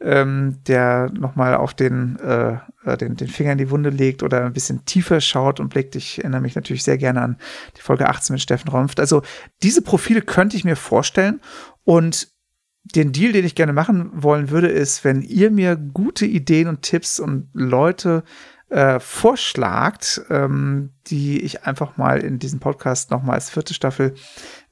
ähm, 0.00 0.58
der 0.66 1.10
nochmal 1.12 1.54
auf 1.54 1.74
den, 1.74 2.18
äh, 2.20 2.58
äh, 2.84 2.96
den, 2.96 3.16
den 3.16 3.28
Finger 3.28 3.52
in 3.52 3.58
die 3.58 3.70
Wunde 3.70 3.90
legt 3.90 4.22
oder 4.22 4.44
ein 4.44 4.52
bisschen 4.52 4.84
tiefer 4.84 5.20
schaut 5.20 5.58
und 5.58 5.70
blickt. 5.70 5.96
Ich 5.96 6.18
erinnere 6.18 6.40
mich 6.40 6.54
natürlich 6.54 6.84
sehr 6.84 6.98
gerne 6.98 7.22
an 7.22 7.38
die 7.76 7.80
Folge 7.80 8.08
18 8.08 8.34
mit 8.34 8.42
Steffen 8.42 8.68
Romft. 8.68 9.00
Also 9.00 9.22
diese 9.62 9.82
Profile 9.82 10.22
könnte 10.22 10.56
ich 10.56 10.64
mir 10.64 10.76
vorstellen 10.76 11.40
und 11.84 12.28
den 12.84 13.12
Deal, 13.12 13.32
den 13.32 13.44
ich 13.44 13.54
gerne 13.54 13.72
machen 13.72 14.10
wollen 14.12 14.50
würde, 14.50 14.68
ist, 14.68 15.04
wenn 15.04 15.22
ihr 15.22 15.50
mir 15.50 15.76
gute 15.76 16.26
Ideen 16.26 16.68
und 16.68 16.82
Tipps 16.82 17.20
und 17.20 17.48
Leute 17.52 18.24
äh, 18.70 18.98
vorschlagt, 19.00 20.22
ähm, 20.30 20.90
die 21.06 21.42
ich 21.42 21.64
einfach 21.64 21.96
mal 21.96 22.20
in 22.20 22.38
diesem 22.38 22.58
Podcast 22.58 23.10
nochmal 23.10 23.34
als 23.34 23.50
vierte 23.50 23.74
Staffel 23.74 24.14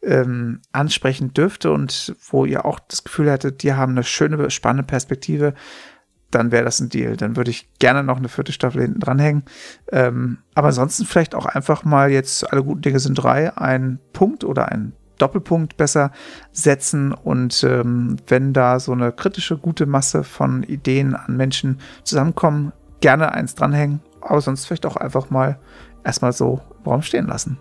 ähm, 0.02 0.60
ansprechen 0.72 1.34
dürfte 1.34 1.70
und 1.70 2.16
wo 2.30 2.44
ihr 2.44 2.64
auch 2.64 2.80
das 2.80 3.04
Gefühl 3.04 3.30
hättet, 3.30 3.62
die 3.62 3.74
haben 3.74 3.92
eine 3.92 4.04
schöne, 4.04 4.50
spannende 4.50 4.86
Perspektive, 4.86 5.54
dann 6.30 6.52
wäre 6.52 6.64
das 6.64 6.80
ein 6.80 6.88
Deal. 6.88 7.16
Dann 7.16 7.36
würde 7.36 7.50
ich 7.50 7.68
gerne 7.78 8.02
noch 8.02 8.16
eine 8.16 8.28
vierte 8.28 8.52
Staffel 8.52 8.82
hinten 8.82 9.00
dranhängen. 9.00 9.44
Ähm, 9.92 10.38
aber 10.54 10.68
ansonsten 10.68 11.04
vielleicht 11.04 11.34
auch 11.34 11.46
einfach 11.46 11.84
mal 11.84 12.10
jetzt 12.10 12.50
alle 12.50 12.64
guten 12.64 12.82
Dinge 12.82 13.00
sind 13.00 13.14
drei, 13.14 13.56
ein 13.56 13.98
Punkt 14.12 14.44
oder 14.44 14.70
ein 14.70 14.92
Doppelpunkt 15.20 15.76
besser 15.76 16.12
setzen 16.52 17.12
und 17.12 17.62
ähm, 17.64 18.16
wenn 18.26 18.52
da 18.52 18.80
so 18.80 18.92
eine 18.92 19.12
kritische, 19.12 19.56
gute 19.56 19.86
Masse 19.86 20.24
von 20.24 20.62
Ideen 20.62 21.14
an 21.14 21.36
Menschen 21.36 21.78
zusammenkommen, 22.04 22.72
gerne 23.00 23.32
eins 23.32 23.54
dranhängen, 23.54 24.00
aber 24.20 24.40
sonst 24.40 24.66
vielleicht 24.66 24.86
auch 24.86 24.96
einfach 24.96 25.30
mal 25.30 25.58
erstmal 26.04 26.32
so 26.32 26.60
im 26.84 26.90
Raum 26.90 27.02
stehen 27.02 27.26
lassen. 27.26 27.58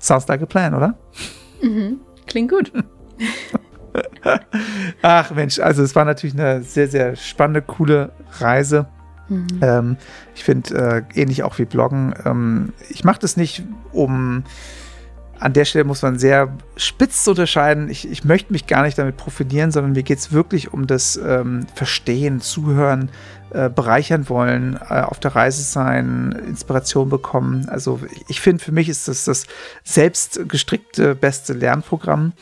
Sounds 0.00 0.28
like 0.28 0.42
a 0.42 0.46
plan, 0.46 0.74
oder? 0.74 0.94
Mhm. 1.62 2.00
Klingt 2.26 2.50
gut. 2.50 2.72
Ach 5.02 5.30
Mensch, 5.32 5.58
also 5.58 5.82
es 5.82 5.94
war 5.94 6.04
natürlich 6.04 6.38
eine 6.38 6.62
sehr, 6.62 6.88
sehr 6.88 7.16
spannende, 7.16 7.62
coole 7.62 8.12
Reise. 8.38 8.86
Mhm. 9.28 9.46
Ähm, 9.60 9.96
ich 10.34 10.44
finde, 10.44 11.04
äh, 11.14 11.20
ähnlich 11.20 11.42
auch 11.42 11.58
wie 11.58 11.64
Bloggen, 11.64 12.14
ähm, 12.24 12.72
ich 12.88 13.04
mache 13.04 13.20
das 13.20 13.36
nicht, 13.36 13.64
um 13.92 14.44
an 15.40 15.52
der 15.52 15.64
Stelle 15.64 15.84
muss 15.84 16.02
man 16.02 16.18
sehr 16.18 16.52
spitz 16.76 17.26
unterscheiden. 17.26 17.88
Ich, 17.88 18.10
ich 18.10 18.24
möchte 18.24 18.52
mich 18.52 18.66
gar 18.66 18.82
nicht 18.82 18.98
damit 18.98 19.16
profilieren, 19.16 19.70
sondern 19.70 19.92
mir 19.92 20.02
geht 20.02 20.18
es 20.18 20.32
wirklich 20.32 20.72
um 20.72 20.86
das 20.86 21.16
ähm, 21.16 21.66
Verstehen, 21.74 22.40
Zuhören, 22.40 23.10
äh, 23.50 23.70
bereichern 23.70 24.28
wollen, 24.28 24.78
äh, 24.90 25.00
auf 25.00 25.20
der 25.20 25.34
Reise 25.34 25.62
sein, 25.62 26.32
Inspiration 26.46 27.08
bekommen. 27.08 27.66
Also 27.70 28.00
ich 28.28 28.42
finde, 28.42 28.62
für 28.62 28.72
mich 28.72 28.90
ist 28.90 29.08
das 29.08 29.24
das 29.24 29.46
selbst 29.84 30.46
gestrickte 30.48 31.14
beste 31.14 31.54
Lernprogramm. 31.54 32.34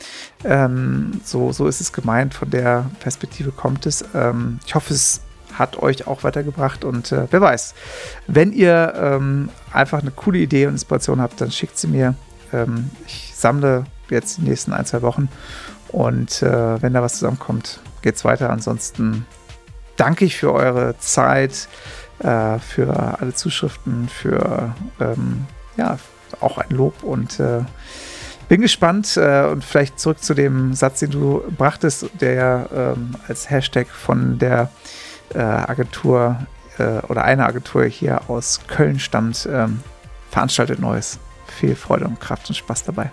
Ähm, 0.43 1.21
so, 1.23 1.53
so 1.53 1.67
ist 1.67 1.79
es 1.79 1.93
gemeint, 1.93 2.33
von 2.33 2.49
der 2.49 2.89
Perspektive 2.99 3.51
kommt 3.51 3.85
es. 3.85 4.03
Ähm, 4.13 4.59
ich 4.65 4.75
hoffe, 4.75 4.93
es 4.93 5.21
hat 5.53 5.77
euch 5.77 6.07
auch 6.07 6.23
weitergebracht 6.23 6.83
und 6.83 7.11
äh, 7.13 7.27
wer 7.31 7.39
weiß, 7.39 7.73
wenn 8.27 8.51
ihr 8.51 8.93
ähm, 8.95 9.49
einfach 9.71 10.01
eine 10.01 10.11
coole 10.11 10.39
Idee 10.39 10.67
und 10.67 10.73
Inspiration 10.73 11.21
habt, 11.21 11.39
dann 11.39 11.51
schickt 11.51 11.77
sie 11.77 11.87
mir 11.87 12.15
ähm, 12.53 12.89
ich 13.05 13.33
sammle 13.35 13.85
jetzt 14.09 14.37
die 14.37 14.43
nächsten 14.43 14.73
ein, 14.73 14.85
zwei 14.85 15.01
Wochen 15.01 15.29
und 15.89 16.41
äh, 16.41 16.81
wenn 16.81 16.93
da 16.93 17.01
was 17.01 17.13
zusammenkommt, 17.13 17.79
geht's 18.01 18.25
weiter. 18.25 18.49
Ansonsten 18.49 19.25
danke 19.95 20.25
ich 20.25 20.37
für 20.37 20.53
eure 20.53 20.97
Zeit, 20.99 21.67
äh, 22.19 22.59
für 22.59 23.19
alle 23.19 23.33
Zuschriften, 23.33 24.09
für 24.09 24.73
ähm, 24.99 25.45
ja, 25.75 25.97
auch 26.41 26.57
ein 26.57 26.69
Lob 26.69 27.03
und 27.03 27.39
äh, 27.39 27.61
bin 28.49 28.61
gespannt 28.61 29.17
äh, 29.17 29.43
und 29.45 29.63
vielleicht 29.63 29.99
zurück 29.99 30.23
zu 30.23 30.33
dem 30.33 30.73
Satz, 30.73 30.99
den 30.99 31.11
du 31.11 31.43
brachtest, 31.57 32.09
der 32.19 32.33
ja 32.33 32.65
ähm, 32.73 33.15
als 33.27 33.49
Hashtag 33.49 33.87
von 33.87 34.39
der 34.39 34.69
äh, 35.33 35.39
Agentur 35.39 36.37
äh, 36.77 36.99
oder 37.07 37.23
einer 37.25 37.45
Agentur 37.45 37.85
hier 37.85 38.29
aus 38.29 38.61
Köln 38.67 38.99
stammt. 38.99 39.47
Ähm, 39.51 39.81
veranstaltet 40.31 40.79
Neues 40.79 41.19
viel 41.51 41.75
Freude 41.75 42.05
und 42.05 42.19
Kraft 42.19 42.49
und 42.49 42.55
Spaß 42.55 42.83
dabei. 42.83 43.11